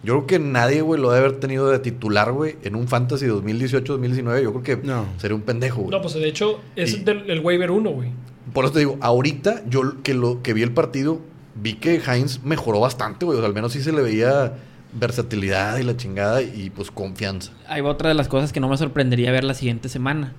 Yo 0.02 0.14
creo 0.14 0.26
que 0.26 0.38
nadie, 0.40 0.80
güey, 0.82 1.00
lo 1.00 1.11
debe 1.11 1.26
haber 1.26 1.40
tenido 1.40 1.68
de 1.70 1.78
titular, 1.80 2.32
güey, 2.32 2.56
en 2.64 2.74
un 2.76 2.87
Fantasy 2.88 3.26
2018-2019. 3.26 4.42
Yo 4.42 4.52
creo 4.52 4.62
que 4.62 4.87
No. 4.87 5.06
sería 5.18 5.34
un 5.37 5.42
pendejo, 5.42 5.82
güey. 5.82 5.90
No, 5.90 6.00
pues 6.02 6.14
de 6.14 6.28
hecho 6.28 6.61
es 6.76 6.94
Y- 6.94 7.04
del, 7.04 7.28
el 7.30 7.40
waiver 7.40 7.70
1, 7.70 7.90
güey. 7.90 8.11
Por 8.52 8.64
eso 8.64 8.72
te 8.74 8.80
digo, 8.80 8.98
ahorita 9.00 9.62
yo 9.68 10.02
que 10.02 10.14
lo 10.14 10.42
que 10.42 10.52
vi 10.54 10.62
el 10.62 10.72
partido, 10.72 11.20
vi 11.54 11.74
que 11.74 11.96
Heinz 12.06 12.42
mejoró 12.44 12.80
bastante, 12.80 13.24
güey. 13.24 13.37
O 13.38 13.40
sea, 13.40 13.48
al 13.48 13.54
menos 13.54 13.72
sí 13.72 13.82
se 13.82 13.92
le 13.92 14.02
veía 14.02 14.54
versatilidad 14.92 15.78
y 15.78 15.82
la 15.82 15.96
chingada 15.96 16.42
y 16.42 16.70
pues 16.70 16.90
confianza. 16.90 17.52
Hay 17.68 17.80
otra 17.82 18.08
de 18.08 18.14
las 18.14 18.28
cosas 18.28 18.52
que 18.52 18.61
no 18.61 18.68
me 18.68 18.76
sorprendería 18.76 19.30
ver 19.32 19.44
la 19.44 19.54
siguiente 19.54 19.88
semana. 19.88 20.32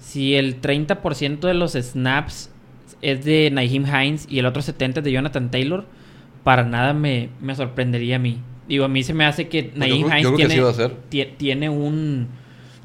Si 0.00 0.34
el 0.34 0.60
30% 0.60 1.40
de 1.40 1.54
los 1.54 1.72
snaps 1.72 2.50
es 3.02 3.24
de 3.24 3.50
Naheem 3.50 3.84
Hines 3.86 4.26
y 4.30 4.38
el 4.38 4.46
otro 4.46 4.62
70% 4.62 4.98
es 4.98 5.04
de 5.04 5.12
Jonathan 5.12 5.50
Taylor, 5.50 5.84
para 6.44 6.64
nada 6.64 6.92
me, 6.92 7.30
me 7.40 7.54
sorprendería 7.56 8.16
a 8.16 8.18
mí. 8.20 8.38
Digo, 8.68 8.84
a 8.84 8.88
mí 8.88 9.02
se 9.02 9.14
me 9.14 9.24
hace 9.24 9.48
que 9.48 9.72
Naheem 9.74 10.06
creo- 10.06 10.08
yo 10.22 10.28
Hines 10.28 10.30
que 10.30 10.36
tiene, 10.36 10.54
sí 10.54 10.60
va 10.60 10.72
tiene 11.36 11.68
un 11.70 12.28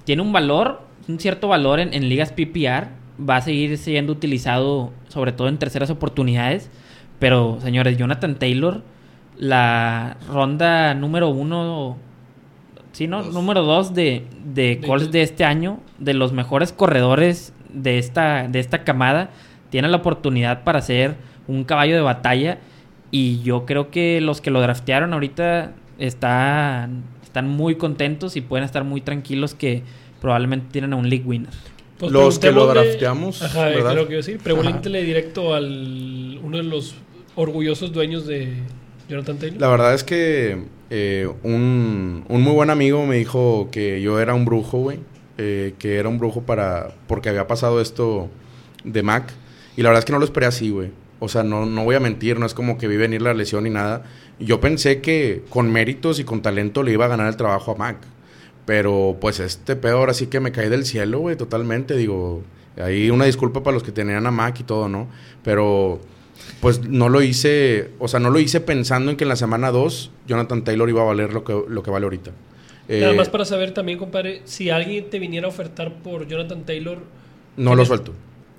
tiene 0.04 0.22
un 0.24 0.34
valor, 0.34 0.82
un 1.08 1.20
cierto 1.20 1.48
valor 1.48 1.80
en, 1.80 1.94
en 1.94 2.10
ligas 2.10 2.32
PPR. 2.32 2.88
Va 3.28 3.38
a 3.38 3.42
seguir 3.42 3.78
siendo 3.78 4.14
utilizado 4.14 4.92
sobre 5.10 5.32
todo 5.32 5.48
en 5.48 5.58
terceras 5.58 5.90
oportunidades. 5.90 6.70
Pero, 7.20 7.60
señores, 7.62 7.98
Jonathan 7.98 8.36
Taylor, 8.36 8.82
la 9.38 10.18
ronda 10.30 10.94
número 10.94 11.30
uno 11.30 11.98
Sí, 12.94 13.08
¿no? 13.08 13.24
Dos. 13.24 13.34
Número 13.34 13.62
dos 13.64 13.94
de, 13.94 14.26
de 14.44 14.76
De- 14.76 14.88
Colts 14.88 15.12
de 15.12 15.22
este 15.22 15.46
año, 15.46 15.80
de 16.00 16.14
los 16.14 16.34
mejores 16.34 16.74
corredores 16.74 17.54
de 17.74 17.98
esta, 18.00 18.48
de 18.50 18.60
esta 18.60 18.84
camada, 18.84 19.30
tiene 19.70 19.88
la 19.88 19.98
oportunidad 19.98 20.64
para 20.66 20.82
ser 20.82 21.16
un 21.48 21.64
caballo 21.64 21.96
de 21.96 22.02
batalla. 22.02 22.58
Y 23.10 23.42
yo 23.44 23.66
creo 23.66 23.92
que 23.92 24.20
los 24.20 24.42
que 24.42 24.52
lo 24.52 24.60
draftearon 24.62 25.14
ahorita 25.14 25.72
están, 26.00 27.04
están 27.24 27.48
muy 27.50 27.76
contentos 27.76 28.36
y 28.36 28.42
pueden 28.42 28.66
estar 28.66 28.84
muy 28.84 29.00
tranquilos 29.02 29.54
que 29.56 29.84
probablemente 30.20 30.68
tienen 30.72 30.92
a 30.94 30.96
un 30.98 31.10
league 31.10 31.26
winner. 31.26 31.54
Pues 32.02 32.12
Los 32.12 32.40
que 32.40 32.52
lo 32.52 32.68
drafteamos, 32.68 33.42
Ajá, 33.42 33.66
¿verdad? 33.66 33.96
lo 33.96 34.08
que 34.08 34.16
decir. 34.16 34.40
Pregúntele 34.40 35.04
directo 35.04 35.54
al 35.54 36.40
uno 36.44 36.58
de 36.58 36.64
los 36.64 36.96
orgullosos 37.36 37.94
dueños 37.94 38.28
de 38.28 38.54
Jonathan 39.08 39.38
Taylor. 39.38 39.62
La 39.62 39.68
verdad 39.70 39.94
es 39.94 40.04
que 40.04 40.64
eh, 40.90 41.30
un, 41.44 42.26
un 42.28 42.42
muy 42.42 42.54
buen 42.54 42.70
amigo 42.70 43.06
me 43.06 43.16
dijo 43.18 43.70
que 43.72 44.02
yo 44.02 44.20
era 44.20 44.34
un 44.34 44.44
brujo, 44.46 44.80
güey. 44.80 45.00
eh, 45.38 45.74
que 45.80 45.96
era 45.98 46.10
un 46.10 46.20
brujo 46.20 46.42
para... 46.42 46.90
Porque 47.08 47.30
había 47.30 47.48
pasado 47.48 47.80
esto 47.82 48.30
de 48.84 49.02
Mac. 49.04 49.32
Y 49.78 49.82
la 49.84 49.90
verdad 49.90 50.00
es 50.00 50.06
que 50.06 50.12
no 50.12 50.20
lo 50.20 50.26
esperé 50.26 50.46
así, 50.48 50.70
güey. 50.72 50.90
O 51.20 51.30
sea, 51.30 51.44
no, 51.44 51.66
no 51.66 51.84
voy 51.84 51.96
a 51.96 52.00
mentir, 52.00 52.40
no 52.40 52.46
es 52.48 52.54
como 52.56 52.78
que 52.78 52.88
vi 52.88 52.98
venir 52.98 53.22
la 53.22 53.34
lesión 53.36 53.64
ni 53.64 53.70
nada. 53.70 54.04
Yo 54.40 54.60
pensé 54.60 55.02
que 55.02 55.44
con 55.50 55.72
méritos 55.72 56.20
y 56.20 56.24
con 56.24 56.42
talento 56.42 56.82
le 56.84 56.92
iba 56.94 57.06
a 57.06 57.08
ganar 57.08 57.28
el 57.28 57.38
trabajo 57.38 57.72
a 57.72 57.76
Mac. 57.76 57.98
Pero 58.72 59.18
pues 59.20 59.42
este 59.42 59.76
peor 59.76 59.98
ahora 59.98 60.14
sí 60.14 60.28
que 60.28 60.40
me 60.40 60.54
caí 60.54 60.70
del 60.70 60.86
cielo, 60.86 61.20
güey, 61.20 61.36
totalmente. 61.36 61.98
Digo, 61.98 62.42
ahí 62.82 63.10
una 63.10 63.26
disculpa 63.26 63.64
para 63.64 63.74
los 63.74 63.84
que 63.84 63.92
tenían 63.92 64.26
a 64.26 64.32
Mac 64.32 64.58
y 64.62 64.64
todo, 64.64 64.88
¿no? 64.88 65.10
Pero 65.44 66.00
pues 66.62 66.80
no 66.88 67.10
lo 67.10 67.22
hice, 67.22 67.90
o 68.00 68.08
sea, 68.08 68.22
no 68.22 68.30
lo 68.30 68.40
hice 68.40 68.62
pensando 68.62 69.12
en 69.12 69.18
que 69.18 69.26
en 69.26 69.28
la 69.28 69.36
semana 69.36 69.72
2 69.72 70.12
Jonathan 70.26 70.64
Taylor 70.64 70.88
iba 70.90 71.02
a 71.02 71.04
valer 71.04 71.34
lo 71.34 71.44
que, 71.44 71.54
lo 71.68 71.84
que 71.84 71.92
vale 71.92 72.06
ahorita. 72.06 72.32
Nada 72.88 73.12
Eh, 73.12 73.14
más 73.14 73.28
para 73.28 73.44
saber 73.44 73.74
también, 73.74 73.98
compadre, 74.00 74.42
si 74.46 74.70
alguien 74.70 75.10
te 75.10 75.20
viniera 75.20 75.48
a 75.48 75.50
ofertar 75.50 75.94
por 75.96 76.26
Jonathan 76.30 76.64
Taylor, 76.64 77.00
no 77.58 77.76
lo 77.76 77.84
suelto. 77.84 78.14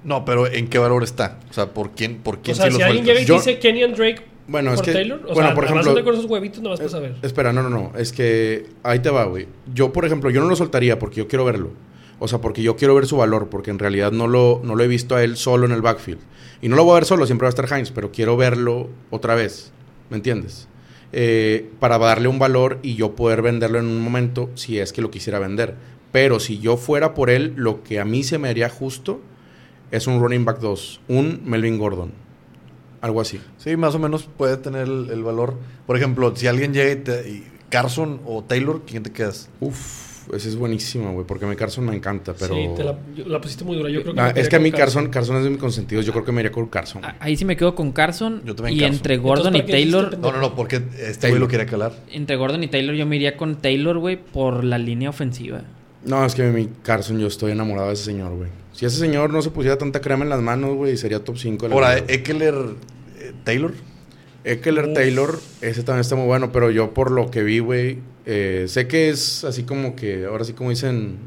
No, 0.04 0.26
pero 0.26 0.46
¿en 0.46 0.68
qué 0.68 0.76
valor 0.76 1.04
está? 1.04 1.38
O 1.48 1.54
sea, 1.54 1.68
¿por 1.70 1.92
quién, 1.92 2.16
por 2.18 2.40
quién 2.40 2.52
o 2.52 2.56
sea, 2.58 2.66
sí 2.66 2.72
lo 2.72 2.76
si 2.76 2.82
alguien 2.82 3.06
llega 3.06 3.20
y 3.22 3.24
Yo- 3.24 3.36
dice 3.36 3.58
Kenyan 3.58 3.94
Drake 3.94 4.20
Bueno, 4.48 4.70
por 4.70 4.78
es 4.80 4.82
que 4.82 4.92
Taylor, 4.92 5.20
o 5.28 5.34
bueno, 5.34 5.48
sea, 5.48 5.54
por 5.54 5.64
ejemplo, 5.64 6.12
esos 6.12 6.24
huevitos, 6.26 6.62
para 6.62 6.84
Eh, 6.84 6.88
saber. 6.88 7.14
Espera, 7.22 7.52
no, 7.52 7.62
no, 7.62 7.70
no. 7.70 7.92
Es 7.96 8.12
que 8.12 8.66
ahí 8.82 8.98
te 8.98 9.10
va, 9.10 9.24
güey. 9.24 9.46
Yo, 9.72 9.92
por 9.92 10.04
ejemplo, 10.04 10.30
yo 10.30 10.40
no 10.40 10.48
lo 10.48 10.56
soltaría 10.56 10.98
porque 10.98 11.16
yo 11.16 11.28
quiero 11.28 11.44
verlo. 11.44 11.70
O 12.18 12.28
sea, 12.28 12.40
porque 12.40 12.62
yo 12.62 12.76
quiero 12.76 12.94
ver 12.94 13.06
su 13.06 13.16
valor, 13.16 13.48
porque 13.48 13.70
en 13.70 13.78
realidad 13.78 14.12
no 14.12 14.28
lo, 14.28 14.60
no 14.62 14.76
lo 14.76 14.84
he 14.84 14.88
visto 14.88 15.16
a 15.16 15.24
él 15.24 15.36
solo 15.36 15.66
en 15.66 15.72
el 15.72 15.82
backfield. 15.82 16.20
Y 16.60 16.68
no 16.68 16.76
lo 16.76 16.84
voy 16.84 16.92
a 16.92 16.94
ver 16.96 17.04
solo, 17.04 17.26
siempre 17.26 17.46
va 17.46 17.48
a 17.48 17.54
estar 17.62 17.66
Hines, 17.78 17.90
pero 17.90 18.12
quiero 18.12 18.36
verlo 18.36 18.88
otra 19.10 19.34
vez. 19.34 19.72
¿Me 20.10 20.16
entiendes? 20.16 20.68
Eh, 21.12 21.68
para 21.80 21.98
darle 21.98 22.28
un 22.28 22.38
valor 22.38 22.78
y 22.82 22.94
yo 22.94 23.14
poder 23.16 23.42
venderlo 23.42 23.78
en 23.78 23.86
un 23.86 24.00
momento 24.00 24.50
si 24.54 24.78
es 24.78 24.92
que 24.92 25.02
lo 25.02 25.10
quisiera 25.10 25.38
vender. 25.38 25.74
Pero 26.12 26.38
si 26.40 26.58
yo 26.58 26.76
fuera 26.76 27.14
por 27.14 27.28
él, 27.30 27.54
lo 27.56 27.82
que 27.82 27.98
a 27.98 28.04
mí 28.04 28.22
se 28.22 28.38
me 28.38 28.48
haría 28.48 28.68
justo 28.68 29.20
es 29.90 30.06
un 30.06 30.20
running 30.20 30.44
back 30.44 30.60
2, 30.60 31.00
un 31.08 31.40
Melvin 31.44 31.78
Gordon. 31.78 32.12
Algo 33.02 33.20
así. 33.20 33.38
Sí, 33.58 33.76
más 33.76 33.94
o 33.94 33.98
menos 33.98 34.28
puede 34.38 34.56
tener 34.56 34.82
el, 34.88 35.10
el 35.10 35.22
valor. 35.22 35.56
Por 35.86 35.96
ejemplo, 35.98 36.34
si 36.34 36.46
alguien 36.46 36.72
llega 36.72 36.92
y, 36.92 36.96
te- 36.96 37.28
y 37.28 37.44
Carson 37.68 38.20
o 38.24 38.42
Taylor, 38.44 38.82
¿quién 38.86 39.02
te 39.02 39.10
quedas? 39.12 39.50
Uf, 39.60 40.32
esa 40.32 40.48
es 40.48 40.54
buenísima, 40.56 41.10
güey, 41.10 41.26
porque 41.26 41.44
a 41.44 41.48
mí 41.48 41.56
Carson 41.56 41.84
me 41.84 41.96
encanta, 41.96 42.32
pero... 42.38 42.54
Sí, 42.54 42.68
te 42.76 42.84
la, 42.84 42.96
yo- 43.16 43.24
la 43.26 43.40
pusiste 43.40 43.64
muy 43.64 43.76
dura. 43.76 43.90
Yo 43.90 44.02
creo 44.02 44.14
que 44.14 44.20
Ah, 44.20 44.32
es 44.36 44.48
que 44.48 44.54
a 44.54 44.60
mí 44.60 44.70
Carson, 44.70 45.08
Carson 45.10 45.36
es 45.38 45.44
de 45.44 45.50
mis 45.50 45.58
consentidos, 45.58 46.06
yo 46.06 46.12
creo 46.12 46.24
que 46.24 46.30
me 46.30 46.42
iría 46.42 46.52
con 46.52 46.66
Carson. 46.66 47.02
Ah, 47.04 47.16
Ahí 47.18 47.36
sí 47.36 47.44
me 47.44 47.56
quedo 47.56 47.74
con 47.74 47.90
Carson. 47.90 48.40
Yo 48.44 48.54
también 48.54 48.76
y 48.76 48.80
Carson. 48.80 48.96
entre 48.96 49.16
Gordon 49.16 49.56
y 49.56 49.58
Entonces, 49.58 49.62
¿para 49.62 49.66
qué 49.66 49.72
Taylor, 50.12 50.18
No, 50.20 50.32
no, 50.32 50.40
no, 50.40 50.54
porque 50.54 50.76
este 50.76 50.92
Taylor. 51.22 51.30
güey 51.30 51.40
lo 51.40 51.48
quería 51.48 51.66
calar. 51.66 51.92
entre 52.12 52.36
Gordon 52.36 52.62
y 52.62 52.68
Taylor 52.68 52.94
yo 52.94 53.04
me 53.04 53.16
iría 53.16 53.36
con 53.36 53.56
Taylor, 53.56 53.98
güey, 53.98 54.16
por 54.16 54.62
la 54.62 54.78
línea 54.78 55.10
ofensiva. 55.10 55.62
No, 56.04 56.24
es 56.24 56.34
que 56.36 56.44
mi 56.44 56.68
Carson, 56.82 57.18
yo 57.18 57.26
estoy 57.26 57.50
enamorado 57.52 57.88
de 57.88 57.94
ese 57.94 58.04
señor, 58.04 58.32
güey. 58.36 58.48
Si 58.72 58.86
ese 58.86 58.96
señor 58.98 59.30
no 59.32 59.42
se 59.42 59.50
pusiera 59.50 59.76
tanta 59.78 60.00
crema 60.00 60.24
en 60.24 60.30
las 60.30 60.40
manos, 60.40 60.74
güey, 60.76 60.96
sería 60.96 61.22
top 61.22 61.36
5. 61.38 61.66
Ahora, 61.70 61.98
Eckler, 61.98 62.54
eh, 63.18 63.32
Taylor. 63.44 63.72
Eckler 64.44 64.86
Uf. 64.86 64.94
Taylor, 64.94 65.38
ese 65.60 65.82
también 65.84 66.00
está 66.00 66.16
muy 66.16 66.26
bueno, 66.26 66.50
pero 66.52 66.70
yo 66.70 66.92
por 66.94 67.10
lo 67.10 67.30
que 67.30 67.42
vi, 67.42 67.60
güey, 67.60 67.98
eh, 68.26 68.64
sé 68.68 68.88
que 68.88 69.08
es 69.10 69.44
así 69.44 69.62
como 69.62 69.94
que, 69.94 70.24
ahora 70.24 70.44
sí 70.44 70.52
como 70.52 70.70
dicen, 70.70 71.18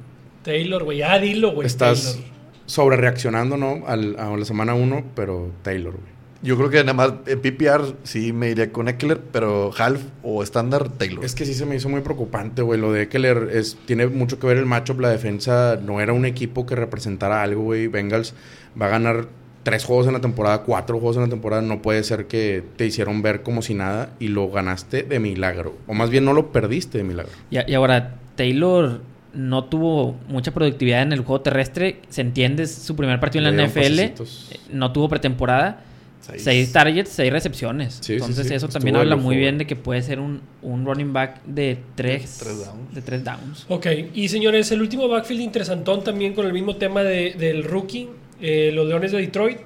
Taylor, 0.43 0.83
güey. 0.83 0.97
Ya 0.99 1.17
dilo, 1.19 1.53
güey. 1.53 1.65
estás 1.65 2.13
Taylor. 2.15 2.29
sobre 2.65 2.97
reaccionando, 2.97 3.57
¿no? 3.57 3.83
Al- 3.87 4.19
a 4.19 4.35
la 4.35 4.45
semana 4.45 4.73
1, 4.75 5.05
pero 5.15 5.51
Taylor, 5.63 5.93
güey. 5.93 6.14
Yo 6.41 6.57
creo 6.57 6.69
que 6.69 6.77
nada 6.83 6.93
más 6.93 7.13
en 7.25 7.39
PPR 7.41 7.95
sí 8.03 8.31
me 8.33 8.49
iría 8.51 8.71
con 8.71 8.87
Eckler, 8.87 9.19
pero 9.31 9.71
half 9.77 10.01
o 10.21 10.43
estándar 10.43 10.89
Taylor. 10.89 11.25
Es 11.25 11.33
que 11.33 11.45
sí 11.45 11.53
se 11.53 11.65
me 11.65 11.75
hizo 11.75 11.89
muy 11.89 12.01
preocupante, 12.01 12.61
güey. 12.61 12.79
Lo 12.79 12.91
de 12.91 13.03
Eckler 13.03 13.49
es, 13.51 13.77
tiene 13.85 14.07
mucho 14.07 14.39
que 14.39 14.45
ver 14.47 14.57
el 14.57 14.65
matchup. 14.65 14.99
La 14.99 15.09
defensa 15.09 15.79
no 15.81 16.01
era 16.01 16.13
un 16.13 16.25
equipo 16.25 16.65
que 16.65 16.75
representara 16.75 17.41
algo, 17.41 17.63
güey. 17.63 17.87
Bengals 17.87 18.33
va 18.79 18.87
a 18.87 18.89
ganar 18.89 19.27
tres 19.63 19.83
juegos 19.85 20.05
en 20.05 20.13
la 20.13 20.21
temporada, 20.21 20.61
cuatro 20.61 20.99
juegos 20.99 21.15
en 21.17 21.23
la 21.23 21.29
temporada. 21.29 21.63
No 21.63 21.81
puede 21.81 22.03
ser 22.03 22.27
que 22.27 22.63
te 22.75 22.85
hicieron 22.85 23.23
ver 23.23 23.41
como 23.41 23.63
si 23.63 23.73
nada 23.73 24.11
y 24.19 24.27
lo 24.27 24.49
ganaste 24.51 25.01
de 25.01 25.19
milagro. 25.19 25.75
O 25.87 25.95
más 25.95 26.11
bien 26.11 26.25
no 26.25 26.33
lo 26.33 26.51
perdiste 26.51 26.99
de 26.99 27.03
milagro. 27.05 27.31
Y, 27.49 27.73
ahora, 27.73 28.15
Taylor 28.35 29.01
no 29.33 29.63
tuvo 29.65 30.15
mucha 30.29 30.53
productividad 30.53 31.01
en 31.01 31.13
el 31.13 31.21
juego 31.21 31.41
terrestre. 31.41 32.01
Se 32.09 32.21
entiende, 32.21 32.63
es 32.63 32.75
su 32.75 32.95
primer 32.95 33.19
partido 33.19 33.47
en 33.47 33.57
la 33.57 33.63
NFL. 33.65 33.79
pasecitos. 33.79 34.49
eh, 34.53 34.59
No 34.71 34.91
tuvo 34.91 35.09
pretemporada. 35.09 35.81
Seis. 36.25 36.43
Seis 36.43 36.71
targets, 36.71 37.09
seis 37.09 37.31
recepciones. 37.31 37.99
Sí, 38.01 38.13
Entonces 38.13 38.47
sí. 38.47 38.53
eso 38.53 38.65
Estuvo 38.65 38.79
también 38.79 38.95
habla 38.95 39.15
muy 39.15 39.35
bien 39.35 39.55
güey. 39.55 39.59
de 39.59 39.67
que 39.67 39.75
puede 39.75 40.01
ser 40.01 40.19
un, 40.19 40.41
un 40.63 40.85
running 40.85 41.13
back 41.13 41.43
de 41.45 41.77
tres, 41.95 42.37
Tres 42.41 42.65
downs. 42.65 42.95
De 42.95 43.01
tres 43.01 43.23
downs. 43.23 43.65
Ok, 43.69 43.87
y 44.13 44.27
señores, 44.29 44.71
el 44.71 44.81
último 44.81 45.07
backfield 45.07 45.41
interesantón 45.41 46.03
también 46.03 46.33
con 46.33 46.45
el 46.47 46.53
mismo 46.53 46.77
tema 46.77 47.03
de- 47.03 47.33
del 47.33 47.63
rookie, 47.63 48.09
eh, 48.41 48.71
los 48.73 48.87
Leones 48.87 49.11
de 49.11 49.19
Detroit. 49.19 49.59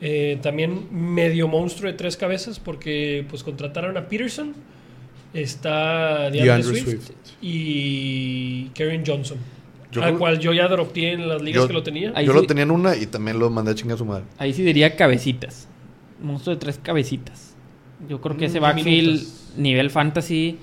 Eh, 0.00 0.38
también 0.42 0.88
medio 0.90 1.48
monstruo 1.48 1.90
de 1.90 1.96
tres 1.96 2.16
cabezas 2.18 2.58
porque 2.58 3.24
pues 3.30 3.42
contrataron 3.42 3.96
a 3.96 4.08
Peterson, 4.08 4.54
está 5.34 6.30
DeAndre 6.30 6.62
Swift, 6.80 6.84
Swift. 6.84 7.10
y 7.42 8.66
Karen 8.74 9.02
Johnson, 9.06 9.38
Yo 9.96 10.02
al 10.02 10.08
creo- 10.10 10.18
cual 10.18 10.38
yo 10.38 10.52
ya 10.52 10.68
dropé 10.68 11.12
en 11.12 11.28
las 11.28 11.42
ligas 11.42 11.62
Yo- 11.62 11.66
que 11.68 11.72
lo 11.74 11.82
tenía. 11.82 12.12
Ahí 12.14 12.24
Yo 12.26 12.32
sí- 12.32 12.38
lo 12.40 12.46
tenía 12.46 12.62
en 12.64 12.70
una 12.70 12.96
y 12.96 13.06
también 13.06 13.38
lo 13.38 13.50
mandé 13.50 13.72
a 13.72 13.74
chingar 13.74 13.94
a 13.96 13.98
su 13.98 14.04
madre. 14.04 14.24
Ahí 14.38 14.52
sí 14.52 14.62
diría 14.62 14.94
cabecitas. 14.96 15.68
Monstruo 16.22 16.54
de 16.54 16.60
tres 16.60 16.78
cabecitas. 16.82 17.54
Yo 18.08 18.20
creo 18.20 18.36
que 18.36 18.46
ese 18.46 18.58
Mm, 18.60 18.62
backfield, 18.62 19.08
minutos. 19.20 19.52
nivel 19.56 19.90
fantasy, 19.90 20.58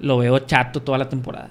lo 0.00 0.18
veo 0.18 0.38
chato 0.40 0.82
toda 0.82 0.98
la 0.98 1.08
temporada. 1.08 1.50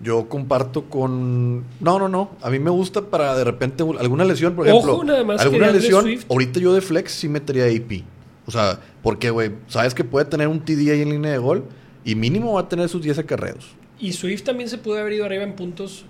Yo 0.00 0.28
comparto 0.28 0.84
con... 0.84 1.64
No, 1.80 1.98
no, 1.98 2.08
no. 2.08 2.30
A 2.42 2.50
mí 2.50 2.58
me 2.60 2.70
gusta 2.70 3.02
para 3.02 3.36
de 3.36 3.42
repente 3.44 3.82
alguna 3.98 4.24
lesión, 4.24 4.54
por 4.54 4.68
ejemplo. 4.68 4.92
Ojo, 4.94 5.04
nada 5.04 5.24
más 5.24 5.38
que 5.38 5.42
alguna 5.42 5.66
DeAndre 5.66 5.82
lesión. 5.82 6.04
Swift- 6.04 6.26
Ahorita 6.30 6.60
yo 6.60 6.72
de 6.72 6.80
flex 6.80 7.10
sí 7.12 7.28
metería 7.28 7.64
AP. 7.64 8.04
O 8.46 8.50
sea, 8.52 8.78
porque, 9.02 9.30
güey, 9.30 9.50
sabes 9.66 9.94
que 9.94 10.04
puede 10.04 10.24
tener 10.26 10.46
un 10.48 10.60
TD 10.60 10.92
ahí 10.92 11.02
en 11.02 11.10
línea 11.10 11.32
de 11.32 11.38
gol 11.38 11.64
y 12.04 12.14
mínimo 12.14 12.52
va 12.54 12.60
a 12.62 12.68
tener 12.68 12.88
sus 12.88 13.02
10 13.02 13.18
acarreos. 13.18 13.70
Y 13.98 14.12
Swift 14.12 14.44
también 14.44 14.68
se 14.68 14.78
pudo 14.78 14.98
haber 14.98 15.12
ido 15.14 15.24
arriba 15.26 15.42
en 15.42 15.54
puntos 15.54 16.04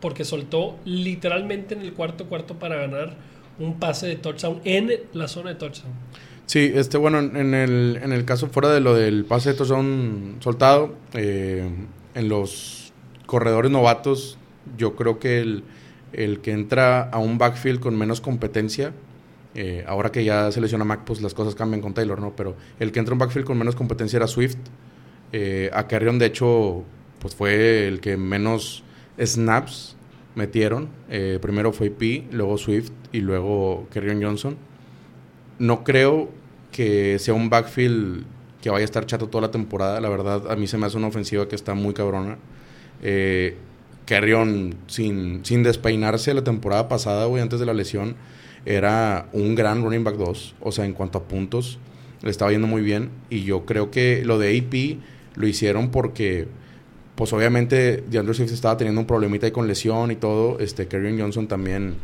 porque 0.00 0.24
soltó 0.24 0.78
literalmente 0.84 1.74
en 1.74 1.82
el 1.82 1.92
cuarto 1.92 2.26
cuarto 2.26 2.58
para 2.58 2.76
ganar 2.76 3.16
un 3.58 3.78
pase 3.78 4.06
de 4.06 4.16
touchdown 4.16 4.60
en 4.64 4.92
la 5.12 5.28
zona 5.28 5.50
de 5.50 5.56
touchdown. 5.56 5.92
Sí, 6.46 6.70
este, 6.74 6.96
bueno, 6.96 7.18
en 7.18 7.54
el, 7.54 7.98
en 8.02 8.12
el 8.12 8.24
caso 8.24 8.48
fuera 8.48 8.70
de 8.72 8.80
lo 8.80 8.94
del 8.94 9.24
pase 9.24 9.50
de 9.50 9.56
touchdown 9.56 10.36
soltado, 10.40 10.94
eh, 11.14 11.68
en 12.14 12.28
los 12.28 12.92
corredores 13.26 13.70
novatos, 13.70 14.38
yo 14.78 14.94
creo 14.94 15.18
que 15.18 15.40
el, 15.40 15.64
el 16.12 16.40
que 16.40 16.52
entra 16.52 17.02
a 17.02 17.18
un 17.18 17.38
backfield 17.38 17.80
con 17.80 17.96
menos 17.98 18.20
competencia, 18.20 18.92
eh, 19.54 19.84
ahora 19.88 20.12
que 20.12 20.22
ya 20.22 20.52
se 20.52 20.60
lesiona 20.60 20.84
Mac, 20.84 21.02
pues 21.04 21.22
las 21.22 21.34
cosas 21.34 21.54
cambian 21.54 21.80
con 21.80 21.94
Taylor, 21.94 22.20
¿no? 22.20 22.36
Pero 22.36 22.56
el 22.78 22.92
que 22.92 22.98
entra 22.98 23.12
a 23.12 23.14
un 23.14 23.18
backfield 23.18 23.46
con 23.46 23.58
menos 23.58 23.74
competencia 23.74 24.18
era 24.18 24.26
Swift. 24.26 24.58
Eh, 25.32 25.70
a 25.72 25.86
Carrion, 25.88 26.18
de 26.18 26.26
hecho, 26.26 26.84
pues 27.18 27.34
fue 27.34 27.88
el 27.88 28.00
que 28.00 28.16
menos 28.16 28.84
snaps 29.18 29.96
metieron. 30.34 30.88
Eh, 31.08 31.38
primero 31.40 31.72
fue 31.72 31.90
P, 31.90 32.24
luego 32.30 32.58
Swift 32.58 32.90
y 33.12 33.20
luego 33.20 33.86
Carrion 33.92 34.22
Johnson. 34.22 34.56
No 35.58 35.84
creo 35.84 36.30
que 36.72 37.18
sea 37.18 37.34
un 37.34 37.48
backfield 37.48 38.24
que 38.60 38.70
vaya 38.70 38.82
a 38.82 38.84
estar 38.84 39.06
chato 39.06 39.28
toda 39.28 39.42
la 39.42 39.50
temporada. 39.50 40.00
La 40.00 40.08
verdad, 40.08 40.50
a 40.50 40.56
mí 40.56 40.66
se 40.66 40.76
me 40.76 40.86
hace 40.86 40.96
una 40.96 41.06
ofensiva 41.06 41.48
que 41.48 41.54
está 41.54 41.74
muy 41.74 41.94
cabrona. 41.94 42.36
Eh, 43.02 43.56
sin, 44.86 45.44
sin 45.44 45.62
despeinarse 45.62 46.32
la 46.34 46.44
temporada 46.44 46.88
pasada, 46.88 47.26
güey, 47.26 47.42
antes 47.42 47.58
de 47.58 47.66
la 47.66 47.74
lesión, 47.74 48.16
era 48.64 49.28
un 49.32 49.54
gran 49.54 49.82
running 49.82 50.04
back 50.04 50.16
2. 50.16 50.56
O 50.60 50.72
sea, 50.72 50.84
en 50.84 50.92
cuanto 50.92 51.18
a 51.18 51.22
puntos, 51.24 51.78
le 52.22 52.30
estaba 52.30 52.50
yendo 52.50 52.66
muy 52.66 52.82
bien. 52.82 53.10
Y 53.30 53.44
yo 53.44 53.64
creo 53.64 53.90
que 53.90 54.24
lo 54.24 54.38
de 54.38 54.58
AP 54.58 54.98
lo 55.36 55.46
hicieron 55.46 55.90
porque, 55.90 56.48
pues 57.16 57.32
obviamente, 57.32 58.04
DeAndre 58.08 58.34
Swift 58.34 58.52
estaba 58.52 58.76
teniendo 58.76 59.00
un 59.00 59.06
problemita 59.06 59.46
ahí 59.46 59.52
con 59.52 59.66
lesión 59.66 60.10
y 60.10 60.16
todo. 60.16 60.58
Este, 60.60 60.86
Kerryon 60.86 61.18
Johnson 61.18 61.48
también 61.48 61.94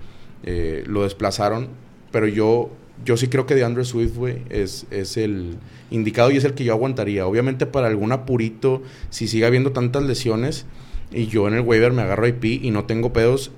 eh, 0.43 0.83
lo 0.87 1.05
desplazaron. 1.05 1.69
Pero 2.11 2.27
yo 2.27 2.71
yo 3.05 3.17
sí 3.17 3.29
creo 3.29 3.47
que 3.47 3.55
DeAndre 3.55 3.85
Swift, 3.85 4.17
güey, 4.17 4.43
es, 4.51 4.87
es 4.91 5.17
el 5.17 5.57
indicado 5.91 6.31
y 6.31 6.37
es 6.37 6.45
el 6.45 6.55
que 6.55 6.65
yo 6.65 6.73
aguantaría. 6.73 7.27
Obviamente 7.27 7.67
para 7.67 7.89
algún 7.89 8.13
apurito, 8.13 8.83
si 9.11 9.29
sigue 9.29 9.47
habiendo 9.47 9.73
tantas 9.73 10.03
lesiones 10.03 10.67
y 11.11 11.27
yo 11.27 11.49
en 11.49 11.55
el 11.55 11.61
waiver 11.61 11.93
me 11.93 12.03
agarro 12.03 12.25
a 12.25 12.29
IP 12.29 12.45
y 12.45 12.71
no 12.71 12.85
tengo 12.85 13.13
pedos, 13.13 13.51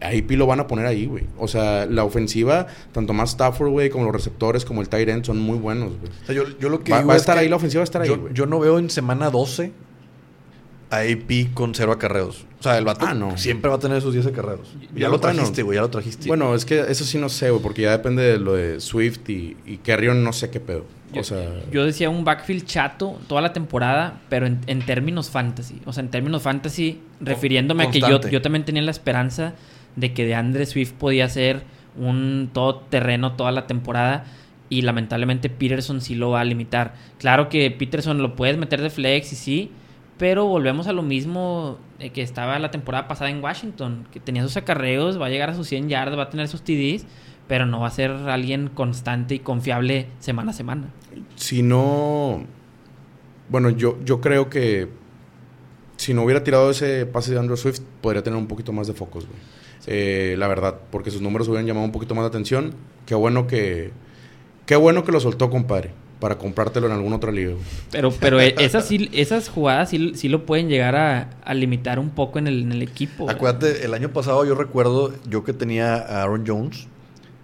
a 0.00 0.14
IP 0.14 0.32
lo 0.32 0.46
van 0.46 0.60
a 0.60 0.66
poner 0.66 0.86
ahí, 0.86 1.06
güey. 1.06 1.24
O 1.38 1.48
sea, 1.48 1.86
la 1.86 2.04
ofensiva, 2.04 2.66
tanto 2.92 3.12
más 3.12 3.30
Stafford, 3.30 3.70
güey, 3.70 3.90
como 3.90 4.04
los 4.04 4.14
receptores, 4.14 4.64
como 4.64 4.80
el 4.80 4.88
tight 4.88 5.08
end, 5.08 5.24
son 5.24 5.38
muy 5.38 5.58
buenos, 5.58 5.90
güey. 5.98 6.12
O 6.22 6.26
sea, 6.26 6.34
yo, 6.34 6.44
yo 6.58 6.68
lo 6.68 6.82
que 6.82 6.92
Va, 6.92 6.98
digo 6.98 7.08
va 7.08 7.14
a 7.14 7.16
es 7.16 7.22
estar 7.22 7.36
que 7.36 7.40
ahí, 7.42 7.48
la 7.48 7.56
ofensiva 7.56 7.80
va 7.80 7.82
a 7.82 7.84
estar 7.84 8.02
ahí, 8.02 8.08
güey. 8.08 8.32
yo 8.34 8.46
no 8.46 8.58
veo 8.60 8.78
en 8.78 8.90
semana 8.90 9.30
12 9.30 9.72
a 10.90 10.98
AP 11.00 11.52
con 11.54 11.74
cero 11.74 11.92
acarreos. 11.92 12.44
O 12.60 12.62
sea, 12.62 12.78
el 12.78 12.84
vato 12.84 13.06
Ah, 13.06 13.14
no. 13.14 13.36
siempre 13.36 13.68
va 13.68 13.76
a 13.76 13.78
tener 13.78 13.98
esos 13.98 14.12
10 14.12 14.26
acarreos. 14.26 14.74
Ya 14.94 15.08
lo 15.08 15.20
trajiste, 15.20 15.62
güey, 15.62 15.76
ya 15.76 15.82
lo 15.82 15.90
trajiste. 15.90 16.26
Bueno, 16.26 16.54
es 16.54 16.64
que 16.64 16.80
eso 16.88 17.04
sí 17.04 17.18
no 17.18 17.28
sé, 17.28 17.50
güey, 17.50 17.62
porque 17.62 17.82
ya 17.82 17.90
depende 17.92 18.22
de 18.22 18.38
lo 18.38 18.54
de 18.54 18.80
Swift 18.80 19.28
y, 19.28 19.56
y 19.66 19.76
Carrion, 19.78 20.24
no 20.24 20.32
sé 20.32 20.50
qué 20.50 20.58
pedo. 20.60 20.84
Yo, 21.12 21.20
O 21.20 21.24
sea, 21.24 21.44
yo 21.70 21.84
decía 21.84 22.10
un 22.10 22.24
backfield 22.24 22.64
chato 22.64 23.18
toda 23.28 23.40
la 23.40 23.52
temporada, 23.52 24.20
pero 24.28 24.46
en, 24.46 24.60
en 24.66 24.84
términos 24.84 25.30
fantasy. 25.30 25.80
O 25.84 25.92
sea, 25.92 26.02
en 26.02 26.10
términos 26.10 26.42
fantasy, 26.42 27.00
refiriéndome 27.20 27.84
a 27.84 27.90
que 27.90 28.00
yo, 28.00 28.20
yo 28.22 28.42
también 28.42 28.64
tenía 28.64 28.82
la 28.82 28.90
esperanza 28.90 29.54
de 29.94 30.12
que 30.12 30.24
de 30.24 30.34
Andre 30.34 30.66
Swift 30.66 30.92
podía 30.92 31.28
ser 31.28 31.62
un 31.96 32.50
todoterreno 32.52 33.32
toda 33.34 33.52
la 33.52 33.66
temporada. 33.66 34.24
Y 34.68 34.82
lamentablemente 34.82 35.48
Peterson 35.48 36.00
sí 36.00 36.16
lo 36.16 36.30
va 36.30 36.40
a 36.40 36.44
limitar. 36.44 36.94
Claro 37.18 37.48
que 37.48 37.70
Peterson 37.70 38.18
lo 38.18 38.34
puedes 38.34 38.56
meter 38.58 38.80
de 38.82 38.90
flex 38.90 39.32
y 39.32 39.36
sí, 39.36 39.70
pero 40.18 40.46
volvemos 40.46 40.86
a 40.86 40.92
lo 40.92 41.02
mismo 41.02 41.78
eh, 41.98 42.10
que 42.10 42.22
estaba 42.22 42.58
la 42.58 42.70
temporada 42.70 43.08
pasada 43.08 43.30
en 43.30 43.42
Washington, 43.42 44.06
que 44.10 44.20
tenía 44.20 44.42
sus 44.42 44.56
acarreos, 44.56 45.20
va 45.20 45.26
a 45.26 45.28
llegar 45.28 45.50
a 45.50 45.54
sus 45.54 45.68
100 45.68 45.88
yardas, 45.88 46.18
va 46.18 46.24
a 46.24 46.30
tener 46.30 46.48
sus 46.48 46.62
TDs, 46.62 47.06
pero 47.48 47.66
no 47.66 47.80
va 47.80 47.88
a 47.88 47.90
ser 47.90 48.10
alguien 48.10 48.68
constante 48.68 49.34
y 49.34 49.38
confiable 49.40 50.08
semana 50.18 50.50
a 50.50 50.54
semana. 50.54 50.88
si 51.36 51.62
no. 51.62 52.44
Bueno, 53.48 53.70
yo, 53.70 53.98
yo 54.04 54.20
creo 54.20 54.50
que 54.50 54.88
si 55.96 56.14
no 56.14 56.24
hubiera 56.24 56.42
tirado 56.42 56.70
ese 56.70 57.06
pase 57.06 57.32
de 57.32 57.38
Andrew 57.38 57.56
Swift, 57.56 57.80
podría 58.00 58.22
tener 58.22 58.38
un 58.38 58.48
poquito 58.48 58.72
más 58.72 58.86
de 58.86 58.94
focos, 58.94 59.26
güey. 59.26 59.38
Eh, 59.86 60.34
la 60.38 60.48
verdad, 60.48 60.80
porque 60.90 61.10
sus 61.10 61.20
números 61.20 61.46
hubieran 61.48 61.66
llamado 61.66 61.86
un 61.86 61.92
poquito 61.92 62.14
más 62.14 62.24
de 62.24 62.28
atención. 62.28 62.74
Qué 63.06 63.14
bueno 63.14 63.46
que. 63.46 63.92
Qué 64.66 64.74
bueno 64.74 65.04
que 65.04 65.12
lo 65.12 65.20
soltó, 65.20 65.48
compadre. 65.48 65.92
Para 66.20 66.38
comprártelo 66.38 66.86
en 66.86 66.92
alguna 66.94 67.16
otra 67.16 67.30
liga, 67.30 67.50
güey. 67.52 67.62
Pero, 67.90 68.10
pero 68.10 68.40
e- 68.40 68.54
esas, 68.58 68.86
sí- 68.86 69.10
esas 69.12 69.48
jugadas 69.50 69.90
sí, 69.90 70.12
sí 70.14 70.28
lo 70.28 70.46
pueden 70.46 70.68
llegar 70.68 70.96
a, 70.96 71.30
a 71.44 71.52
limitar 71.54 71.98
un 71.98 72.08
poco 72.10 72.38
en 72.38 72.46
el, 72.46 72.62
en 72.62 72.72
el 72.72 72.82
equipo. 72.82 73.24
güey. 73.24 73.36
Acuérdate, 73.36 73.84
el 73.84 73.92
año 73.92 74.08
pasado 74.10 74.44
yo 74.46 74.54
recuerdo, 74.54 75.12
yo 75.28 75.44
que 75.44 75.52
tenía 75.52 75.94
a 75.96 76.22
Aaron 76.22 76.44
Jones, 76.46 76.86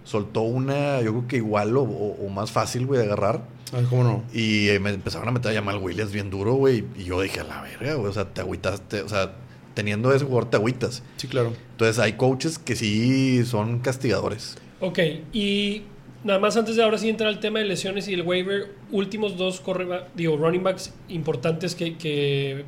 soltó 0.03 0.41
una, 0.41 1.01
yo 1.01 1.11
creo 1.11 1.27
que 1.27 1.37
igual 1.37 1.77
o, 1.77 1.83
o- 1.83 2.25
o 2.25 2.29
más 2.29 2.51
fácil, 2.51 2.85
güey, 2.87 2.99
de 2.99 3.05
agarrar. 3.05 3.41
Ah, 3.73 3.81
¿Cómo 3.89 4.03
no? 4.03 4.23
Y 4.33 4.69
eh, 4.69 4.79
me 4.79 4.89
empezaron 4.91 5.27
a 5.27 5.31
meter 5.31 5.51
a 5.51 5.55
Jamal 5.55 5.77
Williams 5.77 6.11
bien 6.11 6.29
duro, 6.29 6.53
güey. 6.53 6.83
Y 6.97 7.05
yo 7.05 7.21
dije, 7.21 7.39
a 7.39 7.43
la 7.43 7.61
verga, 7.61 7.95
güey. 7.95 8.07
O 8.09 8.13
sea, 8.13 8.25
te 8.25 8.41
agüitaste. 8.41 9.01
O 9.01 9.09
sea, 9.09 9.33
teniendo 9.73 10.13
ese 10.13 10.25
jugador 10.25 10.49
te 10.49 10.57
agüitas. 10.57 11.01
Sí, 11.17 11.27
claro. 11.27 11.53
Entonces 11.71 11.97
hay 11.97 12.13
coaches 12.13 12.59
que 12.59 12.75
sí 12.75 13.43
son 13.45 13.79
castigadores. 13.79 14.57
Ok, 14.79 14.99
y 15.31 15.83
nada 16.23 16.39
más 16.39 16.55
antes 16.57 16.75
de 16.75 16.83
ahora 16.83 16.97
sí 16.97 17.09
entrar 17.09 17.29
al 17.29 17.39
tema 17.39 17.59
de 17.59 17.65
lesiones 17.65 18.07
y 18.07 18.13
el 18.13 18.21
waiver, 18.21 18.73
últimos 18.91 19.37
dos 19.37 19.59
corre, 19.59 19.87
digo, 20.15 20.37
running 20.37 20.63
backs 20.63 20.93
importantes 21.09 21.75
que, 21.75 22.65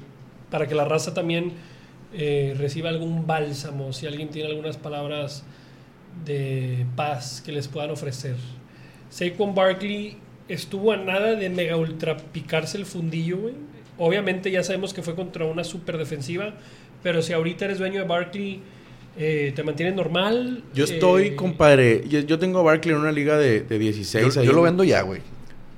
para 0.49 0.67
que 0.67 0.75
la 0.75 0.85
raza 0.85 1.13
también 1.13 1.53
eh, 2.13 2.53
reciba 2.57 2.89
algún 2.89 3.25
bálsamo, 3.25 3.93
si 3.93 4.07
alguien 4.07 4.29
tiene 4.29 4.49
algunas 4.49 4.77
palabras 4.77 5.43
de 6.25 6.85
paz 6.95 7.41
que 7.45 7.51
les 7.51 7.67
puedan 7.67 7.91
ofrecer. 7.91 8.35
Saquon 9.09 9.55
Barkley 9.55 10.17
estuvo 10.47 10.91
a 10.91 10.97
nada 10.97 11.35
de 11.35 11.49
mega 11.49 11.77
ultra 11.77 12.17
picarse 12.17 12.77
el 12.77 12.85
fundillo, 12.85 13.37
güey. 13.37 13.53
Obviamente 13.97 14.51
ya 14.51 14.63
sabemos 14.63 14.93
que 14.93 15.01
fue 15.01 15.15
contra 15.15 15.45
una 15.45 15.63
super 15.63 15.97
defensiva, 15.97 16.53
pero 17.01 17.21
si 17.21 17.33
ahorita 17.33 17.65
eres 17.65 17.79
dueño 17.79 18.01
de 18.01 18.07
Barkley, 18.07 18.61
eh, 19.17 19.53
te 19.55 19.63
mantienes 19.63 19.95
normal. 19.95 20.63
Yo 20.73 20.83
estoy, 20.83 21.27
eh, 21.27 21.35
compadre. 21.35 22.03
Yo, 22.07 22.19
yo 22.19 22.37
tengo 22.39 22.59
a 22.59 22.63
Barkley 22.63 22.93
en 22.93 23.01
una 23.01 23.11
liga 23.11 23.37
de, 23.37 23.61
de 23.61 23.79
16. 23.79 24.35
Yo, 24.35 24.53
lo 24.53 24.61
vendo 24.61 24.83
ya, 24.83 25.01
güey. 25.01 25.21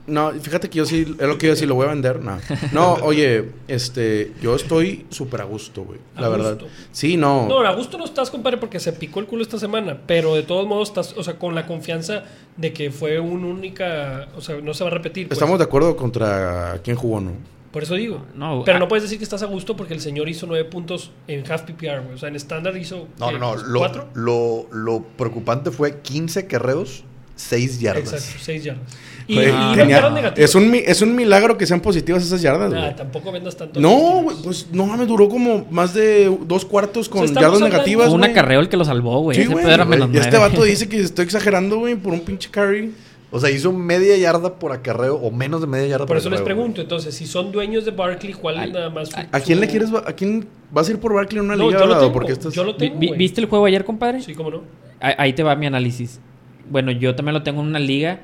No, 0.07 0.31
fíjate 0.31 0.69
que 0.69 0.77
yo 0.77 0.85
sí, 0.85 1.01
es 1.19 1.27
lo 1.27 1.38
que 1.38 1.47
yo 1.47 1.55
sí 1.57 1.65
lo 1.65 1.75
voy 1.75 1.85
a 1.85 1.89
vender, 1.89 2.21
no. 2.23 2.39
No, 2.71 2.93
oye, 3.03 3.43
este, 3.67 4.31
yo 4.41 4.55
estoy 4.55 5.05
súper 5.09 5.41
a 5.41 5.43
gusto, 5.43 5.83
güey, 5.83 5.99
la 6.15 6.29
verdad. 6.29 6.57
Sí, 6.93 7.17
no. 7.17 7.45
No, 7.47 7.59
a 7.59 7.75
gusto 7.75 7.97
no 7.97 8.05
estás, 8.05 8.31
compadre, 8.31 8.57
porque 8.57 8.79
se 8.79 8.93
picó 8.93 9.19
el 9.19 9.25
culo 9.25 9.43
esta 9.43 9.59
semana. 9.59 9.99
Pero 10.07 10.33
de 10.33 10.43
todos 10.43 10.65
modos 10.65 10.88
estás, 10.88 11.13
o 11.17 11.23
sea, 11.23 11.38
con 11.38 11.55
la 11.55 11.67
confianza 11.67 12.23
de 12.55 12.71
que 12.71 12.89
fue 12.89 13.19
una 13.19 13.47
única. 13.47 14.29
O 14.38 14.41
sea, 14.41 14.61
no 14.61 14.73
se 14.73 14.85
va 14.85 14.91
a 14.91 14.93
repetir. 14.93 15.27
pues. 15.27 15.38
Estamos 15.38 15.59
de 15.59 15.65
acuerdo 15.65 15.97
contra 15.97 16.79
quién 16.83 16.95
jugó, 16.95 17.19
¿no? 17.19 17.57
Por 17.78 17.84
eso 17.84 17.93
digo. 17.93 18.25
No, 18.34 18.63
pero 18.65 18.78
ah. 18.78 18.80
no 18.80 18.88
puedes 18.88 19.03
decir 19.03 19.19
que 19.19 19.23
estás 19.23 19.43
a 19.43 19.45
gusto 19.45 19.75
porque 19.75 19.93
el 19.93 20.01
señor 20.01 20.28
hizo 20.28 20.47
nueve 20.47 20.65
puntos 20.65 21.11
en 21.28 21.43
half 21.47 21.61
PPR, 21.61 22.01
güey. 22.01 22.15
O 22.15 22.17
sea, 22.17 22.28
en 22.28 22.36
estándar 22.36 22.75
hizo. 22.75 23.07
No, 23.19 23.32
no, 23.32 23.38
no. 23.38 23.55
Lo, 23.55 23.78
¿Cuatro? 23.78 24.07
lo, 24.15 24.65
lo 24.71 25.03
preocupante 25.15 25.69
fue 25.69 25.99
15 26.01 26.47
carreos, 26.47 27.03
6 27.36 27.80
yardas. 27.80 28.13
Exacto, 28.13 28.39
seis 28.41 28.63
yardas. 28.63 28.91
Y, 29.28 29.39
y 29.39 29.45
Ah, 29.53 29.75
no 29.75 29.75
tenía- 29.75 30.34
es, 30.38 30.55
un, 30.55 30.73
es 30.73 31.03
un 31.03 31.15
milagro 31.15 31.55
que 31.55 31.67
sean 31.67 31.80
positivas 31.80 32.23
esas 32.23 32.41
yardas, 32.41 32.71
Nah, 32.71 32.80
güey. 32.80 32.95
tampoco 32.95 33.32
vendas 33.32 33.55
tanto. 33.55 33.80
No, 33.80 34.23
güey, 34.23 34.38
pues 34.43 34.69
no 34.71 34.88
me 34.97 35.05
duró 35.05 35.30
como 35.30 35.67
más 35.69 35.93
de 35.93 36.36
dos 36.47 36.65
cuartos 36.65 37.07
con 37.07 37.19
O 37.21 37.28
sea, 37.28 37.36
estamos 37.36 37.59
yardas 37.59 37.73
negativas, 37.73 38.07
Fue 38.07 38.15
un 38.15 38.23
acarreo 38.23 38.59
el 38.59 38.69
que 38.69 38.78
lo 38.78 38.86
salvó, 38.86 39.19
güey. 39.19 39.38
Sí, 39.38 39.47
Y 39.47 40.17
este 40.17 40.38
vato 40.39 40.63
dice 40.63 40.89
que 40.89 40.99
estoy 40.99 41.25
exagerando, 41.25 41.78
güey, 41.78 41.93
por 41.93 42.11
un 42.13 42.21
pinche 42.21 42.49
carry. 42.49 42.91
O 43.30 43.39
sea, 43.41 43.49
hizo 43.49 43.73
media 43.73 44.15
yarda 44.17 44.57
por 44.57 44.71
acarreo 44.71 45.15
o 45.15 45.32
menos 45.32 45.59
de 45.59 45.67
media 45.67 45.86
yarda 45.88 46.05
Por 46.05 46.07
por 46.07 46.17
eso 46.17 46.30
les 46.30 46.41
pregunto, 46.41 46.80
entonces, 46.82 47.13
si 47.13 47.28
son 47.28 47.51
dueños 47.51 47.84
de 47.84 47.91
Barkley, 47.91 48.32
¿cuál 48.34 48.57
Ay, 48.57 48.67
es 48.69 48.73
nada 48.73 48.89
más? 48.89 49.09
su- 49.09 49.17
¿A 49.19 49.39
quién 49.41 49.59
le 49.59 49.67
quieres, 49.67 49.89
a 49.93 50.13
quién 50.13 50.47
vas 50.71 50.88
a 50.88 50.91
ir 50.91 50.99
por 50.99 51.13
Barkley 51.13 51.39
en 51.39 51.45
una 51.45 51.57
No, 51.57 51.67
liga, 51.67 51.80
yo 51.82 51.86
lo 51.88 51.99
tengo, 51.99 52.13
Porque 52.13 52.32
estás... 52.32 52.53
yo 52.53 52.63
lo 52.63 52.71
Vi- 52.73 52.78
tengo, 52.78 52.99
vi- 52.99 53.07
güey. 53.07 53.17
¿Viste 53.19 53.41
el 53.41 53.47
juego 53.47 53.65
ayer, 53.65 53.84
compadre? 53.84 54.21
Sí, 54.21 54.34
cómo 54.34 54.49
no. 54.51 54.61
Ahí, 55.01 55.13
ahí 55.17 55.34
te 55.34 55.43
va 55.43 55.55
mi 55.57 55.65
análisis. 55.65 56.21
Bueno, 56.69 56.91
yo 56.91 57.15
también 57.15 57.34
lo 57.34 57.43
tengo 57.43 57.61
en 57.61 57.67
una 57.67 57.80
liga 57.80 58.21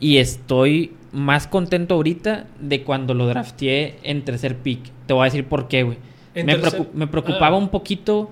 y 0.00 0.16
estoy 0.18 0.92
más 1.12 1.46
contento 1.46 1.94
ahorita 1.94 2.46
de 2.60 2.82
cuando 2.82 3.14
lo 3.14 3.26
drafteé 3.28 3.98
en 4.02 4.24
tercer 4.24 4.56
pick. 4.56 4.80
Te 5.06 5.14
voy 5.14 5.22
a 5.22 5.24
decir 5.26 5.44
por 5.46 5.68
qué, 5.68 5.82
güey. 5.84 5.98
Me 6.94 7.06
preocupaba 7.06 7.56
Ah. 7.56 7.58
un 7.58 7.68
poquito 7.68 8.30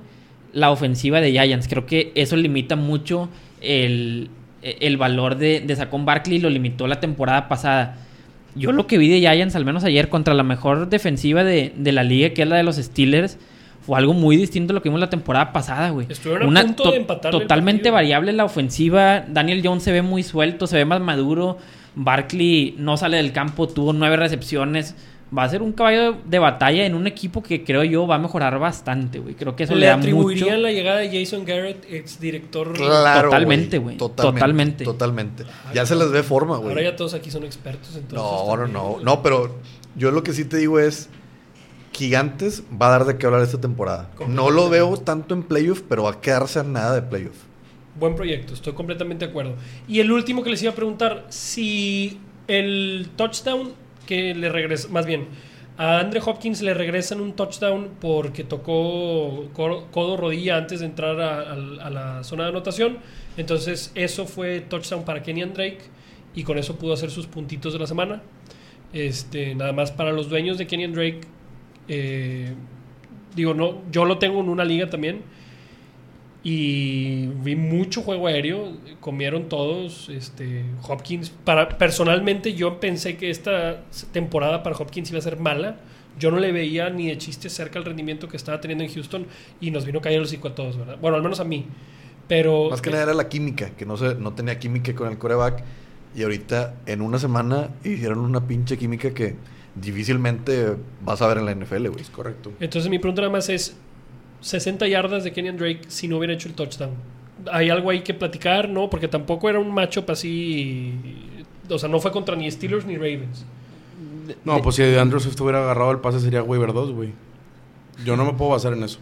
la 0.52 0.70
ofensiva 0.70 1.20
de 1.20 1.30
Giants. 1.32 1.68
Creo 1.68 1.86
que 1.86 2.10
eso 2.14 2.34
limita 2.36 2.74
mucho 2.76 3.28
el, 3.60 4.30
el 4.62 4.96
valor 4.96 5.36
de, 5.36 5.60
de 5.60 5.76
Saquon 5.76 6.04
Barkley. 6.04 6.38
Lo 6.38 6.50
limitó 6.50 6.86
la 6.86 7.00
temporada 7.00 7.48
pasada. 7.48 7.96
Yo 8.54 8.72
lo 8.72 8.86
que 8.86 8.98
vi 8.98 9.08
de 9.08 9.20
Giants, 9.20 9.54
al 9.54 9.64
menos 9.64 9.84
ayer, 9.84 10.08
contra 10.08 10.34
la 10.34 10.42
mejor 10.42 10.88
defensiva 10.88 11.44
de, 11.44 11.72
de 11.76 11.92
la 11.92 12.02
liga, 12.02 12.30
que 12.30 12.42
es 12.42 12.48
la 12.48 12.56
de 12.56 12.64
los 12.64 12.76
Steelers, 12.76 13.38
fue 13.80 13.96
algo 13.96 14.12
muy 14.12 14.36
distinto 14.36 14.72
a 14.72 14.74
lo 14.74 14.82
que 14.82 14.88
vimos 14.88 15.00
la 15.00 15.08
temporada 15.08 15.52
pasada, 15.52 15.90
güey. 15.90 16.06
Estuvieron 16.08 16.56
a 16.56 16.62
punto 16.62 16.90
de 16.90 16.96
empatarle 16.98 17.38
el 17.38 17.42
Totalmente 17.42 17.90
variable 17.90 18.32
la 18.32 18.44
ofensiva. 18.44 19.20
Daniel 19.20 19.62
Jones 19.64 19.82
se 19.82 19.92
ve 19.92 20.02
muy 20.02 20.22
suelto, 20.22 20.66
se 20.66 20.76
ve 20.76 20.84
más 20.84 21.00
maduro. 21.00 21.58
Barkley 21.94 22.74
no 22.78 22.96
sale 22.96 23.16
del 23.16 23.32
campo, 23.32 23.68
tuvo 23.68 23.92
nueve 23.92 24.16
recepciones. 24.16 24.96
Va 25.36 25.44
a 25.44 25.48
ser 25.48 25.62
un 25.62 25.72
caballo 25.72 26.16
de 26.24 26.38
batalla 26.40 26.84
en 26.84 26.94
un 26.94 27.06
equipo 27.06 27.40
que 27.42 27.62
creo 27.62 27.84
yo 27.84 28.04
va 28.06 28.16
a 28.16 28.18
mejorar 28.18 28.58
bastante, 28.58 29.20
güey. 29.20 29.34
Creo 29.36 29.54
que 29.54 29.62
eso 29.62 29.74
le, 29.74 29.80
le 29.80 29.86
da 29.86 29.96
mucho. 29.96 30.08
atribuirían 30.08 30.60
la 30.60 30.72
llegada 30.72 30.98
de 30.98 31.20
Jason 31.20 31.44
Garrett, 31.44 31.84
exdirector. 31.88 32.72
Claro, 32.72 33.28
Totalmente, 33.28 33.78
güey. 33.78 33.96
Totalmente. 33.96 34.84
Totalmente. 34.84 35.44
Ya 35.72 35.86
se 35.86 35.94
les 35.94 36.10
ve 36.10 36.24
forma, 36.24 36.56
güey. 36.56 36.70
Ahora 36.70 36.82
ya 36.82 36.96
todos 36.96 37.14
aquí 37.14 37.30
son 37.30 37.44
expertos 37.44 37.94
en 37.94 38.04
todo 38.04 38.56
No, 38.56 38.56
no, 38.56 38.66
no. 38.66 39.04
No, 39.04 39.22
pero 39.22 39.54
yo 39.94 40.10
lo 40.10 40.22
que 40.24 40.32
sí 40.32 40.44
te 40.44 40.56
digo 40.56 40.80
es. 40.80 41.08
Gigantes 41.92 42.62
va 42.80 42.86
a 42.86 42.90
dar 42.90 43.04
de 43.04 43.18
qué 43.18 43.26
hablar 43.26 43.42
esta 43.42 43.60
temporada. 43.60 44.10
No 44.26 44.50
lo 44.50 44.70
veo 44.70 44.96
tanto 44.96 45.34
en 45.34 45.42
playoff, 45.42 45.82
pero 45.88 46.04
va 46.04 46.12
a 46.12 46.20
quedarse 46.20 46.60
a 46.60 46.62
nada 46.62 46.94
de 46.94 47.02
playoff. 47.02 47.36
Buen 47.98 48.14
proyecto, 48.14 48.54
estoy 48.54 48.72
completamente 48.72 49.26
de 49.26 49.30
acuerdo. 49.30 49.56
Y 49.86 50.00
el 50.00 50.10
último 50.10 50.42
que 50.42 50.50
les 50.50 50.62
iba 50.62 50.72
a 50.72 50.74
preguntar, 50.74 51.26
si 51.28 52.18
el 52.46 53.10
touchdown 53.16 53.72
que 54.10 54.34
le 54.34 54.48
regresa, 54.48 54.88
más 54.88 55.06
bien, 55.06 55.28
a 55.78 55.98
Andre 56.00 56.20
Hopkins 56.26 56.60
le 56.62 56.74
regresan 56.74 57.20
un 57.20 57.32
touchdown 57.34 57.90
porque 58.00 58.42
tocó 58.44 59.48
co- 59.54 59.86
codo 59.92 60.16
rodilla 60.16 60.56
antes 60.58 60.80
de 60.80 60.86
entrar 60.86 61.18
a 61.20 61.90
la 61.90 62.22
zona 62.24 62.42
de 62.44 62.48
anotación. 62.50 62.98
Entonces, 63.36 63.92
eso 63.94 64.26
fue 64.26 64.60
touchdown 64.60 65.04
para 65.04 65.22
Kenyan 65.22 65.54
Drake 65.54 65.78
y 66.34 66.42
con 66.42 66.58
eso 66.58 66.76
pudo 66.76 66.92
hacer 66.92 67.10
sus 67.10 67.26
puntitos 67.26 67.72
de 67.72 67.78
la 67.78 67.86
semana. 67.86 68.20
Este, 68.92 69.54
nada 69.54 69.72
más 69.72 69.92
para 69.92 70.12
los 70.12 70.28
dueños 70.28 70.58
de 70.58 70.66
Kenyan 70.66 70.92
Drake. 70.92 71.20
eh, 71.88 72.52
digo, 73.36 73.54
no, 73.54 73.82
yo 73.92 74.04
lo 74.04 74.18
tengo 74.18 74.40
en 74.40 74.48
una 74.48 74.64
liga 74.64 74.90
también. 74.90 75.22
Y 76.42 77.26
vi 77.42 77.54
mucho 77.54 78.02
juego 78.02 78.26
aéreo, 78.26 78.72
comieron 79.00 79.48
todos. 79.48 80.08
Este, 80.08 80.64
Hopkins, 80.88 81.30
para, 81.30 81.68
personalmente 81.68 82.54
yo 82.54 82.80
pensé 82.80 83.16
que 83.16 83.30
esta 83.30 83.82
temporada 84.12 84.62
para 84.62 84.76
Hopkins 84.76 85.10
iba 85.10 85.18
a 85.18 85.22
ser 85.22 85.38
mala. 85.38 85.76
Yo 86.18 86.30
no 86.30 86.38
le 86.38 86.52
veía 86.52 86.90
ni 86.90 87.08
de 87.08 87.18
chiste 87.18 87.48
cerca 87.50 87.78
el 87.78 87.84
rendimiento 87.84 88.26
que 88.28 88.36
estaba 88.36 88.60
teniendo 88.60 88.84
en 88.84 88.92
Houston 88.92 89.26
y 89.60 89.70
nos 89.70 89.84
vino 89.84 90.00
caer 90.00 90.16
el 90.16 90.22
hocico 90.22 90.48
a 90.48 90.54
todos, 90.54 90.76
¿verdad? 90.78 90.98
Bueno, 91.00 91.16
al 91.16 91.22
menos 91.22 91.40
a 91.40 91.44
mí. 91.44 91.66
Pero 92.26 92.70
Más 92.70 92.80
que 92.80 92.90
nada 92.90 93.02
era 93.02 93.14
la 93.14 93.28
química, 93.28 93.70
que 93.70 93.84
no, 93.84 93.96
se, 93.96 94.14
no 94.14 94.32
tenía 94.32 94.58
química 94.58 94.94
con 94.94 95.08
el 95.08 95.18
coreback. 95.18 95.62
Y 96.14 96.22
ahorita, 96.22 96.74
en 96.86 97.02
una 97.02 97.18
semana, 97.18 97.70
hicieron 97.84 98.18
una 98.18 98.46
pinche 98.46 98.78
química 98.78 99.12
que 99.12 99.36
difícilmente 99.74 100.76
vas 101.02 101.22
a 101.22 101.28
ver 101.28 101.38
en 101.38 101.46
la 101.46 101.54
NFL, 101.54 101.88
güey. 101.88 102.00
Es 102.00 102.10
correcto. 102.10 102.52
Entonces 102.60 102.90
mi 102.90 102.98
pregunta 102.98 103.22
nada 103.22 103.32
más 103.32 103.48
es 103.48 103.76
60 104.40 104.86
yardas 104.88 105.24
de 105.24 105.32
Kenyan 105.32 105.56
Drake 105.56 105.80
si 105.88 106.08
no 106.08 106.18
hubiera 106.18 106.34
hecho 106.34 106.48
el 106.48 106.54
touchdown. 106.54 106.90
¿Hay 107.50 107.70
algo 107.70 107.90
ahí 107.90 108.02
que 108.02 108.14
platicar? 108.14 108.68
No, 108.68 108.90
porque 108.90 109.08
tampoco 109.08 109.48
era 109.48 109.58
un 109.58 109.72
matchup 109.72 110.10
así... 110.10 110.94
O 111.68 111.78
sea, 111.78 111.88
no 111.88 112.00
fue 112.00 112.10
contra 112.12 112.34
ni 112.36 112.50
Steelers 112.50 112.84
ni 112.84 112.96
Ravens. 112.96 113.44
No, 114.44 114.60
pues 114.62 114.76
si 114.76 114.82
Andrew 114.96 115.20
Swift 115.20 115.40
hubiera 115.40 115.62
agarrado 115.62 115.90
el 115.92 115.98
pase 115.98 116.20
sería 116.20 116.42
waiver 116.42 116.72
2, 116.72 116.92
güey. 116.92 117.12
Yo 118.04 118.16
no 118.16 118.24
me 118.24 118.32
puedo 118.34 118.50
basar 118.52 118.72
en 118.72 118.82
eso. 118.82 118.98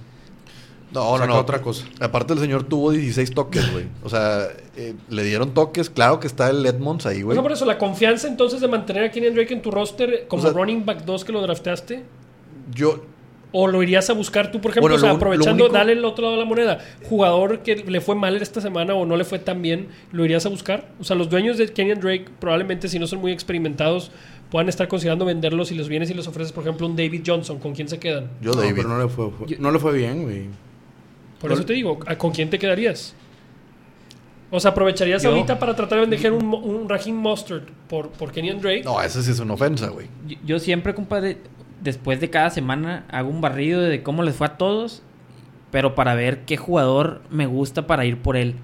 No, 0.92 1.02
no, 1.12 1.18
Saca 1.18 1.26
no. 1.26 1.38
otra 1.38 1.60
cosa. 1.60 1.84
Aparte, 2.00 2.32
el 2.32 2.38
señor 2.38 2.64
tuvo 2.64 2.92
16 2.92 3.32
toques, 3.32 3.70
güey. 3.72 3.86
O 4.02 4.08
sea, 4.08 4.48
eh, 4.76 4.94
le 5.10 5.22
dieron 5.22 5.52
toques. 5.52 5.90
Claro 5.90 6.18
que 6.18 6.26
está 6.26 6.48
el 6.48 6.64
Edmonds 6.64 7.04
ahí, 7.06 7.22
güey. 7.22 7.34
sea, 7.34 7.42
por 7.42 7.52
eso, 7.52 7.66
la 7.66 7.76
confianza 7.76 8.26
entonces 8.26 8.60
de 8.60 8.68
mantener 8.68 9.04
a 9.04 9.10
Kenyan 9.10 9.34
Drake 9.34 9.52
en 9.52 9.60
tu 9.62 9.70
roster 9.70 10.26
como 10.28 10.42
O 10.42 10.46
sea- 10.46 10.54
running 10.54 10.84
back 10.86 11.04
2 11.04 11.24
que 11.24 11.32
lo 11.32 11.42
drafteaste. 11.42 12.04
Yo, 12.74 13.04
¿O 13.50 13.66
lo 13.66 13.82
irías 13.82 14.10
a 14.10 14.12
buscar 14.12 14.50
tú, 14.52 14.60
por 14.60 14.72
ejemplo? 14.72 14.82
Bueno, 14.82 14.96
o 14.96 14.98
sea, 14.98 15.08
lo- 15.08 15.16
aprovechando, 15.16 15.64
lo 15.64 15.64
único- 15.70 15.72
dale 15.78 15.92
el 15.92 16.04
otro 16.04 16.22
lado 16.24 16.34
de 16.34 16.40
la 16.42 16.44
moneda. 16.46 16.78
Jugador 17.08 17.60
que 17.60 17.76
le 17.76 18.00
fue 18.02 18.14
mal 18.14 18.36
esta 18.42 18.60
semana 18.60 18.94
o 18.94 19.06
no 19.06 19.16
le 19.16 19.24
fue 19.24 19.38
tan 19.38 19.62
bien, 19.62 19.88
¿lo 20.12 20.24
irías 20.24 20.44
a 20.44 20.50
buscar? 20.50 20.88
O 21.00 21.04
sea, 21.04 21.16
los 21.16 21.30
dueños 21.30 21.56
de 21.56 21.66
Kenyan 21.68 21.98
Drake 21.98 22.26
probablemente, 22.40 22.88
si 22.88 22.98
no 22.98 23.06
son 23.06 23.20
muy 23.20 23.32
experimentados, 23.32 24.10
puedan 24.50 24.68
estar 24.68 24.86
considerando 24.88 25.24
venderlos 25.24 25.72
y 25.72 25.76
los 25.76 25.88
vienes 25.88 26.10
y 26.10 26.14
les 26.14 26.26
ofreces, 26.28 26.52
por 26.52 26.62
ejemplo, 26.64 26.86
un 26.86 26.94
David 26.96 27.22
Johnson. 27.26 27.58
¿Con 27.58 27.74
quién 27.74 27.88
se 27.88 27.98
quedan? 27.98 28.28
yo 28.42 28.52
No, 28.52 28.60
David. 28.60 28.74
pero 28.76 28.88
no 28.90 28.98
le 29.02 29.08
fue, 29.08 29.30
no 29.58 29.70
le 29.70 29.78
fue 29.78 29.96
bien, 29.96 30.22
güey. 30.24 30.42
Por 31.40 31.50
eso 31.52 31.64
te 31.64 31.72
digo, 31.72 32.00
¿a- 32.06 32.16
¿con 32.18 32.32
quién 32.32 32.50
te 32.50 32.58
quedarías? 32.58 33.14
O 34.50 34.58
sea, 34.60 34.70
¿aprovecharías 34.70 35.22
Yo- 35.22 35.30
ahorita 35.30 35.58
para 35.58 35.76
tratar 35.76 36.00
de 36.00 36.06
vender 36.06 36.32
un, 36.32 36.44
un 36.54 36.88
Raheem 36.88 37.14
Mustard 37.16 37.62
por, 37.88 38.08
por 38.10 38.32
Kenyan 38.32 38.60
Drake? 38.60 38.82
No, 38.84 39.00
esa 39.02 39.22
sí 39.22 39.30
es 39.30 39.38
una 39.40 39.54
ofensa, 39.54 39.88
güey. 39.88 40.06
Yo, 40.26 40.36
yo 40.44 40.58
siempre, 40.58 40.94
compadre, 40.94 41.36
después 41.80 42.20
de 42.20 42.30
cada 42.30 42.50
semana 42.50 43.04
hago 43.10 43.28
un 43.30 43.40
barrido 43.40 43.80
de 43.80 44.02
cómo 44.02 44.22
les 44.22 44.34
fue 44.34 44.46
a 44.46 44.56
todos, 44.56 45.02
pero 45.70 45.94
para 45.94 46.14
ver 46.14 46.44
qué 46.44 46.56
jugador 46.56 47.22
me 47.30 47.46
gusta 47.46 47.86
para 47.86 48.04
ir 48.04 48.18
por 48.18 48.36
él. 48.36 48.54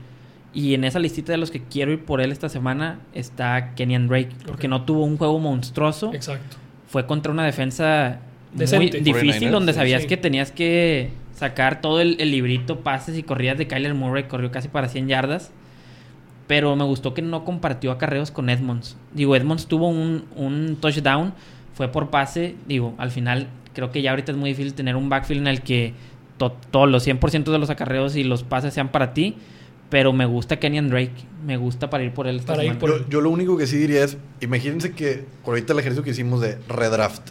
Y 0.52 0.74
en 0.74 0.84
esa 0.84 1.00
listita 1.00 1.32
de 1.32 1.38
los 1.38 1.50
que 1.50 1.62
quiero 1.62 1.92
ir 1.92 2.04
por 2.04 2.20
él 2.20 2.30
esta 2.30 2.48
semana 2.48 3.00
está 3.12 3.74
Kenyan 3.74 4.06
Drake, 4.06 4.30
porque 4.46 4.68
no 4.68 4.84
tuvo 4.84 5.04
un 5.04 5.16
juego 5.16 5.38
monstruoso. 5.40 6.14
Exacto. 6.14 6.56
Fue 6.86 7.06
contra 7.06 7.32
una 7.32 7.44
defensa 7.44 8.20
muy 8.54 8.90
difícil, 8.90 9.48
49ers, 9.48 9.50
donde 9.50 9.72
sabías 9.72 10.02
sí. 10.02 10.08
que 10.08 10.16
tenías 10.16 10.52
que 10.52 11.10
sacar 11.34 11.80
todo 11.80 12.00
el, 12.00 12.16
el 12.20 12.30
librito, 12.30 12.80
pases 12.80 13.18
y 13.18 13.24
corridas 13.24 13.58
de 13.58 13.66
Kyler 13.66 13.94
Murray, 13.94 14.24
corrió 14.24 14.52
casi 14.52 14.68
para 14.68 14.88
100 14.88 15.08
yardas. 15.08 15.50
Pero 16.46 16.76
me 16.76 16.84
gustó 16.84 17.14
que 17.14 17.22
no 17.22 17.44
compartió 17.44 17.90
acarreos 17.90 18.30
con 18.30 18.50
Edmonds. 18.50 18.96
Digo, 19.12 19.34
Edmonds 19.34 19.66
tuvo 19.66 19.88
un, 19.88 20.26
un 20.36 20.76
touchdown, 20.80 21.32
fue 21.74 21.88
por 21.88 22.10
pase. 22.10 22.54
Digo, 22.66 22.94
al 22.98 23.10
final 23.10 23.48
creo 23.74 23.90
que 23.90 24.00
ya 24.02 24.10
ahorita 24.10 24.32
es 24.32 24.38
muy 24.38 24.50
difícil 24.50 24.74
tener 24.74 24.96
un 24.96 25.08
backfield 25.08 25.42
en 25.42 25.46
el 25.48 25.60
que 25.62 25.92
to- 26.38 26.56
todos 26.70 26.88
los 26.88 27.06
100% 27.06 27.52
de 27.52 27.58
los 27.58 27.70
acarreos 27.70 28.16
y 28.16 28.24
los 28.24 28.42
pases 28.42 28.72
sean 28.74 28.88
para 28.90 29.12
ti. 29.14 29.36
Pero 29.90 30.12
me 30.12 30.24
gusta 30.26 30.58
Kenyan 30.58 30.88
Drake. 30.88 31.12
Me 31.46 31.56
gusta 31.56 31.90
para 31.90 32.02
ir 32.02 32.12
por 32.12 32.26
él 32.26 32.36
esta 32.36 32.54
Para 32.54 32.64
ir 32.64 32.78
por- 32.78 33.02
Yo, 33.04 33.08
yo 33.08 33.20
lo 33.20 33.30
único 33.30 33.56
que 33.56 33.66
sí 33.66 33.76
diría 33.76 34.02
es, 34.02 34.16
imagínense 34.40 34.92
que 34.92 35.24
por 35.44 35.54
ahorita 35.54 35.72
el 35.74 35.78
ejercicio 35.78 36.02
que 36.02 36.10
hicimos 36.10 36.40
de 36.40 36.58
redraft, 36.68 37.30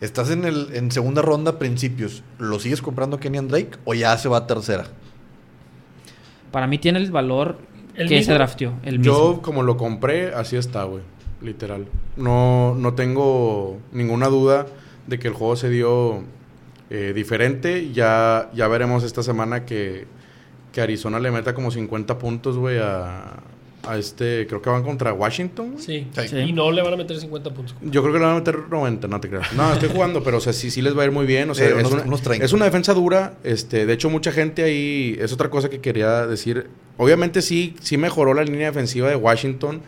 estás 0.00 0.30
en, 0.30 0.44
el, 0.46 0.68
en 0.72 0.90
segunda 0.90 1.20
ronda, 1.22 1.58
principios, 1.58 2.22
¿lo 2.38 2.58
sigues 2.58 2.80
comprando 2.82 3.20
Kenyan 3.20 3.48
Drake 3.48 3.72
o 3.84 3.92
ya 3.94 4.16
se 4.16 4.28
va 4.28 4.38
a 4.38 4.46
tercera? 4.46 4.86
Para 6.50 6.66
mí 6.66 6.78
tiene 6.78 6.98
el 6.98 7.10
valor 7.12 7.58
¿El 7.94 8.08
que 8.08 8.16
mismo? 8.16 8.32
se 8.32 8.34
drafteó. 8.34 8.72
El 8.82 8.98
mismo. 8.98 9.12
Yo, 9.36 9.42
como 9.42 9.62
lo 9.62 9.76
compré, 9.76 10.34
así 10.34 10.56
está, 10.56 10.84
güey. 10.84 11.02
Literal. 11.42 11.86
No, 12.16 12.74
no 12.74 12.94
tengo 12.94 13.78
ninguna 13.92 14.28
duda 14.28 14.66
de 15.06 15.18
que 15.18 15.28
el 15.28 15.34
juego 15.34 15.56
se 15.56 15.70
dio 15.70 16.22
eh, 16.90 17.12
diferente. 17.14 17.90
Ya, 17.92 18.50
ya 18.54 18.68
veremos 18.68 19.04
esta 19.04 19.22
semana 19.22 19.64
que, 19.64 20.06
que 20.72 20.80
Arizona 20.80 21.18
le 21.18 21.30
meta 21.30 21.54
como 21.54 21.70
50 21.70 22.18
puntos, 22.18 22.58
güey, 22.58 22.78
a, 22.78 23.36
a 23.86 23.96
este... 23.96 24.46
Creo 24.46 24.60
que 24.60 24.68
van 24.68 24.82
contra 24.82 25.12
Washington. 25.14 25.76
Sí. 25.78 26.06
Sí. 26.14 26.28
Sí. 26.28 26.36
Y 26.36 26.52
no 26.52 26.70
le 26.70 26.82
van 26.82 26.92
a 26.92 26.96
meter 26.96 27.18
50 27.18 27.54
puntos. 27.54 27.74
Yo 27.80 28.02
creo 28.02 28.12
que 28.12 28.18
le 28.18 28.26
van 28.26 28.34
a 28.34 28.38
meter 28.38 28.58
90, 28.70 29.08
no 29.08 29.18
te 29.20 29.28
creas. 29.30 29.52
No, 29.54 29.72
estoy 29.72 29.88
jugando, 29.94 30.22
pero 30.22 30.36
o 30.36 30.40
sea, 30.40 30.52
sí, 30.52 30.70
sí 30.70 30.82
les 30.82 30.96
va 30.96 31.02
a 31.02 31.06
ir 31.06 31.12
muy 31.12 31.24
bien. 31.24 31.48
O 31.48 31.54
sea, 31.54 31.66
Sí, 31.68 31.72
es, 31.72 31.80
unos- 31.80 31.92
una, 31.94 32.02
unos 32.02 32.20
30. 32.22 32.44
es 32.44 32.52
una 32.52 32.66
defensa 32.66 32.92
dura. 32.92 33.34
Este, 33.44 33.86
de 33.86 33.92
hecho, 33.94 34.10
mucha 34.10 34.30
gente 34.30 34.62
ahí. 34.62 35.16
Es 35.18 35.32
otra 35.32 35.48
cosa 35.48 35.70
que 35.70 35.80
quería 35.80 36.26
decir. 36.26 36.68
Obviamente 36.98 37.40
sí, 37.40 37.76
sí 37.80 37.96
mejoró 37.96 38.34
la 38.34 38.44
línea 38.44 38.66
defensiva 38.66 39.08
de 39.08 39.16
Washington. 39.16 39.80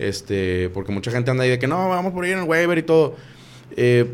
Este, 0.00 0.70
porque 0.70 0.92
mucha 0.92 1.10
gente 1.10 1.30
anda 1.30 1.44
ahí 1.44 1.50
de 1.50 1.58
que 1.58 1.66
no, 1.66 1.90
vamos 1.90 2.14
por 2.14 2.24
ahí 2.24 2.32
en 2.32 2.38
el 2.38 2.44
waiver 2.48 2.78
y 2.78 2.82
todo. 2.82 3.16
Eh, 3.76 4.06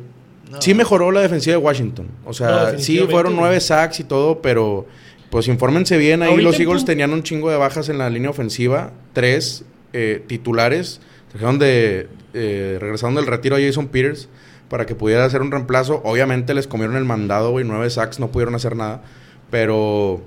No. 0.50 0.60
Sí 0.60 0.74
mejoró 0.74 1.10
la 1.12 1.20
defensiva 1.22 1.56
de 1.56 1.62
Washington. 1.62 2.08
O 2.24 2.28
No, 2.28 2.32
sea, 2.32 2.78
sí 2.78 2.98
fueron 3.10 3.34
nueve 3.36 3.58
sacks 3.60 3.98
y 4.00 4.04
todo, 4.04 4.40
pero 4.42 4.86
pues 5.30 5.48
infórmense 5.48 5.96
bien. 5.96 6.22
Ahí 6.22 6.40
los 6.40 6.58
Eagles 6.60 6.84
tenían 6.84 7.12
un 7.12 7.22
chingo 7.22 7.50
de 7.50 7.56
bajas 7.56 7.88
en 7.88 7.98
la 7.98 8.08
línea 8.10 8.30
ofensiva. 8.30 8.92
Tres 9.12 9.64
eh, 9.92 10.22
titulares. 10.26 11.00
Trajeron 11.30 11.58
de... 11.58 12.08
Eh, 12.34 12.78
regresaron 12.80 13.14
del 13.14 13.26
retiro 13.26 13.56
a 13.56 13.60
Jason 13.60 13.88
Peters 13.88 14.28
para 14.68 14.86
que 14.86 14.94
pudiera 14.94 15.24
hacer 15.24 15.40
un 15.42 15.50
reemplazo. 15.50 16.00
Obviamente 16.04 16.52
les 16.54 16.66
comieron 16.66 16.96
el 16.96 17.04
mandado, 17.04 17.50
güey. 17.50 17.64
Nueve 17.64 17.88
sacks, 17.90 18.20
no 18.20 18.28
pudieron 18.30 18.54
hacer 18.54 18.76
nada. 18.76 19.02
Pero 19.50 20.20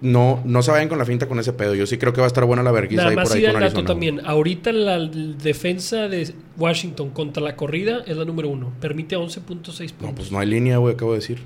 no, 0.00 0.40
no 0.44 0.62
se 0.62 0.70
vayan 0.70 0.88
con 0.88 0.98
la 0.98 1.04
finta 1.04 1.28
con 1.28 1.38
ese 1.38 1.52
pedo. 1.52 1.74
Yo 1.74 1.86
sí 1.86 1.98
creo 1.98 2.12
que 2.12 2.20
va 2.20 2.26
a 2.26 2.28
estar 2.28 2.44
buena 2.44 2.62
la 2.62 2.72
vergüenza 2.72 3.08
ahí 3.08 3.16
por 3.16 3.32
ahí 3.32 3.44
con 3.44 3.62
Arizona. 3.62 3.86
también. 3.86 4.20
Ahorita 4.24 4.72
la 4.72 4.98
defensa 4.98 6.08
de 6.08 6.34
Washington 6.56 7.10
contra 7.10 7.42
la 7.42 7.56
corrida 7.56 8.02
es 8.06 8.16
la 8.16 8.24
número 8.24 8.48
uno. 8.48 8.72
Permite 8.80 9.16
11.6 9.16 9.42
puntos. 9.42 9.80
No, 10.00 10.14
pues 10.14 10.32
no 10.32 10.38
hay 10.38 10.46
línea, 10.46 10.78
güey, 10.78 10.94
acabo 10.94 11.12
de 11.12 11.18
decir. 11.18 11.38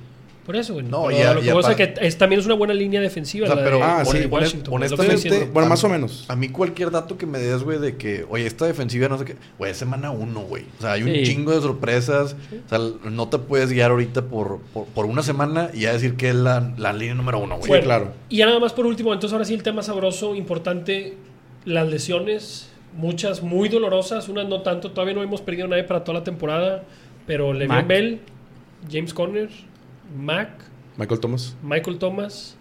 Por 0.44 0.56
eso, 0.56 0.74
güey. 0.74 0.84
No, 0.84 1.06
Pero 1.06 1.18
y 1.18 1.22
a- 1.22 1.32
lo 1.34 1.40
que 1.40 1.52
pasa 1.54 1.70
es 1.70 1.76
que 1.76 1.94
es- 2.06 2.18
también 2.18 2.38
es 2.38 2.44
una 2.44 2.54
buena 2.54 2.74
línea 2.74 3.00
defensiva. 3.00 3.44
O 3.44 3.46
sea, 3.46 3.56
la 3.56 3.64
pero 3.64 3.78
de, 3.78 3.82
ah, 3.82 4.04
sí, 4.04 4.26
Washington. 4.26 4.74
honestamente, 4.74 5.14
diciendo. 5.14 5.50
Bueno, 5.54 5.68
más 5.70 5.82
o 5.84 5.88
menos. 5.88 6.26
A 6.28 6.36
mí 6.36 6.50
cualquier 6.50 6.90
dato 6.90 7.16
que 7.16 7.24
me 7.24 7.38
des, 7.38 7.62
güey, 7.62 7.78
de 7.78 7.96
que, 7.96 8.26
oye, 8.28 8.46
esta 8.46 8.66
defensiva 8.66 9.08
no 9.08 9.16
sé 9.16 9.24
qué, 9.24 9.36
güey, 9.58 9.70
es 9.70 9.78
semana 9.78 10.10
uno, 10.10 10.40
güey. 10.40 10.64
O 10.78 10.82
sea, 10.82 10.92
hay 10.92 11.02
un 11.02 11.14
Sí. 11.14 11.22
chingo 11.24 11.52
de 11.52 11.62
sorpresas. 11.62 12.36
O 12.66 12.68
sea, 12.68 12.78
no 13.10 13.28
te 13.30 13.38
puedes 13.38 13.70
guiar 13.70 13.90
ahorita 13.90 14.26
por, 14.26 14.60
por, 14.74 14.84
por 14.86 15.06
una 15.06 15.22
semana 15.22 15.70
y 15.72 15.80
ya 15.80 15.92
decir 15.94 16.14
que 16.16 16.28
es 16.28 16.34
la, 16.34 16.74
la 16.76 16.92
línea 16.92 17.14
número 17.14 17.38
uno, 17.38 17.56
güey. 17.56 17.68
Bueno, 17.68 17.84
claro. 17.84 18.12
Y 18.28 18.36
ya 18.36 18.46
nada 18.46 18.60
más 18.60 18.74
por 18.74 18.84
último, 18.84 19.14
entonces 19.14 19.32
ahora 19.32 19.46
sí 19.46 19.54
el 19.54 19.62
tema 19.62 19.82
sabroso, 19.82 20.34
importante, 20.34 21.14
las 21.64 21.88
lesiones, 21.88 22.68
muchas 22.94 23.42
muy 23.42 23.70
dolorosas, 23.70 24.28
unas 24.28 24.46
no 24.46 24.60
tanto, 24.60 24.90
todavía 24.90 25.14
no 25.14 25.22
hemos 25.22 25.40
perdido 25.40 25.64
a 25.66 25.70
nadie 25.70 25.84
para 25.84 26.04
toda 26.04 26.18
la 26.18 26.24
temporada, 26.24 26.84
pero 27.26 27.54
Le'Veon. 27.54 27.88
Bell, 27.88 28.20
James 28.92 29.14
Conner, 29.14 29.48
Mac, 30.18 30.50
Michael 30.96 31.20
Thomas. 31.20 31.56
Michael 31.62 31.98
Thomas, 31.98 32.56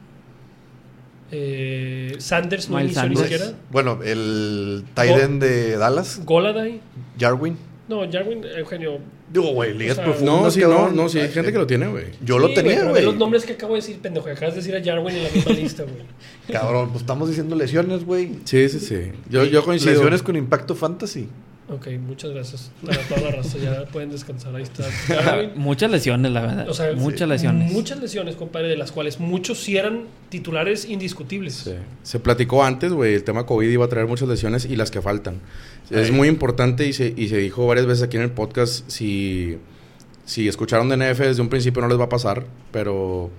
eh, 1.31 2.15
Sanders, 2.19 2.69
no 2.69 2.79
inició 2.79 3.07
ni 3.09 3.15
siquiera, 3.15 3.53
Bueno, 3.71 3.99
el 4.03 4.83
Tyden 4.93 5.39
de 5.39 5.77
Dallas, 5.77 6.21
Goladay, 6.25 6.79
Jarwin. 7.19 7.57
no, 7.87 8.01
Jarwin, 8.11 8.43
Eugenio. 8.57 8.99
Digo, 9.31 9.51
güey, 9.53 9.73
ligas 9.73 9.93
O 9.93 9.95
sea, 9.95 10.03
profundas. 10.05 10.35
No, 10.43 10.51
sí, 10.51 10.59
no, 10.61 10.89
no, 10.91 11.09
sí, 11.09 11.17
hay 11.19 11.25
Ay, 11.27 11.33
gente 11.33 11.51
que 11.51 11.57
lo 11.57 11.65
tiene, 11.65 11.87
güey. 11.87 12.05
Yo 12.23 12.37
lo 12.37 12.53
tenía, 12.53 12.83
güey. 12.83 13.03
los 13.03 13.15
nombres 13.15 13.45
que 13.45 13.53
acabo 13.53 13.73
de 13.73 13.81
decir, 13.81 13.97
pendejo, 13.99 14.29
acabas 14.29 14.53
de 14.53 14.61
decir 14.61 14.75
a 14.75 14.83
Jarwin 14.83 15.15
en 15.15 15.23
la 15.23 15.29
misma 15.31 15.51
lista, 15.53 15.83
güey. 15.83 16.03
Cabrón, 16.51 16.89
pues 16.89 17.01
estamos 17.01 17.29
diciendo 17.29 17.55
lesiones, 17.55 18.05
güey. 18.05 18.39
Sí, 18.43 18.69
sí, 18.69 18.79
sí. 18.79 19.11
Yo, 19.29 19.43
yo 19.45 19.63
coincido. 19.63 19.93
Lesiones 19.93 20.21
con 20.21 20.35
impacto 20.35 20.75
fantasy. 20.75 21.29
Ok, 21.69 21.87
muchas 22.05 22.31
gracias. 22.31 22.71
Para 22.85 22.99
toda 23.03 23.21
la 23.21 23.31
raza, 23.31 23.57
ya 23.57 23.85
pueden 23.85 24.11
descansar. 24.11 24.53
Ahí 24.53 24.63
está. 24.63 24.83
Muchas 25.55 25.89
lesiones, 25.89 26.31
la 26.31 26.41
verdad. 26.41 26.69
O 26.69 26.73
sea, 26.73 26.93
muchas 26.93 27.21
sí, 27.21 27.25
lesiones. 27.25 27.71
Muchas 27.71 28.01
lesiones, 28.01 28.35
compadre, 28.35 28.67
de 28.67 28.75
las 28.75 28.91
cuales 28.91 29.19
muchos 29.19 29.59
sí 29.59 29.77
eran 29.77 30.03
titulares 30.27 30.85
indiscutibles. 30.85 31.53
Sí. 31.53 31.75
Se 32.03 32.19
platicó 32.19 32.65
antes, 32.65 32.91
güey, 32.91 33.13
el 33.13 33.23
tema 33.23 33.45
COVID 33.45 33.69
iba 33.69 33.85
a 33.85 33.87
traer 33.87 34.07
muchas 34.07 34.27
lesiones 34.27 34.65
y 34.65 34.75
las 34.75 34.91
que 34.91 35.01
faltan. 35.01 35.39
Es 35.89 36.11
muy 36.11 36.27
importante 36.27 36.85
y 36.87 36.93
se, 36.93 37.13
y 37.15 37.29
se 37.29 37.37
dijo 37.37 37.65
varias 37.65 37.85
veces 37.85 38.03
aquí 38.03 38.17
en 38.17 38.23
el 38.23 38.31
podcast, 38.31 38.89
si, 38.89 39.57
si 40.25 40.47
escucharon 40.47 40.89
de 40.89 40.97
NF 40.97 41.19
desde 41.19 41.41
un 41.41 41.49
principio 41.49 41.81
no 41.81 41.87
les 41.87 41.99
va 41.99 42.05
a 42.05 42.09
pasar, 42.09 42.45
pero 42.71 43.29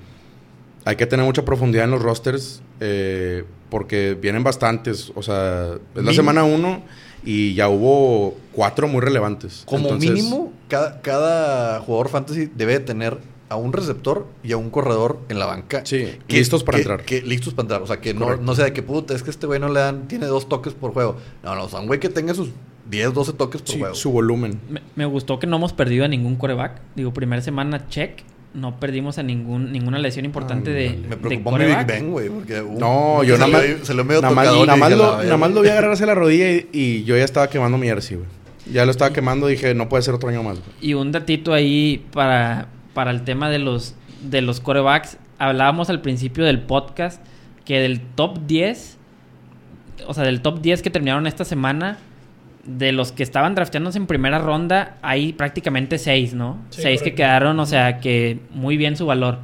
hay 0.84 0.96
que 0.96 1.06
tener 1.06 1.26
mucha 1.26 1.44
profundidad 1.44 1.84
en 1.84 1.90
los 1.90 2.02
rosters 2.02 2.62
eh, 2.80 3.44
porque 3.70 4.16
vienen 4.20 4.44
bastantes. 4.44 5.12
O 5.14 5.22
sea, 5.22 5.74
es 5.94 6.04
la 6.04 6.12
semana 6.12 6.44
uno 6.44 6.82
y 7.24 7.54
ya 7.54 7.68
hubo 7.68 8.36
cuatro 8.52 8.88
muy 8.88 9.00
relevantes. 9.00 9.62
Como 9.66 9.84
Entonces, 9.88 10.10
mínimo, 10.10 10.52
cada, 10.68 11.00
cada 11.00 11.80
jugador 11.80 12.08
fantasy 12.08 12.50
debe 12.54 12.74
de 12.74 12.80
tener 12.80 13.18
a 13.48 13.56
un 13.56 13.72
receptor 13.72 14.26
y 14.42 14.52
a 14.52 14.56
un 14.56 14.70
corredor 14.70 15.20
en 15.28 15.38
la 15.38 15.46
banca. 15.46 15.82
Sí, 15.84 16.06
listos 16.28 16.64
para 16.64 16.76
que- 16.78 16.82
entrar. 16.82 17.04
que- 17.04 17.22
listos 17.22 17.54
para 17.54 17.64
entrar. 17.64 17.82
O 17.82 17.86
sea, 17.86 18.00
que 18.00 18.14
no, 18.14 18.36
no 18.36 18.54
sea 18.54 18.64
de 18.66 18.72
que 18.72 18.82
puta, 18.82 19.14
es 19.14 19.22
que 19.22 19.30
este 19.30 19.46
güey 19.46 19.60
no 19.60 19.68
le 19.68 19.80
dan, 19.80 20.08
tiene 20.08 20.26
dos 20.26 20.48
toques 20.48 20.72
por 20.74 20.92
juego. 20.92 21.16
No, 21.42 21.54
no, 21.54 21.64
o 21.64 21.68
sea, 21.68 21.80
un 21.80 21.86
güey 21.86 22.00
que 22.00 22.08
tenga 22.08 22.34
sus 22.34 22.50
10, 22.90 23.12
12 23.14 23.32
toques 23.34 23.62
por 23.62 23.70
sí, 23.72 23.78
juego. 23.80 23.94
su 23.94 24.10
volumen. 24.10 24.60
Me, 24.68 24.82
me 24.96 25.04
gustó 25.06 25.38
que 25.38 25.46
no 25.46 25.56
hemos 25.56 25.72
perdido 25.72 26.04
a 26.04 26.08
ningún 26.08 26.36
coreback. 26.36 26.80
Digo, 26.96 27.12
primera 27.12 27.40
semana 27.42 27.88
check. 27.88 28.22
No 28.54 28.78
perdimos 28.78 29.18
a 29.18 29.22
ningún, 29.22 29.72
ninguna 29.72 29.98
lesión 29.98 30.24
importante 30.24 30.70
de. 30.70 30.90
Me 30.90 31.08
de 31.08 31.16
preocupó 31.16 31.52
mi 31.58 31.64
Big. 31.66 31.86
Ben, 31.86 32.10
güey, 32.10 32.28
porque... 32.28 32.60
uh, 32.62 32.78
No, 32.78 33.22
yo 33.24 33.36
nada 33.36 33.48
más. 33.50 33.62
Se 33.82 33.94
lo 33.94 34.04
medio 34.04 34.22
nada 34.22 34.34
más, 34.34 34.46
nada 34.46 34.76
más 34.76 34.90
lo, 34.92 34.96
"La 34.96 35.10
verga". 35.10 35.24
nada 35.24 35.36
más 35.36 35.50
lo 35.52 35.60
vi 35.62 35.68
agarrarse 35.68 36.06
la 36.06 36.14
rodilla 36.14 36.50
y, 36.50 36.68
y 36.72 37.04
yo 37.04 37.16
ya 37.16 37.24
estaba 37.24 37.48
quemando 37.50 37.76
mi 37.78 37.86
jersey, 37.88 38.16
güey. 38.18 38.28
Ya 38.72 38.84
lo 38.86 38.92
estaba 38.92 39.12
quemando 39.12 39.48
y 39.50 39.52
dije, 39.54 39.74
no 39.74 39.88
puede 39.90 40.02
ser 40.04 40.14
otro 40.14 40.28
año 40.30 40.42
más, 40.42 40.58
güey. 40.58 40.70
Y 40.80 40.94
un 40.94 41.12
datito 41.12 41.52
ahí 41.52 42.02
para, 42.12 42.68
para 42.94 43.10
el 43.10 43.22
tema 43.22 43.50
de 43.50 43.58
los, 43.58 43.94
de 44.22 44.40
los 44.40 44.60
corebacks. 44.60 45.18
Hablábamos 45.38 45.90
al 45.90 46.00
principio 46.00 46.44
del 46.44 46.60
podcast 46.60 47.20
que 47.66 47.80
del 47.80 48.00
top 48.00 48.38
10, 48.46 48.96
o 50.06 50.14
sea, 50.14 50.24
del 50.24 50.40
top 50.40 50.60
10 50.62 50.80
que 50.80 50.90
terminaron 50.90 51.26
esta 51.26 51.44
semana, 51.44 51.98
de 52.66 52.92
los 52.92 53.12
que 53.12 53.22
estaban 53.22 53.54
drafteándose 53.54 53.98
en 53.98 54.06
primera 54.06 54.38
ronda, 54.38 54.96
hay 55.02 55.32
prácticamente 55.32 55.98
6, 55.98 56.34
¿no? 56.34 56.58
Sí, 56.70 56.82
6 56.82 57.02
que 57.02 57.14
quedaron, 57.14 57.58
o 57.60 57.66
sea, 57.66 57.98
que 58.00 58.38
muy 58.52 58.76
bien 58.76 58.96
su 58.96 59.06
valor. 59.06 59.38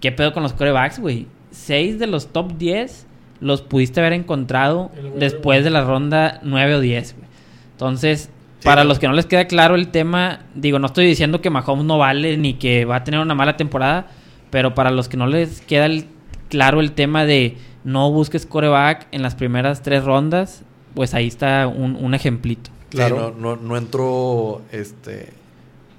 ¿Qué 0.00 0.12
pedo 0.12 0.32
con 0.32 0.42
los 0.42 0.52
corebacks, 0.54 0.98
güey? 0.98 1.26
6 1.50 1.98
de 1.98 2.06
los 2.06 2.32
top 2.32 2.56
10 2.56 3.06
los 3.40 3.62
pudiste 3.62 4.00
haber 4.00 4.12
encontrado 4.14 4.90
después 5.18 5.64
de 5.64 5.70
la 5.70 5.82
ronda 5.84 6.40
9 6.42 6.74
o 6.76 6.80
10, 6.80 7.14
güey. 7.16 7.28
Entonces, 7.72 8.30
Sí, 8.60 8.64
para 8.66 8.84
los 8.84 8.98
que 8.98 9.08
no 9.08 9.14
les 9.14 9.24
queda 9.24 9.46
claro 9.46 9.74
el 9.74 9.88
tema, 9.88 10.40
digo, 10.54 10.78
no 10.78 10.86
estoy 10.86 11.06
diciendo 11.06 11.40
que 11.40 11.48
Mahomes 11.48 11.84
no 11.86 11.96
vale 11.96 12.36
ni 12.36 12.54
que 12.54 12.84
va 12.84 12.96
a 12.96 13.04
tener 13.04 13.18
una 13.20 13.34
mala 13.34 13.56
temporada, 13.56 14.08
pero 14.50 14.74
para 14.74 14.90
los 14.90 15.08
que 15.08 15.16
no 15.16 15.26
les 15.26 15.62
queda 15.62 15.86
el- 15.86 16.04
claro 16.50 16.80
el 16.80 16.92
tema 16.92 17.24
de 17.24 17.56
no 17.84 18.10
busques 18.12 18.44
coreback 18.44 19.06
en 19.12 19.22
las 19.22 19.34
primeras 19.34 19.80
tres 19.82 20.04
rondas, 20.04 20.62
pues 20.94 21.14
ahí 21.14 21.26
está 21.28 21.66
un, 21.68 21.96
un 21.96 22.14
ejemplito. 22.14 22.70
Sí, 22.90 22.96
Claro. 22.96 23.34
no, 23.38 23.56
no, 23.56 23.62
no 23.62 23.76
entró 23.76 24.62
este 24.72 25.28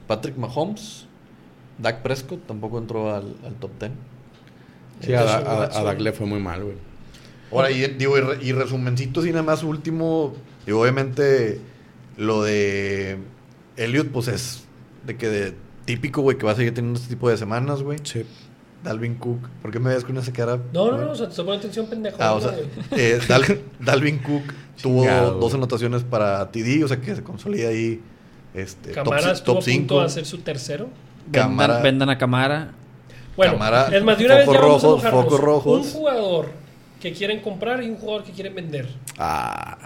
Patrick 0.07 0.37
Mahomes, 0.37 1.07
Dak 1.77 2.01
Prescott 2.01 2.45
tampoco 2.47 2.77
entró 2.77 3.13
al, 3.15 3.33
al 3.45 3.53
top 3.55 3.71
10. 3.79 3.91
Sí, 5.01 5.13
a, 5.13 5.21
Entonces, 5.21 5.47
a, 5.47 5.51
a 5.51 5.59
Watson. 5.61 5.85
Dak 5.85 5.99
le 6.01 6.11
fue 6.11 6.27
muy 6.27 6.39
mal, 6.39 6.63
güey. 6.63 6.75
Ahora, 7.51 7.71
y, 7.71 7.85
digo, 7.95 8.17
y, 8.17 8.21
re- 8.21 8.43
y 8.43 8.51
resumencito, 8.51 9.21
nada 9.23 9.43
más 9.43 9.63
último, 9.63 10.33
y 10.67 10.71
obviamente 10.71 11.59
lo 12.17 12.43
de 12.43 13.17
Elliot, 13.77 14.09
pues 14.09 14.27
es 14.27 14.63
de 15.05 15.17
que 15.17 15.27
de 15.29 15.53
típico, 15.85 16.21
güey, 16.21 16.37
que 16.37 16.45
va 16.45 16.51
a 16.51 16.55
seguir 16.55 16.73
teniendo 16.73 16.99
este 16.99 17.09
tipo 17.13 17.29
de 17.29 17.37
semanas, 17.37 17.81
güey. 17.83 17.99
Sí. 18.03 18.25
Dalvin 18.83 19.15
Cook, 19.15 19.39
¿por 19.61 19.71
qué 19.71 19.79
me 19.79 19.93
ves 19.93 20.03
con 20.03 20.17
esa 20.17 20.33
cara? 20.33 20.57
No, 20.73 20.91
no, 20.91 20.97
no, 20.97 21.11
o 21.11 21.15
sea, 21.15 21.25
te 21.27 21.31
estoy 21.31 21.45
poniendo 21.45 21.67
atención, 21.67 21.85
pendejo. 21.87 22.17
Ah, 22.19 22.33
o 22.33 22.41
sea, 22.41 22.55
eh, 22.91 23.19
Dal- 23.27 23.59
Dalvin 23.79 24.19
Cook 24.19 24.43
tuvo 24.81 25.01
Chingado, 25.01 25.39
dos 25.39 25.53
anotaciones 25.53 26.03
para 26.03 26.49
TD, 26.51 26.83
o 26.83 26.87
sea 26.87 26.99
que 26.99 27.15
se 27.15 27.23
consolida 27.23 27.69
ahí 27.69 28.01
este, 28.53 28.91
Camara 28.91 29.21
top, 29.21 29.31
estuvo 29.33 29.53
top 29.55 29.61
a 29.63 29.65
punto 29.65 29.71
5. 29.95 29.99
de 29.99 30.05
hacer 30.05 30.25
su 30.25 30.37
tercero. 30.39 30.89
Cámara. 31.31 31.75
Vendan, 31.75 31.83
vendan 31.83 32.09
a 32.09 32.17
Camara. 32.17 32.71
Bueno, 33.37 33.53
Cámara, 33.53 33.87
es 33.95 34.03
más, 34.03 34.17
de 34.17 34.25
una 34.25 34.35
vez 34.35 34.45
ya 34.47 34.59
vamos 34.59 34.83
a 35.05 35.11
focos 35.11 35.39
rojos. 35.39 35.85
Un 35.87 35.91
jugador 35.93 36.49
que 36.99 37.13
quieren 37.13 37.39
comprar 37.41 37.81
y 37.83 37.89
un 37.89 37.95
jugador 37.97 38.23
que 38.23 38.31
quieren 38.31 38.53
vender. 38.55 38.87
Ah, 39.17 39.77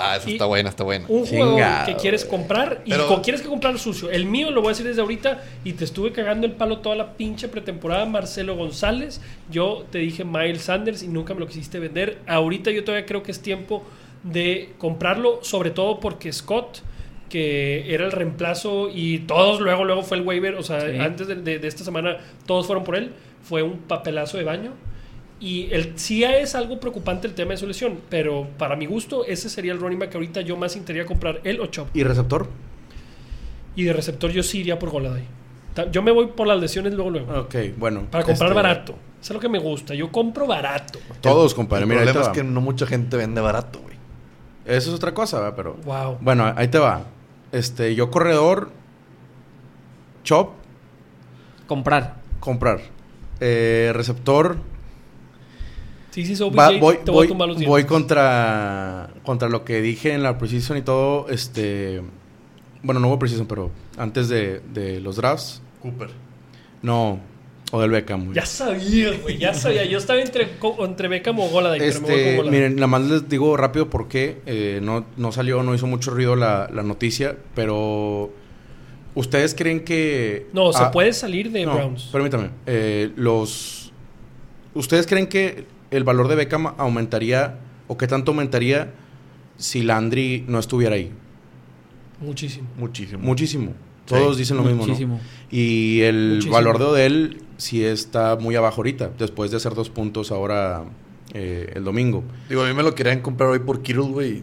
Ah, 0.00 0.16
eso 0.16 0.28
Y- 0.30 0.32
está 0.32 0.46
buena, 0.46 0.68
está 0.70 0.82
buena. 0.84 1.04
Un 1.08 1.24
Chingado, 1.24 1.86
que 1.86 1.94
quieres 1.96 2.24
comprar 2.24 2.82
y 2.84 2.90
Pero- 2.90 3.20
quieres 3.22 3.42
que 3.42 3.48
comprar 3.48 3.78
sucio. 3.78 4.10
El 4.10 4.24
mío 4.26 4.50
lo 4.50 4.60
voy 4.62 4.68
a 4.68 4.72
decir 4.72 4.86
desde 4.86 5.00
ahorita 5.02 5.42
y 5.64 5.74
te 5.74 5.84
estuve 5.84 6.12
cagando 6.12 6.46
el 6.46 6.52
palo 6.52 6.78
toda 6.78 6.96
la 6.96 7.12
pinche 7.14 7.48
pretemporada, 7.48 8.06
Marcelo 8.06 8.56
González. 8.56 9.20
Yo 9.50 9.84
te 9.90 9.98
dije 9.98 10.24
Miles 10.24 10.62
Sanders 10.62 11.02
y 11.02 11.08
nunca 11.08 11.34
me 11.34 11.40
lo 11.40 11.46
quisiste 11.46 11.78
vender. 11.78 12.18
Ahorita 12.26 12.70
yo 12.70 12.84
todavía 12.84 13.06
creo 13.06 13.22
que 13.22 13.30
es 13.32 13.40
tiempo 13.40 13.84
de 14.22 14.70
comprarlo, 14.78 15.40
sobre 15.42 15.70
todo 15.70 16.00
porque 16.00 16.32
Scott, 16.32 16.80
que 17.28 17.94
era 17.94 18.04
el 18.04 18.12
reemplazo 18.12 18.88
y 18.92 19.20
todos 19.20 19.60
luego, 19.60 19.84
luego 19.84 20.02
fue 20.02 20.18
el 20.18 20.24
waiver, 20.26 20.56
o 20.56 20.62
sea, 20.62 20.80
Sí. 20.80 20.98
antes 20.98 21.28
de, 21.28 21.36
de- 21.36 21.58
de 21.58 21.68
esta 21.68 21.84
semana 21.84 22.18
todos 22.46 22.66
fueron 22.66 22.84
por 22.84 22.96
él, 22.96 23.12
fue 23.42 23.62
un 23.62 23.78
papelazo 23.78 24.36
de 24.36 24.44
baño. 24.44 24.72
Y 25.40 25.72
el, 25.72 25.98
sí 25.98 26.22
es 26.22 26.54
algo 26.54 26.78
preocupante 26.78 27.26
el 27.26 27.34
tema 27.34 27.52
de 27.52 27.56
su 27.56 27.66
lesión, 27.66 27.98
pero 28.10 28.46
para 28.58 28.76
mi 28.76 28.84
gusto, 28.84 29.24
ese 29.24 29.48
sería 29.48 29.72
el 29.72 29.80
running 29.80 29.98
back 29.98 30.10
que 30.10 30.18
ahorita 30.18 30.42
yo 30.42 30.56
más 30.56 30.76
intentaría 30.76 31.06
comprar, 31.06 31.40
él 31.44 31.60
o 31.60 31.66
Chop. 31.66 31.88
¿Y 31.96 32.04
receptor? 32.04 32.48
Y 33.74 33.84
de 33.84 33.92
receptor 33.94 34.30
yo 34.30 34.42
sí 34.42 34.58
iría 34.58 34.78
por 34.78 34.90
Goladay. 34.90 35.24
Yo 35.92 36.02
me 36.02 36.10
voy 36.10 36.26
por 36.26 36.46
las 36.46 36.60
lesiones 36.60 36.92
luego, 36.92 37.10
luego. 37.10 37.32
Ok, 37.40 37.54
bueno. 37.78 38.06
para 38.10 38.24
comprar 38.24 38.50
este, 38.50 38.62
barato. 38.62 38.92
Eso 39.20 39.32
es 39.32 39.34
lo 39.34 39.40
que 39.40 39.48
me 39.48 39.58
gusta. 39.58 39.94
Yo 39.94 40.10
compro 40.10 40.46
barato. 40.46 40.98
Todos, 41.20 41.54
compadre. 41.54 41.84
El 41.84 41.88
Mira, 41.88 42.02
problema 42.02 42.26
es 42.26 42.28
que 42.28 42.44
no 42.44 42.60
mucha 42.60 42.86
gente 42.86 43.16
vende 43.16 43.40
barato, 43.40 43.80
güey. 43.80 43.94
Eso 44.66 44.90
es 44.90 44.96
otra 44.96 45.14
cosa, 45.14 45.38
¿verdad? 45.38 45.54
Pero... 45.56 45.74
Wow. 45.84 46.18
Bueno, 46.20 46.52
ahí 46.56 46.68
te 46.68 46.78
va. 46.78 47.04
Este, 47.52 47.94
yo 47.94 48.10
corredor, 48.10 48.70
chop, 50.22 50.50
Comprar. 51.66 52.16
comprar. 52.40 52.80
Eh, 53.40 53.92
receptor, 53.94 54.58
Sí, 56.10 56.26
sí, 56.26 56.34
so 56.36 56.50
va- 56.50 56.70
BJ, 56.70 56.80
voy, 56.80 56.96
te 57.04 57.10
voy, 57.10 57.14
voy, 57.14 57.24
a 57.26 57.28
tumbar 57.28 57.48
los 57.48 57.64
voy 57.64 57.84
contra, 57.84 59.10
contra 59.24 59.48
lo 59.48 59.64
que 59.64 59.80
dije 59.80 60.12
en 60.12 60.22
la 60.22 60.38
precision 60.38 60.76
y 60.78 60.82
todo. 60.82 61.28
Este, 61.28 62.02
bueno, 62.82 63.00
no 63.00 63.08
hubo 63.08 63.18
precision, 63.18 63.46
pero 63.46 63.70
antes 63.96 64.28
de, 64.28 64.60
de 64.72 65.00
los 65.00 65.16
drafts, 65.16 65.62
Cooper. 65.82 66.10
no, 66.82 67.20
o 67.72 67.80
del 67.80 67.90
Beckham. 67.92 68.24
güey. 68.24 68.34
Ya 68.34 68.44
sabía, 68.46 69.12
güey. 69.22 69.38
Ya 69.38 69.54
sabía. 69.54 69.84
Yo 69.84 69.98
estaba 69.98 70.20
entre, 70.20 70.48
entre 70.80 71.06
Beckham 71.08 71.38
o 71.38 71.48
Goladay, 71.48 71.78
pero 71.78 72.00
me 72.00 72.06
voy 72.08 72.16
con 72.36 72.46
Este, 72.46 72.50
miren, 72.50 72.74
nada 72.74 72.86
más 72.88 73.02
les 73.02 73.28
digo 73.28 73.56
rápido 73.56 73.88
por 73.88 74.08
qué. 74.08 74.40
eh, 74.46 74.80
no, 74.82 75.06
no 75.16 75.30
salió, 75.30 75.62
no 75.62 75.72
hizo 75.74 75.86
mucho 75.86 76.10
ruido 76.10 76.34
la, 76.34 76.68
la 76.74 76.82
noticia, 76.82 77.36
pero 77.54 78.32
¿ustedes 79.14 79.54
creen 79.54 79.84
que... 79.84 80.48
No, 80.52 80.72
se 80.72 80.82
ah, 80.82 80.90
puede 80.90 81.12
salir 81.12 81.52
de 81.52 81.64
no, 81.64 81.74
Browns. 81.76 82.08
Permítame. 82.10 82.50
eh, 82.66 83.12
los, 83.14 83.92
¿Ustedes 84.74 85.06
creen 85.06 85.28
que 85.28 85.64
el 85.90 86.04
valor 86.04 86.28
de 86.28 86.36
Beckham 86.36 86.74
aumentaría 86.78 87.58
o 87.88 87.96
qué 87.96 88.06
tanto 88.06 88.32
aumentaría 88.32 88.92
si 89.56 89.82
Landry 89.82 90.44
no 90.48 90.58
estuviera 90.58 90.94
ahí? 90.94 91.12
Muchísimo. 92.20 92.68
Muchísimo. 92.76 93.22
Muchísimo. 93.22 93.72
Todos 94.06 94.36
dicen 94.36 94.56
lo 94.56 94.64
mismo, 94.64 94.82
¿no? 94.82 94.86
Muchísimo. 94.88 95.20
Y 95.50 96.00
el 96.02 96.30
Muchísimo. 96.34 96.54
valor 96.54 96.78
de 96.78 96.84
Odell 96.84 97.42
sí 97.58 97.84
está 97.84 98.36
muy 98.36 98.56
abajo 98.56 98.78
ahorita, 98.78 99.10
después 99.18 99.50
de 99.50 99.58
hacer 99.58 99.74
dos 99.74 99.88
puntos 99.90 100.32
ahora 100.32 100.84
eh, 101.32 101.72
el 101.74 101.84
domingo. 101.84 102.24
Digo, 102.48 102.62
a 102.62 102.68
mí 102.68 102.74
me 102.74 102.82
lo 102.82 102.94
querían 102.94 103.20
comprar 103.20 103.50
hoy 103.50 103.60
por 103.60 103.82
Kittle, 103.82 104.10
güey. 104.10 104.42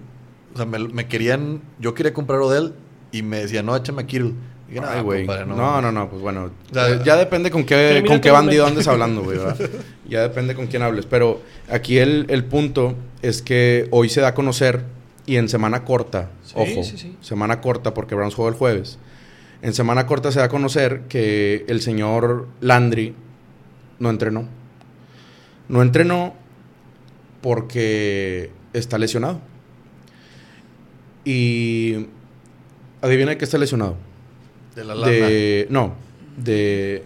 O 0.54 0.58
sea, 0.58 0.66
me, 0.66 0.80
me 0.80 1.08
querían... 1.08 1.62
Yo 1.80 1.94
quería 1.94 2.14
comprar 2.14 2.40
Odell 2.40 2.74
y 3.12 3.24
me 3.24 3.38
decían, 3.40 3.66
no, 3.66 3.76
échame 3.76 4.04
a 4.04 4.08
Kittle. 4.08 4.34
Dije, 4.68 4.82
Ay, 4.86 4.98
no, 4.98 5.04
güey. 5.04 5.26
No, 5.26 5.82
no, 5.82 5.92
no, 5.92 6.10
pues 6.10 6.22
bueno. 6.22 6.52
O 6.70 6.74
sea, 6.74 7.02
ya 7.04 7.16
depende 7.16 7.50
con 7.52 7.64
qué, 7.64 8.04
con 8.06 8.20
qué 8.20 8.32
bandido 8.32 8.66
andes 8.66 8.88
hablando, 8.88 9.24
güey. 9.24 9.40
ya 10.10 10.22
depende 10.22 10.56
con 10.56 10.68
quién 10.68 10.82
hables. 10.84 11.06
Pero 11.06 11.42
aquí 11.70 11.98
el, 12.00 12.26
el 12.30 12.44
punto 12.44 12.96
es 13.22 13.42
que 13.42 13.88
hoy 13.92 14.10
se 14.10 14.20
da 14.22 14.30
a 14.30 14.34
conocer 14.34 14.84
y 15.26 15.38
en 15.38 15.50
semana 15.50 15.84
corta, 15.86 16.30
Sí, 16.44 16.54
ojo, 16.56 16.84
sí, 16.84 16.98
sí. 16.98 17.16
semana 17.22 17.60
corta 17.62 17.94
porque 17.94 18.16
Browns 18.16 18.36
juega 18.36 18.52
el 18.52 18.58
jueves. 18.58 18.98
En 19.62 19.74
semana 19.74 20.06
corta 20.06 20.32
se 20.32 20.40
da 20.40 20.46
a 20.46 20.50
conocer 20.50 21.02
que 21.10 21.66
el 21.68 21.82
señor 21.82 22.48
Landry 22.62 23.16
no 24.00 24.10
entrenó. 24.10 24.48
No 25.68 25.82
entrenó 25.82 26.34
porque 27.42 28.52
está 28.74 28.98
lesionado. 28.98 29.40
Y 31.26 32.08
adivina 33.02 33.32
de 33.32 33.38
qué 33.38 33.46
está 33.46 33.58
lesionado. 33.58 33.98
De 34.78 34.84
la 34.86 34.96
lana. 34.96 35.12
De, 35.12 35.68
no, 35.70 35.96
de, 36.38 37.04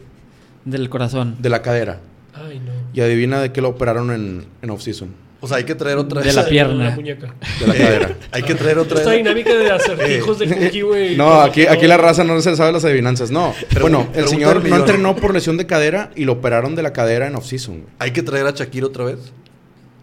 Del 0.65 0.89
corazón. 0.89 1.37
de 1.39 1.49
la 1.49 1.61
cadera. 1.63 1.99
Ay, 2.33 2.59
no. 2.59 2.71
Y 2.93 3.01
adivina 3.01 3.41
de 3.41 3.51
qué 3.51 3.61
lo 3.61 3.69
operaron 3.69 4.11
en, 4.11 4.45
en 4.61 4.69
off-season. 4.69 5.09
O 5.43 5.47
sea, 5.47 5.57
hay 5.57 5.63
que 5.63 5.73
traer 5.73 5.97
otra 5.97 6.21
De 6.21 6.33
la 6.33 6.45
pierna. 6.49 6.89
La 6.89 6.95
muñeca. 6.95 7.33
De 7.59 7.65
la 7.67 7.73
Eh, 7.73 7.77
cadera. 7.79 8.15
hay 8.31 8.43
que 8.43 8.53
traer 8.55 8.77
otra 8.77 8.97
Esta 8.99 9.11
dinámica 9.13 9.55
de 9.55 9.71
acertijos 9.71 10.37
de 10.37 10.47
Cookie, 10.47 10.81
güey. 10.81 11.15
No, 11.17 11.41
aquí, 11.41 11.65
aquí 11.65 11.87
la 11.87 11.97
raza 11.97 12.23
no 12.23 12.39
se 12.41 12.55
sabe 12.55 12.71
las 12.73 12.85
adivinanzas. 12.85 13.31
No. 13.31 13.53
Bueno, 13.79 14.07
el 14.13 14.27
señor 14.27 14.63
no 14.63 14.75
entrenó 14.75 15.15
por 15.15 15.33
lesión 15.33 15.57
de 15.57 15.65
cadera 15.65 16.11
y 16.15 16.25
lo 16.25 16.33
operaron 16.33 16.75
de 16.75 16.83
la 16.83 16.93
cadera 16.93 17.25
en 17.27 17.35
off-season. 17.35 17.85
Hay 17.97 18.11
que 18.11 18.21
traer 18.21 18.45
a 18.45 18.51
Shakira 18.51 18.85
otra 18.85 19.05
vez. 19.05 19.17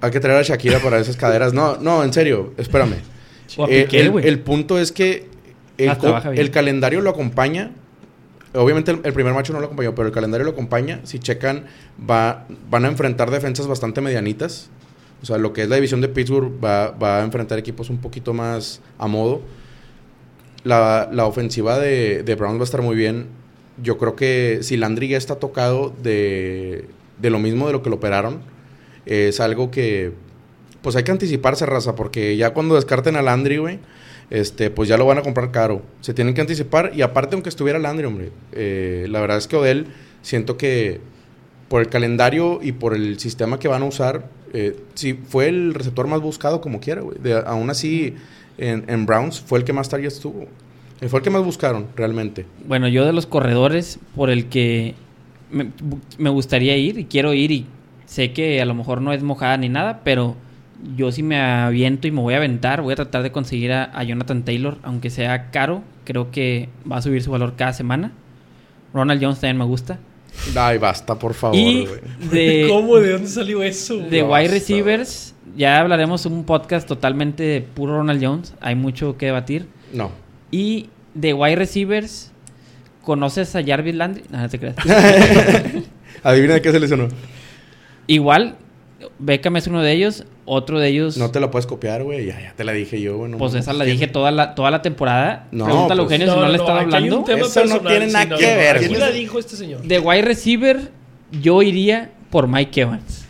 Hay 0.01 0.11
que 0.11 0.21
traer 0.21 0.39
a 0.39 0.43
Shakira 0.43 0.81
para 0.81 0.99
esas 0.99 1.17
caderas. 1.17 1.53
No, 1.53 1.77
no, 1.77 2.03
en 2.03 2.13
serio, 2.13 2.55
espérame. 2.57 2.97
O 3.57 3.65
a 3.67 3.69
Eh, 3.71 3.87
el 4.25 4.41
punto 4.41 4.79
es 4.79 4.91
que 4.91 5.28
el, 5.79 5.89
Ah, 5.89 5.95
co- 5.97 6.03
trabaja 6.03 6.31
bien. 6.31 6.43
el 6.45 6.51
calendario 6.51 7.01
lo 7.01 7.11
acompaña. 7.11 7.71
Obviamente 8.55 8.91
el, 8.91 9.01
el 9.05 9.13
primer 9.13 9.35
macho 9.35 9.53
no 9.53 9.61
lo 9.61 9.67
acompañó, 9.67 9.95
pero 9.95 10.09
el 10.09 10.15
calendario 10.15 10.45
lo 10.45 10.53
acompaña. 10.53 11.01
Si 11.05 11.19
checan, 11.19 11.65
va, 12.09 12.47
van 12.71 12.85
a 12.85 12.89
enfrentar 12.89 13.31
defensas 13.31 13.67
bastante 13.67 14.01
medianitas. 14.01 14.71
O 15.23 15.27
sea, 15.27 15.37
lo 15.39 15.53
que 15.53 15.63
es 15.63 15.69
la 15.69 15.77
división 15.77 16.01
de 16.01 16.09
Pittsburgh 16.09 16.53
va, 16.65 16.91
va 16.93 17.21
a 17.21 17.25
enfrentar 17.25 17.59
equipos 17.59 17.91
un 17.91 17.99
poquito 17.99 18.33
más 18.35 18.81
a 18.99 19.07
modo. 19.09 19.43
La, 20.65 21.09
la 21.13 21.25
ofensiva 21.27 21.79
de, 21.79 22.23
de 22.23 22.35
Browns 22.35 22.59
va 22.59 22.63
a 22.63 22.65
estar 22.65 22.83
muy 22.83 22.97
bien. 22.97 23.27
Yo 23.83 23.97
creo 23.99 24.17
que 24.17 24.59
si 24.63 24.77
Landry 24.77 25.09
ya 25.09 25.17
está 25.17 25.37
tocado 25.37 25.95
de, 26.03 26.87
de 27.19 27.31
lo 27.31 27.39
mismo 27.39 27.67
de 27.69 27.73
lo 27.73 27.83
que 27.83 27.91
lo 27.91 27.97
operaron, 27.97 28.41
es 29.07 29.41
algo 29.41 29.71
que 29.71 30.13
pues 30.83 30.95
hay 30.97 31.05
que 31.05 31.11
anticiparse, 31.13 31.65
raza, 31.67 31.95
porque 31.95 32.37
ya 32.37 32.51
cuando 32.55 32.75
descarten 32.77 33.17
a 33.17 33.23
Landry, 33.23 33.59
güey, 33.59 33.79
este, 34.31 34.71
pues 34.71 34.89
ya 34.89 34.97
lo 34.97 35.07
van 35.07 35.19
a 35.19 35.23
comprar 35.23 35.51
caro. 35.51 35.83
Se 36.01 36.15
tienen 36.15 36.35
que 36.35 36.41
anticipar 36.41 36.93
y 36.95 37.03
aparte, 37.03 37.35
aunque 37.35 37.49
estuviera 37.49 37.79
Landry, 37.79 38.07
hombre, 38.07 38.31
eh, 38.53 39.07
la 39.09 39.21
verdad 39.21 39.39
es 39.39 39.47
que 39.47 39.57
Odell 39.57 39.87
siento 40.23 40.57
que 40.57 41.01
por 41.69 41.81
el 41.81 41.89
calendario 41.89 42.61
y 42.63 42.73
por 42.73 42.95
el 42.95 43.19
sistema 43.19 43.59
que 43.59 43.69
van 43.69 43.83
a 43.83 43.87
usar, 43.87 44.29
eh, 44.53 44.77
sí, 44.95 45.19
fue 45.29 45.49
el 45.49 45.75
receptor 45.75 46.07
más 46.07 46.21
buscado 46.21 46.61
como 46.61 46.81
quiera, 46.81 47.03
güey. 47.03 47.17
Aún 47.47 47.71
así, 47.71 48.15
en, 48.57 48.85
en 48.89 49.07
Browns 49.07 49.41
fue 49.41 49.59
el 49.59 49.65
que 49.65 49.73
más 49.73 49.89
targets 49.89 50.21
tuvo. 50.21 50.47
Eh, 51.01 51.09
Fue 51.09 51.21
el 51.21 51.25
que 51.25 51.31
más 51.31 51.45
buscaron, 51.45 51.87
realmente. 51.95 52.45
Bueno, 52.67 52.89
yo 52.89 53.05
de 53.07 53.13
los 53.13 53.27
corredores 53.27 54.01
por 54.17 54.31
el 54.31 54.47
que 54.47 54.95
me, 55.51 55.71
me 56.19 56.31
gustaría 56.31 56.77
ir 56.77 56.99
y 56.99 57.05
quiero 57.05 57.35
ir 57.35 57.53
y 57.53 57.67
sé 58.05 58.33
que 58.33 58.61
a 58.61 58.65
lo 58.65 58.75
mejor 58.75 59.01
no 59.01 59.13
es 59.13 59.23
mojada 59.23 59.57
ni 59.59 59.69
nada, 59.69 60.01
pero 60.03 60.35
yo 60.97 61.11
sí 61.13 61.23
me 61.23 61.41
aviento 61.41 62.07
y 62.07 62.11
me 62.11 62.21
voy 62.21 62.35
a 62.35 62.39
aventar, 62.39 62.83
voy 62.83 62.93
a 62.93 62.97
tratar 62.97 63.23
de 63.23 63.33
conseguir 63.33 63.73
a, 63.73 63.85
a 63.85 64.03
Jonathan 64.05 64.45
Taylor, 64.45 64.79
aunque 64.83 65.11
sea 65.11 65.51
caro, 65.51 65.83
creo 66.05 66.31
que 66.31 66.69
va 66.91 66.99
a 66.99 67.03
subir 67.03 67.23
su 67.23 67.31
valor 67.31 67.55
cada 67.57 67.73
semana. 67.73 68.13
Ronald 68.95 69.23
Jones 69.23 69.41
también 69.41 69.59
me 69.59 69.65
gusta. 69.65 69.99
Ay, 70.57 70.79
basta, 70.79 71.19
por 71.19 71.35
favor, 71.35 71.57
y 71.57 71.87
de, 72.31 72.67
¿Cómo? 72.71 72.97
¿De 72.99 73.13
dónde 73.13 73.29
salió 73.29 73.63
eso? 73.63 73.99
de 73.99 74.23
No, 74.23 74.33
wide 74.33 74.49
receivers, 74.49 75.35
ya 75.57 75.81
hablaremos 75.81 76.27
un 76.27 76.45
podcast 76.45 76.87
totalmente 76.87 77.43
de 77.43 77.61
puro 77.61 77.97
Ronald 77.97 78.25
Jones, 78.25 78.55
hay 78.61 78.75
mucho 78.75 79.17
que 79.17 79.27
debatir. 79.27 79.67
No. 79.93 80.11
Y 80.51 80.91
de 81.15 81.35
wide 81.35 81.57
receivers, 81.57 82.31
¿conoces 83.03 83.57
a 83.57 83.65
Jarvis 83.65 83.95
Landry? 83.95 84.25
No, 84.31 84.39
no 84.39 84.49
te 84.49 84.59
creas. 84.59 84.77
Adivina 86.23 86.55
de 86.55 86.63
qué 86.63 86.73
se 86.73 86.81
lesionó. 86.81 87.09
Igual, 88.07 88.57
Beckham 89.19 89.57
es 89.57 89.67
uno 89.67 89.83
de 89.83 89.93
ellos. 89.93 90.25
Otro 90.45 90.81
de 90.81 90.89
ellos, 90.89 91.17
No 91.19 91.31
te 91.31 91.41
la 91.41 91.51
puedes 91.51 91.67
copiar, 91.67 92.03
güey. 92.03 92.27
Ya, 92.27 92.41
ya 92.41 92.55
te 92.57 92.65
la 92.65 92.73
dije 92.73 93.01
yo, 93.01 93.17
güey. 93.19 93.31
no 93.31 93.39
pues 93.39 93.55
esa 93.55 93.73
la 93.73 93.85
dije 93.85 94.07
toda 94.09 94.31
la, 94.31 94.55
toda 94.55 94.71
la 94.71 94.83
temporada. 94.83 95.47
No, 95.53 95.67
Pregúntale 95.67 96.01
a 96.03 96.05
pues- 96.07 96.13
Eugenio 96.21 96.35
si 96.35 96.41
no, 96.41 96.49
le 96.49 96.57
estaba 96.57 96.81
hablando. 96.81 97.25
Eso 97.29 97.65
no 97.67 97.81
tiene 97.81 98.07
nada 98.09 98.37
que 98.37 98.45
ver, 98.57 98.89
güey. 98.89 98.99
la 99.01 99.11
dijo 99.11 99.39
este 99.39 99.57
señor. 99.57 99.83
De 99.83 99.99
wide 99.99 100.23
receiver, 100.23 100.91
yo 101.43 101.63
iría 101.63 102.11
por 102.31 102.49
Mike 102.49 102.81
Evans. 102.81 103.25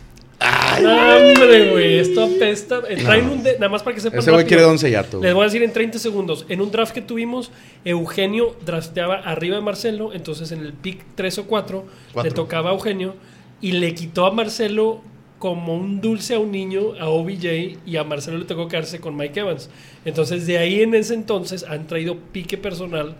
Hombre, 0.77 1.71
güey, 1.71 1.99
esto 1.99 2.23
apesta. 2.23 2.81
Traen 2.81 3.29
un 3.29 3.43
de- 3.43 3.53
nada 3.55 3.69
más 3.69 3.83
para 3.83 3.95
que 3.95 4.01
sepan 4.01 4.19
Ese 4.19 4.31
güey 4.31 4.45
quiere 4.45 4.63
Don 4.63 4.79
Sellato. 4.79 5.19
Les 5.21 5.33
voy 5.33 5.41
a 5.43 5.45
decir 5.45 5.61
en 5.63 5.73
30 5.73 5.99
segundos. 5.99 6.45
En 6.49 6.61
un 6.61 6.71
draft 6.71 6.93
que 6.93 7.01
tuvimos, 7.01 7.51
Eugenio 7.83 8.55
drafteaba 8.65 9.15
arriba 9.17 9.57
de 9.57 9.61
Marcelo. 9.61 10.13
Entonces 10.13 10.51
en 10.51 10.61
el 10.61 10.73
pick 10.73 11.03
3 11.15 11.39
o 11.39 11.45
4 11.47 11.83
le 11.85 12.13
Cuatro. 12.13 12.33
tocaba 12.33 12.69
a 12.69 12.73
Eugenio 12.73 13.15
y 13.61 13.73
le 13.73 13.93
quitó 13.93 14.25
a 14.25 14.31
Marcelo 14.31 15.01
como 15.39 15.75
un 15.75 16.01
dulce 16.01 16.35
a 16.35 16.39
un 16.39 16.51
niño, 16.51 16.93
a 16.99 17.07
OBJ, 17.07 17.79
y 17.85 17.95
a 17.97 18.03
Marcelo 18.03 18.37
le 18.37 18.45
tocó 18.45 18.67
quedarse 18.67 18.99
con 18.99 19.15
Mike 19.15 19.39
Evans. 19.39 19.69
Entonces 20.05 20.45
de 20.45 20.57
ahí 20.57 20.81
en 20.81 20.93
ese 20.93 21.13
entonces 21.13 21.63
han 21.63 21.87
traído 21.87 22.17
pique 22.31 22.57
personal 22.57 23.15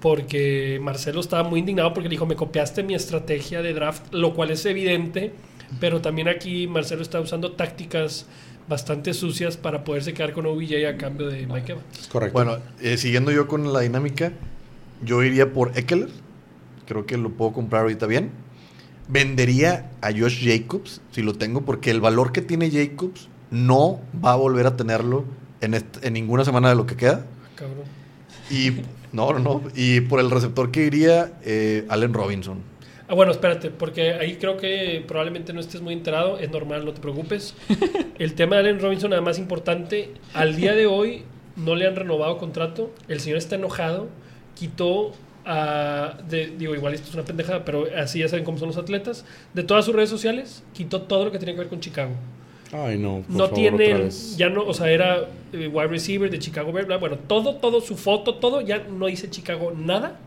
porque 0.00 0.80
Marcelo 0.82 1.20
estaba 1.20 1.48
muy 1.48 1.60
indignado 1.60 1.92
porque 1.94 2.08
le 2.08 2.14
dijo, 2.14 2.26
me 2.26 2.34
copiaste 2.34 2.82
mi 2.82 2.94
estrategia 2.94 3.62
de 3.62 3.72
draft, 3.72 4.12
lo 4.12 4.34
cual 4.34 4.50
es 4.50 4.66
evidente, 4.66 5.32
pero 5.78 6.00
también 6.00 6.28
aquí 6.28 6.66
Marcelo 6.66 7.02
está 7.02 7.20
usando 7.20 7.52
tácticas 7.52 8.26
bastante 8.68 9.14
sucias 9.14 9.56
para 9.56 9.84
poderse 9.84 10.14
quedar 10.14 10.32
con 10.32 10.46
OBJ 10.46 10.86
a 10.88 10.96
cambio 10.96 11.28
de 11.28 11.46
Mike 11.46 11.72
Evans. 11.72 11.86
Es 12.00 12.08
correcto. 12.08 12.32
Bueno, 12.32 12.58
eh, 12.80 12.96
siguiendo 12.96 13.30
yo 13.30 13.46
con 13.46 13.72
la 13.72 13.80
dinámica, 13.80 14.32
yo 15.04 15.22
iría 15.22 15.52
por 15.52 15.76
Eckler. 15.76 16.08
Creo 16.86 17.06
que 17.06 17.16
lo 17.16 17.30
puedo 17.30 17.52
comprar 17.52 17.82
ahorita 17.82 18.06
bien. 18.06 18.30
Vendería 19.08 19.90
a 20.00 20.10
Josh 20.12 20.46
Jacobs 20.46 21.00
si 21.10 21.22
lo 21.22 21.34
tengo, 21.34 21.62
porque 21.62 21.90
el 21.90 22.00
valor 22.00 22.32
que 22.32 22.42
tiene 22.42 22.70
Jacobs 22.70 23.28
no 23.50 24.00
va 24.24 24.32
a 24.32 24.36
volver 24.36 24.66
a 24.66 24.76
tenerlo 24.76 25.24
en, 25.60 25.74
en 25.74 26.12
ninguna 26.12 26.44
semana 26.44 26.68
de 26.70 26.74
lo 26.74 26.86
que 26.86 26.96
queda. 26.96 27.24
Cabrón. 27.54 27.84
Y 28.50 28.82
no, 29.12 29.32
no, 29.32 29.38
no. 29.38 29.62
Y 29.74 30.00
por 30.00 30.20
el 30.20 30.30
receptor 30.30 30.70
que 30.70 30.84
iría, 30.84 31.32
eh, 31.44 31.84
Allen 31.88 32.14
Robinson. 32.14 32.58
Ah, 33.08 33.14
bueno, 33.14 33.32
espérate, 33.32 33.70
porque 33.70 34.14
ahí 34.14 34.36
creo 34.36 34.56
que 34.56 35.04
probablemente 35.06 35.52
no 35.52 35.60
estés 35.60 35.82
muy 35.82 35.92
enterado, 35.92 36.38
es 36.38 36.50
normal, 36.50 36.84
no 36.84 36.94
te 36.94 37.00
preocupes. 37.00 37.54
El 38.18 38.34
tema 38.34 38.56
de 38.56 38.62
Allen 38.62 38.80
Robinson, 38.80 39.10
nada 39.10 39.22
más 39.22 39.38
importante, 39.38 40.12
al 40.32 40.56
día 40.56 40.74
de 40.74 40.86
hoy 40.86 41.24
no 41.56 41.74
le 41.74 41.86
han 41.86 41.96
renovado 41.96 42.38
contrato, 42.38 42.90
el 43.08 43.20
señor 43.20 43.36
está 43.36 43.56
enojado, 43.56 44.08
quitó 44.54 45.12
a, 45.44 46.14
de- 46.28 46.52
digo, 46.58 46.74
igual 46.74 46.94
esto 46.94 47.08
es 47.08 47.14
una 47.14 47.24
pendejada, 47.24 47.64
pero 47.64 47.86
así 47.96 48.18
ya 48.20 48.28
saben 48.28 48.44
cómo 48.44 48.58
son 48.58 48.68
los 48.68 48.76
atletas, 48.76 49.24
de 49.54 49.62
todas 49.62 49.84
sus 49.84 49.94
redes 49.94 50.10
sociales, 50.10 50.62
quitó 50.72 51.02
todo 51.02 51.24
lo 51.24 51.32
que 51.32 51.38
tenía 51.38 51.54
que 51.54 51.60
ver 51.60 51.68
con 51.68 51.80
Chicago. 51.80 52.12
Ay, 52.72 52.98
no. 52.98 53.22
por 53.26 53.30
no 53.30 53.38
favor, 53.44 53.54
tiene, 53.54 53.84
otra 53.92 54.04
vez. 54.04 54.36
ya 54.38 54.48
no, 54.48 54.64
o 54.64 54.72
sea, 54.72 54.90
era 54.90 55.28
eh, 55.52 55.68
wide 55.68 55.88
receiver 55.88 56.30
de 56.30 56.38
Chicago 56.38 56.72
bla, 56.72 56.96
bueno, 56.96 57.18
todo, 57.18 57.56
todo, 57.56 57.80
su 57.82 57.96
foto, 57.96 58.36
todo, 58.36 58.62
ya 58.62 58.78
no 58.78 59.06
dice 59.06 59.28
Chicago 59.28 59.72
nada. 59.76 60.18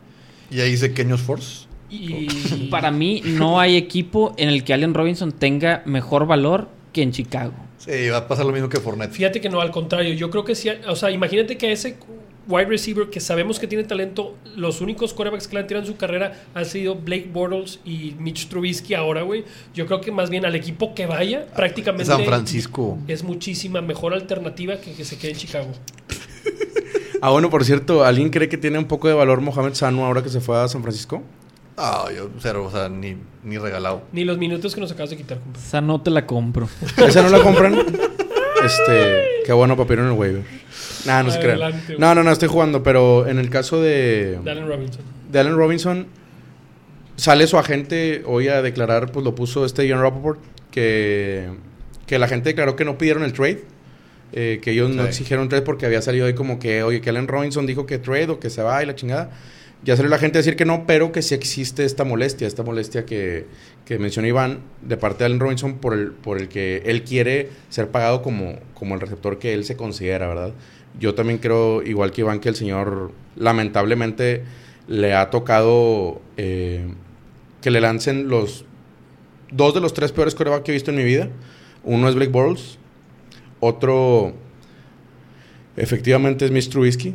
Y 0.52 0.60
ahí 0.62 0.72
dice 0.72 0.94
Kenyos 0.94 1.22
Force. 1.22 1.66
Y 1.90 2.68
Para 2.70 2.92
mí, 2.92 3.22
no 3.26 3.60
hay 3.60 3.78
equipo 3.78 4.34
en 4.38 4.50
el 4.50 4.64
que 4.64 4.74
Allen 4.74 4.94
Robinson 4.94 5.32
tenga 5.32 5.82
mejor 5.86 6.28
valor 6.28 6.68
que 6.94 7.02
en 7.02 7.12
Chicago. 7.12 7.54
Sí, 7.78 8.10
va 8.10 8.18
a 8.18 8.28
pasar 8.28 8.46
lo 8.46 8.52
mismo 8.52 8.70
que 8.70 8.80
Fournette. 8.80 9.12
Fíjate 9.12 9.42
que 9.42 9.50
no, 9.50 9.62
al 9.62 9.72
contrario, 9.72 10.14
yo 10.14 10.30
creo 10.30 10.44
que 10.46 10.56
sí, 10.56 10.70
o 10.88 10.96
sea, 10.96 11.12
imagínate 11.12 11.58
que 11.58 11.68
a 11.68 11.72
ese 11.72 11.98
wide 12.48 12.66
receiver 12.66 13.10
que 13.10 13.20
sabemos 13.20 13.60
que 13.60 13.68
tiene 13.68 13.84
talento, 13.84 14.36
los 14.56 14.82
únicos 14.82 15.14
quarterbacks 15.14 15.48
que 15.48 15.56
le 15.56 15.62
han 15.62 15.68
tirado 15.68 15.86
en 15.86 15.92
su 15.92 15.98
carrera 15.98 16.34
han 16.54 16.66
sido 16.66 16.96
Blake 16.96 17.30
Bortles 17.32 17.80
y 17.86 18.16
Mitch 18.20 18.48
Trubisky 18.48 18.94
ahora, 18.94 19.22
güey. 19.24 19.46
Yo 19.74 19.86
creo 19.86 20.02
que 20.02 20.12
más 20.12 20.30
bien 20.30 20.46
al 20.46 20.56
equipo 20.56 20.94
que 20.94 21.06
vaya, 21.06 21.46
prácticamente 21.56 22.06
San 22.06 22.24
Francisco. 22.26 22.98
es 23.08 23.24
muchísima 23.24 23.82
mejor 23.82 24.14
alternativa 24.14 24.78
que 24.78 24.94
que 24.94 25.06
se 25.06 25.18
quede 25.18 25.32
en 25.32 25.38
Chicago. 25.38 25.72
Ah, 27.22 27.32
bueno, 27.32 27.50
por 27.50 27.66
cierto, 27.66 28.04
¿alguien 28.04 28.30
cree 28.30 28.50
que 28.50 28.58
tiene 28.58 28.78
un 28.78 28.86
poco 28.86 29.08
de 29.08 29.14
valor 29.14 29.42
Mohamed 29.42 29.74
Sanu 29.74 30.06
ahora 30.06 30.22
que 30.22 30.30
se 30.30 30.42
fue 30.42 30.58
a 30.62 30.68
San 30.68 30.82
Francisco? 30.84 31.24
Ah, 31.78 32.06
yo 32.16 32.30
cero, 32.40 32.66
o 32.66 32.72
sea, 32.72 32.88
ni, 32.88 33.18
ni 33.44 33.58
regalado. 33.58 34.04
Ni 34.12 34.24
los 34.24 34.38
minutos 34.38 34.76
que 34.76 34.82
nos 34.82 34.92
acabas 34.92 35.10
de 35.10 35.18
quitar, 35.18 35.40
compa. 35.40 35.60
Esa 35.60 35.82
no 35.82 36.02
te 36.02 36.12
la 36.12 36.26
compro. 36.26 36.70
¿Esa 36.98 37.22
no 37.22 37.30
la 37.30 37.42
compran? 37.42 37.76
Este, 38.64 39.24
qué 39.46 39.54
bueno 39.54 39.76
papiro 39.76 40.02
en 40.04 40.08
el 40.10 40.14
waiver. 40.14 40.44
Nah, 41.06 41.24
no 41.24 41.32
se 41.32 41.40
crean. 41.40 41.84
No, 41.98 42.16
no, 42.16 42.24
no, 42.24 42.32
estoy 42.32 42.48
jugando, 42.48 42.84
pero 42.84 43.28
en 43.28 43.38
el 43.38 43.50
caso 43.50 43.82
de, 43.82 44.40
De 44.44 44.52
Allen 44.52 44.68
Robinson. 44.68 45.02
de 45.32 45.40
Allen 45.40 45.56
Robinson, 45.56 46.08
sale 47.16 47.48
su 47.48 47.58
agente 47.58 48.24
hoy 48.26 48.48
a 48.48 48.62
declarar, 48.62 49.12
pues 49.12 49.24
lo 49.24 49.36
puso 49.36 49.66
este 49.66 49.90
John 49.90 50.02
Rappaport, 50.02 50.40
que, 50.72 51.50
que 52.08 52.20
la 52.20 52.28
gente 52.28 52.50
declaró 52.50 52.76
que 52.76 52.86
no 52.86 52.98
pidieron 52.98 53.24
el 53.24 53.34
trade, 53.34 53.64
eh, 54.34 54.60
que 54.62 54.72
ellos 54.72 54.90
no 54.90 55.06
exigieron 55.06 55.48
trade 55.48 55.62
porque 55.64 55.86
había 55.86 56.02
salido 56.02 56.26
ahí 56.26 56.34
como 56.34 56.60
que, 56.60 56.84
oye, 56.84 57.02
que 57.02 57.10
Allen 57.10 57.28
Robinson 57.28 57.66
dijo 57.66 57.86
que 57.86 58.00
trade 58.00 58.30
o 58.30 58.40
que 58.40 58.50
se 58.50 58.64
va 58.64 58.82
y 58.82 58.86
la 58.86 58.96
chingada. 58.96 59.30
Ya 59.86 59.96
salió 59.96 60.10
la 60.10 60.18
gente 60.18 60.40
a 60.40 60.42
decir 60.42 60.56
que 60.56 60.66
no, 60.66 60.88
pero 60.88 61.12
que 61.12 61.22
sí 61.22 61.36
existe 61.36 61.86
esta 61.86 62.04
molestia, 62.04 62.48
esta 62.48 62.64
molestia 62.64 63.06
que, 63.06 63.46
que 63.86 64.00
menciona 64.00 64.28
Iván 64.28 64.62
de 64.82 64.98
parte 64.98 65.20
de 65.20 65.26
Allen 65.26 65.40
Robinson 65.40 65.78
por 65.78 65.94
el, 65.94 66.10
por 66.10 66.42
el 66.42 66.50
que 66.50 66.82
él 66.88 67.04
quiere 67.04 67.52
ser 67.70 67.90
pagado 67.90 68.24
como, 68.24 68.56
como 68.74 68.96
el 68.96 69.02
receptor 69.02 69.38
que 69.38 69.54
él 69.54 69.64
se 69.64 69.78
considera, 69.78 70.28
¿verdad? 70.28 70.54
Yo 71.00 71.14
también 71.14 71.38
creo, 71.38 71.84
igual 71.84 72.12
que 72.12 72.22
Iván, 72.22 72.40
que 72.40 72.50
el 72.50 72.56
señor 72.56 73.12
lamentablemente 73.36 74.42
le 74.88 75.14
ha 75.14 75.30
tocado 75.30 76.20
eh, 76.36 76.88
que 77.62 77.70
le 77.70 77.80
lancen 77.80 78.28
los 78.28 78.66
dos 79.52 79.76
de 79.76 79.82
los 79.82 79.94
tres 79.94 80.12
peores 80.12 80.34
corebacks 80.34 80.64
que 80.64 80.72
he 80.72 80.74
visto 80.74 80.90
en 80.90 80.98
mi 80.98 81.04
vida. 81.04 81.30
Uno 81.84 82.10
es 82.10 82.16
Blake 82.16 82.32
Bortles, 82.32 82.80
otro 83.60 84.34
efectivamente 85.78 86.46
es 86.46 86.50
Mitch 86.50 86.70
Trubisky 86.70 87.14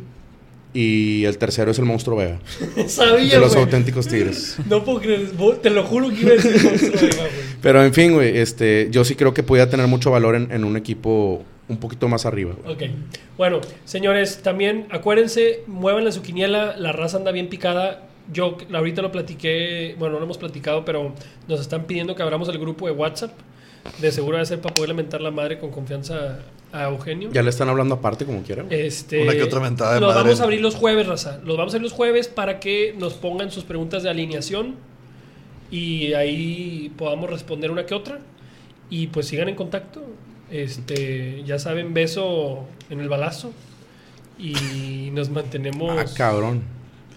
y 0.73 1.25
el 1.25 1.37
tercero 1.37 1.71
es 1.71 1.79
el 1.79 1.85
monstruo 1.85 2.17
Vega. 2.17 2.39
Sabía, 2.87 3.35
De 3.35 3.39
los 3.39 3.55
auténticos 3.55 4.07
Tigres. 4.07 4.57
No 4.69 4.83
puedo 4.83 4.99
creer, 5.01 5.31
te 5.61 5.69
lo 5.69 5.83
juro 5.83 6.09
que 6.09 6.21
iba 6.21 6.31
a 6.31 6.33
decir 6.33 6.63
monstruo 6.63 6.93
Vega, 7.01 7.15
güey. 7.17 7.31
Pero 7.61 7.83
en 7.83 7.93
fin, 7.93 8.13
güey, 8.13 8.37
este, 8.37 8.87
yo 8.91 9.03
sí 9.03 9.15
creo 9.15 9.33
que 9.33 9.43
podía 9.43 9.69
tener 9.69 9.87
mucho 9.87 10.11
valor 10.11 10.35
en, 10.35 10.51
en 10.51 10.63
un 10.63 10.77
equipo 10.77 11.43
un 11.67 11.77
poquito 11.77 12.07
más 12.07 12.25
arriba. 12.25 12.53
güey. 12.63 12.73
Ok. 12.73 12.83
Bueno, 13.37 13.61
señores, 13.85 14.41
también 14.41 14.87
acuérdense, 14.91 15.61
muévanle 15.67 16.11
su 16.11 16.21
quiniela, 16.21 16.75
la 16.77 16.91
raza 16.91 17.17
anda 17.17 17.31
bien 17.31 17.47
picada. 17.49 18.07
Yo 18.31 18.57
ahorita 18.73 19.01
lo 19.01 19.11
platiqué, 19.11 19.95
bueno, 19.97 20.13
no 20.13 20.19
lo 20.19 20.25
hemos 20.25 20.37
platicado, 20.37 20.85
pero 20.85 21.13
nos 21.47 21.59
están 21.59 21.85
pidiendo 21.85 22.15
que 22.15 22.23
abramos 22.23 22.49
el 22.49 22.59
grupo 22.59 22.85
de 22.85 22.91
WhatsApp. 22.93 23.31
De 23.99 24.11
seguro 24.11 24.37
debe 24.37 24.45
ser 24.45 24.61
para 24.61 24.75
poder 24.75 24.89
lamentar 24.89 25.21
la 25.21 25.31
madre 25.31 25.57
con 25.59 25.71
confianza 25.71 26.39
a 26.73 26.85
Eugenio. 26.85 27.29
Ya 27.33 27.41
le 27.43 27.49
están 27.49 27.69
hablando 27.69 27.95
aparte 27.95 28.25
como 28.25 28.41
quiera. 28.43 28.63
güey. 28.63 28.81
Este, 28.81 29.23
Una 29.23 29.33
que 29.33 29.43
otra 29.43 29.59
mentada 29.59 29.95
de 29.95 29.99
Los 29.99 30.09
madre. 30.13 30.23
vamos 30.23 30.39
a 30.41 30.43
abrir 30.43 30.61
los 30.61 30.75
jueves, 30.75 31.07
raza. 31.07 31.39
Los 31.45 31.57
vamos 31.57 31.73
a 31.73 31.77
abrir 31.77 31.89
los 31.89 31.93
jueves 31.97 32.27
para 32.27 32.59
que 32.59 32.95
nos 32.97 33.13
pongan 33.13 33.51
sus 33.51 33.63
preguntas 33.63 34.03
de 34.03 34.09
alineación 34.09 34.75
y 35.69 36.13
ahí 36.13 36.91
podamos 36.97 37.29
responder 37.29 37.71
una 37.71 37.85
que 37.85 37.93
otra. 37.93 38.19
Y 38.89 39.07
pues 39.07 39.27
sigan 39.27 39.47
en 39.49 39.55
contacto. 39.55 40.03
Este, 40.49 41.43
ya 41.45 41.59
saben, 41.59 41.93
beso 41.93 42.65
en 42.89 42.99
el 42.99 43.07
balazo. 43.09 43.51
Y 44.37 45.09
nos 45.13 45.29
mantenemos, 45.29 45.97
Ah, 45.97 46.05
cabrón. 46.15 46.61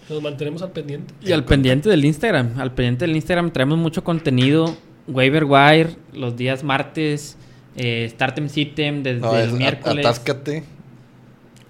nos 0.09 0.23
mantenemos 0.23 0.63
al 0.63 0.71
pendiente. 0.73 1.15
Y 1.23 1.33
al 1.33 1.45
pendiente 1.45 1.89
del 1.89 2.05
Instagram. 2.05 2.61
Al 2.61 2.73
pendiente 2.73 3.07
del 3.07 3.17
Instagram 3.17 3.51
traemos 3.53 3.79
mucho 3.79 4.05
contenido. 4.05 4.77
Waiver 5.09 5.45
Wire, 5.45 5.91
los 6.13 6.37
días 6.37 6.63
martes. 6.63 7.37
Eh, 7.77 8.09
Startem 8.11 8.49
Sitem 8.49 9.03
desde 9.03 9.21
No, 9.21 9.37
el 9.37 9.49
es 9.49 9.53
miércoles. 9.53 10.05
Atáscate. 10.07 10.65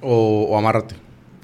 O, 0.00 0.46
o 0.50 0.58
amárrate. 0.58 0.94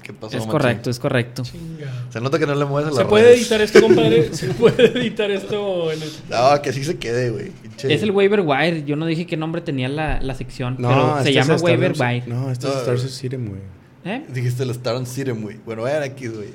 ¿Qué 0.03 0.13
pasó, 0.13 0.35
Es 0.37 0.45
correcto, 0.47 0.89
es 0.89 0.99
correcto. 0.99 1.43
Chinga. 1.43 1.91
Se 2.09 2.19
nota 2.19 2.39
que 2.39 2.47
no 2.47 2.55
le 2.55 2.65
mueves 2.65 2.89
a 2.91 2.95
la 2.95 3.01
¿Se 3.03 3.05
puede 3.05 3.35
editar 3.35 3.61
esto, 3.61 3.81
compadre? 3.81 4.33
¿Se 4.33 4.47
puede 4.47 4.85
editar 4.99 5.29
esto 5.29 5.91
en 5.91 6.01
el... 6.01 6.09
No, 6.29 6.61
que 6.61 6.73
sí 6.73 6.83
se 6.83 6.97
quede, 6.97 7.29
güey. 7.29 7.51
Es 7.83 8.01
el 8.01 8.09
waiver 8.11 8.41
wire. 8.41 8.83
Yo 8.83 8.95
no 8.95 9.05
dije 9.05 9.27
qué 9.27 9.37
nombre 9.37 9.61
tenía 9.61 9.89
la, 9.89 10.19
la 10.19 10.33
sección, 10.33 10.75
No, 10.79 10.89
pero 10.89 11.17
este 11.19 11.23
se 11.33 11.39
es 11.39 11.47
llama 11.47 11.61
waiver 11.61 11.93
wire. 11.99 12.23
No, 12.27 12.51
este 12.51 12.67
es 12.67 12.73
No, 12.73 12.79
Star 12.79 12.95
güey. 12.95 13.07
System, 13.07 13.47
güey. 13.49 13.61
¿Eh? 14.03 14.25
Dijiste 14.33 14.63
el 14.63 14.71
Star 14.71 15.05
City, 15.05 15.33
muy. 15.33 15.59
Bueno, 15.65 15.83
vayan 15.83 16.01
aquí, 16.01 16.27
güey. 16.27 16.49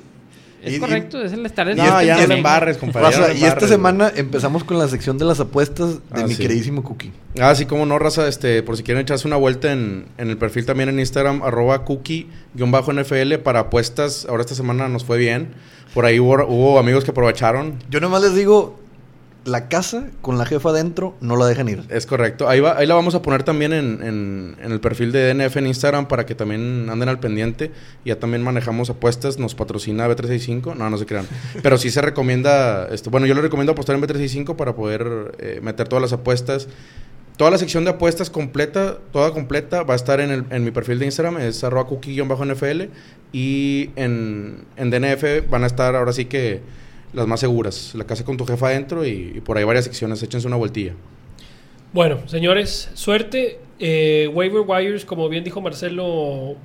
Es 0.63 0.73
Y- 0.73 0.79
correcto, 0.79 1.21
es 1.23 1.31
el 1.33 1.45
Star 1.45 1.69
y 1.69 1.75
No, 1.75 1.83
este- 1.85 2.05
ya 2.07 2.15
no 2.15 2.21
este- 2.21 2.33
embarres, 2.33 2.77
compadre. 2.77 3.07
Raza, 3.15 3.27
no 3.33 3.39
y 3.39 3.43
esta 3.45 3.67
semana 3.67 4.11
empezamos 4.15 4.63
con 4.63 4.77
la 4.79 4.87
sección 4.87 5.17
de 5.17 5.25
las 5.25 5.39
apuestas 5.39 5.95
de 5.95 6.23
Ah, 6.23 6.27
mi 6.27 6.33
sí. 6.33 6.41
queridísimo 6.41 6.83
Cookie. 6.83 7.11
Ah, 7.39 7.53
sí, 7.55 7.65
como 7.65 7.85
no, 7.85 7.99
raza, 7.99 8.27
este, 8.27 8.63
por 8.63 8.75
si 8.75 8.83
quieren 8.83 9.03
echarse 9.03 9.27
una 9.27 9.37
vuelta 9.37 9.71
en, 9.71 10.05
en 10.17 10.29
el 10.29 10.37
perfil 10.37 10.65
también 10.65 10.89
en 10.89 10.99
Instagram, 10.99 11.43
arroba 11.43 11.85
cookie-nfl 11.85 13.37
para 13.43 13.59
apuestas. 13.61 14.25
Ahora 14.27 14.41
esta 14.41 14.55
semana 14.55 14.87
nos 14.89 15.05
fue 15.05 15.17
bien. 15.17 15.49
Por 15.93 16.05
ahí 16.05 16.19
hubo, 16.19 16.45
hubo 16.47 16.79
amigos 16.79 17.03
que 17.05 17.11
aprovecharon. 17.11 17.75
Yo 17.89 17.99
nomás 17.99 18.21
les 18.23 18.35
digo, 18.35 18.79
la 19.47 19.69
casa 19.69 20.07
con 20.21 20.37
la 20.37 20.45
jefa 20.45 20.69
adentro 20.69 21.15
no 21.21 21.35
la 21.37 21.45
dejan 21.47 21.69
ir. 21.69 21.83
Es 21.89 22.05
correcto. 22.05 22.47
Ahí, 22.49 22.59
va, 22.59 22.77
ahí 22.77 22.85
la 22.85 22.95
vamos 22.95 23.15
a 23.15 23.21
poner 23.21 23.43
también 23.43 23.73
en, 23.73 24.03
en- 24.03 24.55
en 24.61 24.71
el 24.71 24.79
perfil 24.79 25.11
de 25.11 25.33
DNF 25.33 25.55
en 25.57 25.67
Instagram 25.67 26.07
para 26.07 26.25
que 26.25 26.35
también 26.35 26.87
anden 26.89 27.09
al 27.09 27.19
pendiente. 27.19 27.71
Ya 28.05 28.19
también 28.19 28.43
manejamos 28.43 28.89
apuestas. 28.89 29.39
Nos 29.39 29.55
patrocina 29.55 30.07
B365. 30.07 30.75
No, 30.75 30.89
no 30.89 30.97
se 30.97 31.05
crean. 31.05 31.25
Pero 31.63 31.77
sí 31.77 31.89
se 31.89 32.01
recomienda... 32.01 32.87
Esto, 32.91 33.09
bueno, 33.09 33.25
yo 33.25 33.33
le 33.33 33.41
recomiendo 33.41 33.71
apostar 33.71 33.95
en 33.95 34.01
B365 34.03 34.55
para 34.55 34.75
poder 34.75 35.33
eh, 35.39 35.59
meter 35.63 35.87
todas 35.87 36.01
las 36.01 36.13
apuestas. 36.13 36.67
Toda 37.37 37.51
la 37.51 37.57
sección 37.59 37.83
de 37.85 37.91
apuestas 37.91 38.29
completa, 38.31 38.97
toda 39.13 39.31
completa, 39.31 39.83
va 39.83 39.93
a 39.93 39.95
estar 39.95 40.19
en, 40.19 40.31
el- 40.31 40.45
en 40.49 40.63
mi 40.63 40.71
perfil 40.71 40.99
de 40.99 41.05
Instagram, 41.05 41.37
es 41.37 41.63
arroba 41.63 41.87
cookie-nfl. 41.87 42.89
Y 43.31 43.91
en, 43.95 44.65
en 44.75 44.89
DNF 44.89 45.49
van 45.49 45.63
a 45.63 45.67
estar 45.67 45.95
ahora 45.95 46.13
sí 46.13 46.25
que 46.25 46.61
las 47.13 47.27
más 47.27 47.39
seguras. 47.39 47.93
La 47.95 48.05
casa 48.05 48.23
con 48.23 48.37
tu 48.37 48.45
jefa 48.45 48.67
adentro 48.67 49.05
y, 49.05 49.33
y 49.35 49.41
por 49.41 49.57
ahí 49.57 49.63
varias 49.63 49.85
secciones. 49.85 50.21
Échense 50.23 50.47
una 50.47 50.57
vueltilla. 50.57 50.93
Bueno, 51.93 52.27
señores, 52.27 52.89
suerte. 52.93 53.59
Eh, 53.79 54.29
waiver 54.33 54.63
Wires, 54.65 55.05
como 55.05 55.29
bien 55.29 55.43
dijo 55.43 55.61
Marcelo, 55.61 56.55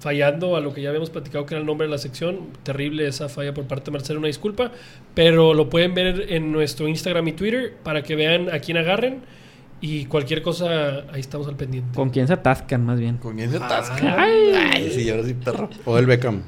fallando 0.00 0.56
a 0.56 0.60
lo 0.60 0.72
que 0.72 0.80
ya 0.82 0.88
habíamos 0.88 1.10
platicado 1.10 1.44
que 1.44 1.54
era 1.54 1.60
el 1.60 1.66
nombre 1.66 1.86
de 1.86 1.90
la 1.90 1.98
sección. 1.98 2.48
Terrible 2.62 3.06
esa 3.06 3.28
falla 3.28 3.52
por 3.52 3.64
parte 3.64 3.86
de 3.86 3.90
Marcelo, 3.92 4.18
una 4.18 4.28
disculpa. 4.28 4.72
Pero 5.14 5.54
lo 5.54 5.68
pueden 5.68 5.94
ver 5.94 6.26
en 6.32 6.52
nuestro 6.52 6.88
Instagram 6.88 7.28
y 7.28 7.32
Twitter 7.32 7.74
para 7.82 8.02
que 8.02 8.16
vean 8.16 8.48
a 8.50 8.60
quién 8.60 8.76
agarren. 8.76 9.20
Y 9.80 10.04
cualquier 10.06 10.42
cosa, 10.42 11.04
ahí 11.12 11.20
estamos 11.20 11.48
al 11.48 11.56
pendiente. 11.56 11.96
¿Con 11.96 12.10
quién 12.10 12.28
se 12.28 12.34
atascan 12.34 12.86
más 12.86 13.00
bien? 13.00 13.16
Con 13.16 13.36
quién 13.36 13.50
se 13.50 13.56
atasca. 13.56 14.22
Ay. 14.22 14.52
Ay, 14.54 14.90
sí, 14.92 15.10
ahora 15.10 15.24
sí, 15.24 15.34
perro. 15.34 15.68
O 15.84 15.96
del 15.96 16.06
Beckham. 16.06 16.42